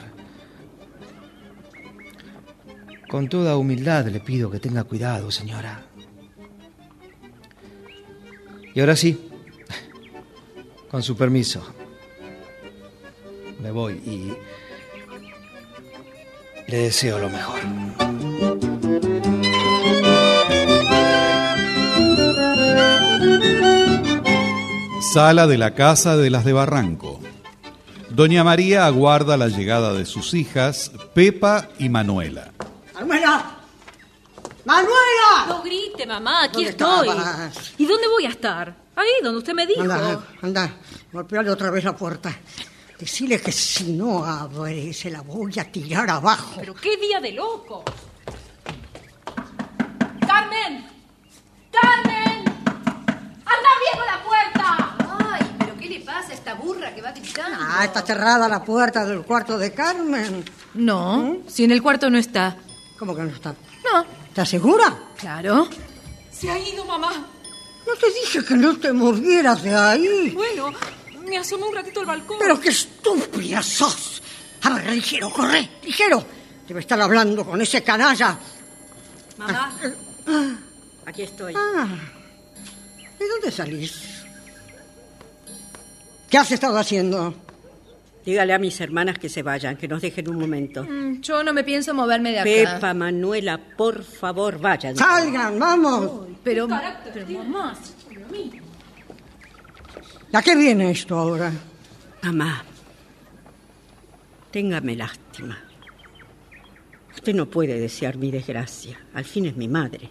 [3.10, 5.84] Con toda humildad le pido que tenga cuidado, señora.
[8.74, 9.28] Y ahora sí,
[10.90, 11.79] con su permiso,
[13.62, 14.32] me voy y
[16.70, 17.60] le deseo lo mejor.
[25.12, 27.20] Sala de la casa de las de Barranco.
[28.10, 32.52] Doña María aguarda la llegada de sus hijas, Pepa y Manuela.
[32.94, 33.56] ¡Manuela!
[34.64, 35.46] ¡Manuela!
[35.48, 37.08] No grite, mamá, aquí ¿Dónde estoy.
[37.08, 37.72] estabas?
[37.78, 38.76] ¿Y dónde voy a estar?
[38.94, 39.80] Ahí, donde usted me dijo.
[39.80, 40.70] Anda, anda,
[41.12, 42.36] golpeale otra vez la puerta.
[43.00, 46.56] Decirle que si no abre, se la voy a tirar abajo.
[46.60, 47.82] Pero qué día de loco.
[50.26, 50.86] ¡Carmen!
[51.72, 52.44] ¡Carmen!
[52.44, 54.96] ¡Anda abriendo la puerta!
[55.32, 57.56] Ay, pero ¿qué le pasa a esta burra que va gritando?
[57.58, 60.44] Ah, está cerrada la puerta del cuarto de Carmen.
[60.74, 62.58] No, si en el cuarto no está.
[62.98, 63.54] ¿Cómo que no está?
[63.82, 64.04] No.
[64.28, 64.94] ¿Estás segura?
[65.16, 65.68] Claro.
[66.30, 67.10] Se ha ido, mamá.
[67.86, 70.32] No te dije que no te movieras de ahí.
[70.34, 70.70] Bueno,
[71.30, 72.36] me asomé un ratito al balcón.
[72.38, 74.22] Pero qué estúpida sos.
[74.62, 76.22] A ver, ligero, corre, ligero.
[76.68, 78.38] Debe estar hablando con ese canalla.
[79.38, 79.72] Mamá,
[81.06, 81.54] aquí estoy.
[81.56, 81.88] Ah,
[83.18, 84.02] ¿de dónde salís?
[86.28, 87.34] ¿Qué has estado haciendo?
[88.24, 90.84] Dígale a mis hermanas que se vayan, que nos dejen un momento.
[90.84, 92.44] Mm, Yo no me pienso moverme de acá.
[92.74, 94.94] Pepa, Manuela, por favor, vayan.
[94.94, 96.28] Salgan, vamos.
[96.44, 97.74] Pero, Carácter, pero mamá,
[100.32, 101.52] ¿A qué viene esto ahora?
[102.22, 102.64] Mamá,
[104.50, 105.58] téngame lástima.
[107.14, 108.98] Usted no puede desear mi desgracia.
[109.14, 110.08] Al fin es mi madre.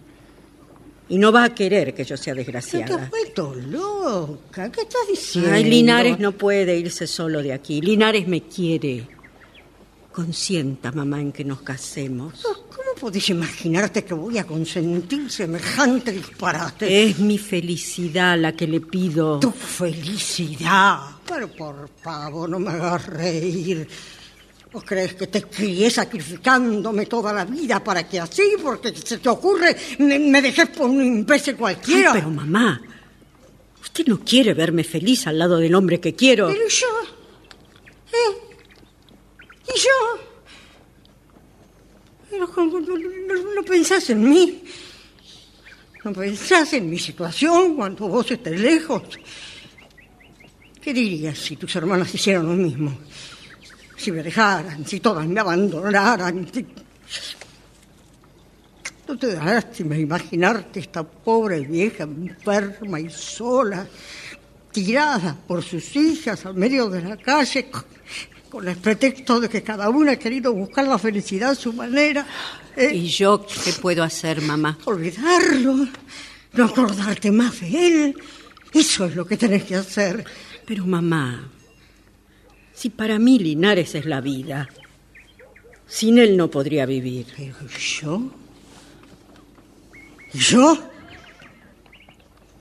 [1.07, 3.03] Y no va a querer que yo sea ¿Qué te desgraciada.
[3.03, 4.71] has vuelto loca?
[4.71, 5.51] ¿Qué estás diciendo?
[5.53, 7.81] Ay, Linares no puede irse solo de aquí.
[7.81, 9.07] Linares me quiere.
[10.11, 12.45] Consienta, mamá, en que nos casemos.
[12.99, 17.05] ¿Cómo podés imaginarte que voy a consentir semejante disparate?
[17.05, 19.39] Es mi felicidad la que le pido.
[19.39, 20.99] Tu felicidad.
[21.25, 23.87] Pero por favor, no me hagas reír.
[24.73, 29.29] ¿Vos crees que te crié sacrificándome toda la vida para que así, porque se te
[29.29, 32.11] ocurre, me, me dejes por un imbécil cualquiera?
[32.11, 32.81] Ay, pero mamá,
[33.81, 36.49] usted no quiere verme feliz al lado del hombre que quiero.
[36.49, 36.87] Pero yo.
[38.11, 38.57] ¿Eh?
[39.73, 40.28] ¿Y yo?
[42.39, 44.63] Pero ¿cómo no, no- no pensás en mí.
[46.05, 49.03] No pensás en mi situación cuando vos estés lejos.
[50.81, 52.97] ¿Qué dirías si tus hermanas hicieran lo mismo?
[53.97, 56.47] Si me dejaran, si todas me abandonaran.
[56.53, 56.65] si-
[59.05, 63.85] ¿No te da lástima imaginarte esta pobre vieja enferma y sola,
[64.71, 67.69] tirada por sus hijas al medio de la calle,
[68.49, 72.25] con, el pretexto de que cada una ha querido buscar la felicidad a su manera?
[72.75, 72.93] ¿eh?
[72.93, 74.77] ¿Y yo qué puedo hacer, mamá?
[74.85, 75.87] Olvidarlo,
[76.53, 78.15] no acordarte más de él.
[78.73, 80.23] Eso es lo que tenés que hacer.
[80.65, 81.49] Pero mamá,
[82.73, 84.69] si para mí Linares es la vida,
[85.87, 87.25] sin él no podría vivir.
[87.35, 88.31] ¿Pero yo?
[90.33, 90.77] ¿Yo?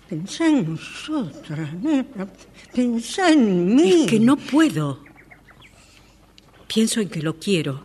[0.08, 2.26] Pensá en nosotras, nena.
[2.72, 4.04] Pensá en mí.
[4.04, 5.07] Es que no puedo.
[6.68, 7.82] Pienso en que lo quiero.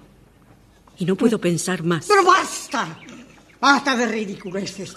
[1.00, 2.06] Y no puedo pensar más.
[2.06, 3.00] ¡Pero basta!
[3.60, 4.96] ¡Basta de ridiculeces!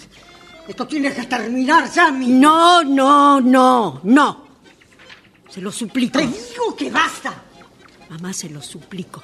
[0.69, 2.27] Esto tiene que terminar ya, mi...
[2.27, 4.47] No, no, no, no.
[5.49, 6.19] Se lo suplico.
[6.19, 7.45] Te digo que basta.
[8.11, 9.23] Mamá, se lo suplico.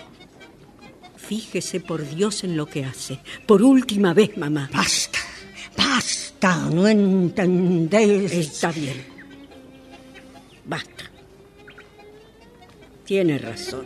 [1.17, 3.21] Fíjese por Dios en lo que hace.
[3.47, 4.71] Por última vez, mamá.
[4.73, 5.19] Basta,
[5.77, 8.33] basta, no entendés.
[8.33, 9.12] Está bien.
[13.05, 13.85] Tiene razón.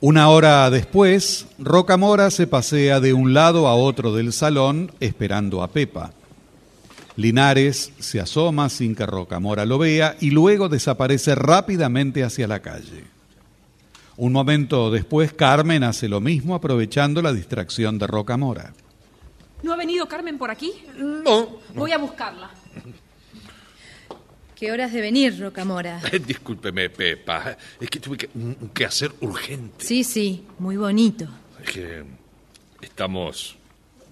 [0.00, 5.68] Una hora después, Rocamora se pasea de un lado a otro del salón esperando a
[5.68, 6.12] Pepa.
[7.14, 13.04] Linares se asoma sin que Rocamora lo vea y luego desaparece rápidamente hacia la calle.
[14.22, 18.72] Un momento después, Carmen hace lo mismo aprovechando la distracción de Rocamora.
[19.64, 20.72] ¿No ha venido Carmen por aquí?
[20.96, 21.58] No.
[21.74, 22.48] Voy a buscarla.
[24.54, 26.00] ¿Qué horas de venir, Rocamora?
[26.12, 27.56] Eh, discúlpeme, Pepa.
[27.80, 29.84] Es que tuve que, un quehacer urgente.
[29.84, 31.26] Sí, sí, muy bonito.
[31.60, 32.04] Es que
[32.80, 33.56] estamos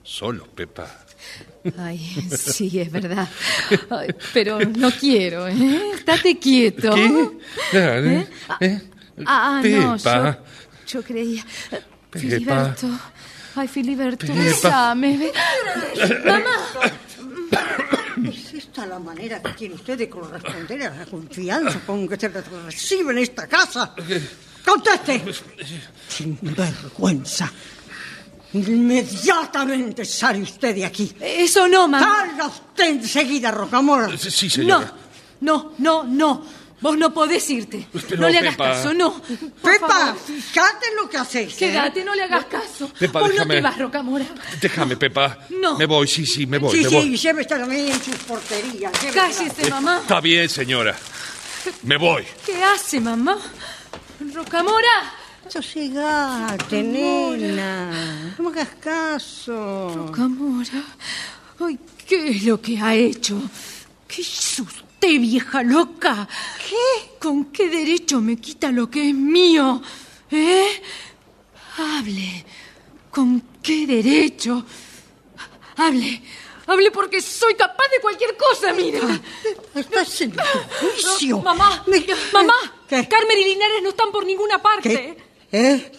[0.03, 1.07] solos, Pepa.
[1.79, 1.99] Ay,
[2.37, 3.29] sí, es verdad.
[3.91, 5.93] Ay, pero no quiero, ¿eh?
[5.95, 6.97] Estate quieto.
[6.97, 7.39] ¿Qué?
[7.75, 8.27] ¿Eh?
[8.61, 8.81] ¿Eh?
[9.27, 10.39] Ah, no, yo, Pepa.
[10.87, 11.45] yo creía.
[11.71, 11.85] Pepa.
[12.19, 12.89] Filiberto.
[13.57, 14.39] Ay, Filiberto, Pepa.
[14.41, 15.33] besame.
[16.25, 16.51] Mamá.
[18.29, 22.29] ¿Es esta la manera que tiene usted de corresponder a la confianza con que se
[22.29, 23.95] recibe en esta casa?
[24.65, 25.23] ¡Conteste!
[26.09, 27.51] Sin vergüenza.
[28.53, 31.15] Inmediatamente sale usted de aquí.
[31.21, 32.27] Eso no, mamá.
[32.27, 34.17] Salga usted enseguida, Rocamora.
[34.19, 34.85] Sí, No,
[35.41, 36.45] no, no, no.
[36.81, 37.87] Vos no podés irte.
[38.09, 38.71] Pero, no le hagas Pepa.
[38.73, 39.13] caso, no.
[39.21, 40.17] Por Pepa, favor.
[40.19, 41.53] fíjate en lo que haces.
[41.53, 41.57] ¿eh?
[41.59, 42.91] Quédate, no le hagas caso.
[42.99, 43.55] Pepa, Vos no déjame.
[43.57, 44.25] te vas, Rocamora.
[44.61, 45.39] Déjame, Pepa.
[45.51, 45.77] No.
[45.77, 47.17] Me voy, sí, sí, me voy, Sí, me sí, voy.
[47.19, 48.93] llévese también en sus porterías.
[49.15, 49.99] Cállese, mamá.
[50.01, 50.97] Está bien, señora.
[51.83, 52.25] Me voy.
[52.47, 53.37] ¿Qué hace, mamá?
[54.35, 55.15] Rocamora.
[55.49, 58.35] Sosegate, nena.
[58.39, 59.93] No me hagas caso.
[59.95, 60.83] Rocamora.
[61.61, 61.79] Ay,
[62.09, 63.39] ¿qué es lo que ha hecho?
[64.09, 64.65] ¿Qué hizo
[65.01, 66.29] usted, vieja loca?
[66.69, 67.11] ¿Qué?
[67.19, 69.81] ¿Con qué derecho me quita lo que es mío?
[70.31, 70.83] ¿Eh?
[71.79, 72.45] Hable.
[73.11, 74.65] ¿Con qué derecho?
[75.77, 76.23] Hable.
[76.67, 79.01] Hable porque soy capaz de cualquier cosa, mira.
[79.75, 80.43] Estás en tu
[80.81, 81.39] juicio.
[81.41, 82.55] Mamá, Me- mamá,
[82.89, 83.09] ¿Qué?
[83.09, 84.89] Carmen y Linares no están por ninguna parte.
[84.89, 85.17] ¿Qué?
[85.53, 85.93] ¿Eh?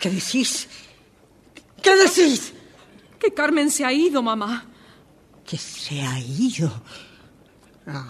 [0.00, 0.66] ¿Qué decís?
[1.82, 2.52] ¿Qué decís?
[3.20, 4.66] Que Carmen se ha ido, mamá.
[5.46, 6.82] Que se ha ido.
[7.86, 8.04] No,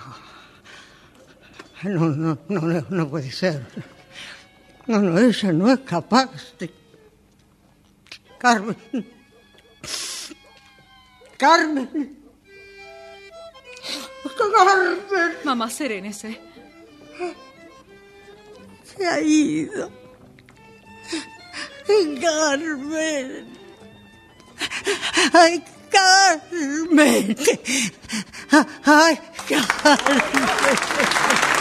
[1.84, 3.66] no, no, no, puede ser.
[4.86, 6.70] No, no, ella no es capaz de...
[8.38, 8.76] Carmen.
[11.38, 12.18] Carmen.
[14.36, 15.00] Carmen.
[15.44, 16.40] Mamá, serénese.
[18.84, 19.90] Se ha ido.
[22.20, 23.46] Carmen.
[25.32, 27.36] Ay, Carmen.
[28.84, 31.58] Ay, Carmen.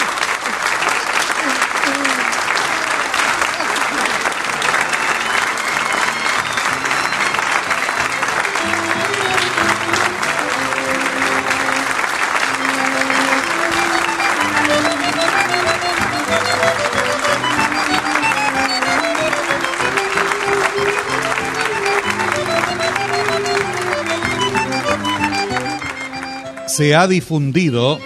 [26.76, 28.00] Se ha difundido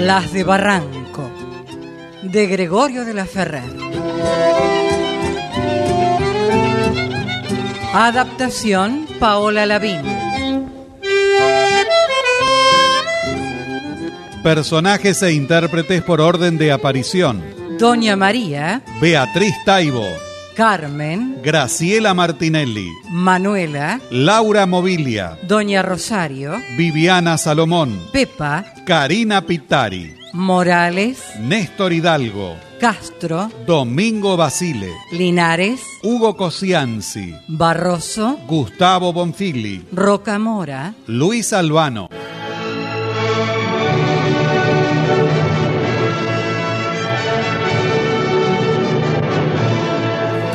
[0.00, 1.30] Las de Barranco,
[2.22, 3.70] de Gregorio de la Ferrer.
[7.92, 10.18] Adaptación Paola Lavín.
[14.42, 17.44] personajes e intérpretes por orden de aparición.
[17.78, 20.06] Doña María, Beatriz Taibo,
[20.58, 31.92] Carmen, Graciela Martinelli, Manuela, Laura Mobilia, Doña Rosario, Viviana Salomón, Pepa, Karina Pitari, Morales, Néstor
[31.92, 42.08] Hidalgo, Castro, Domingo Basile, Linares, Hugo Cosianzi, Barroso, Gustavo Bonfigli, Rocamora, Luis Albano.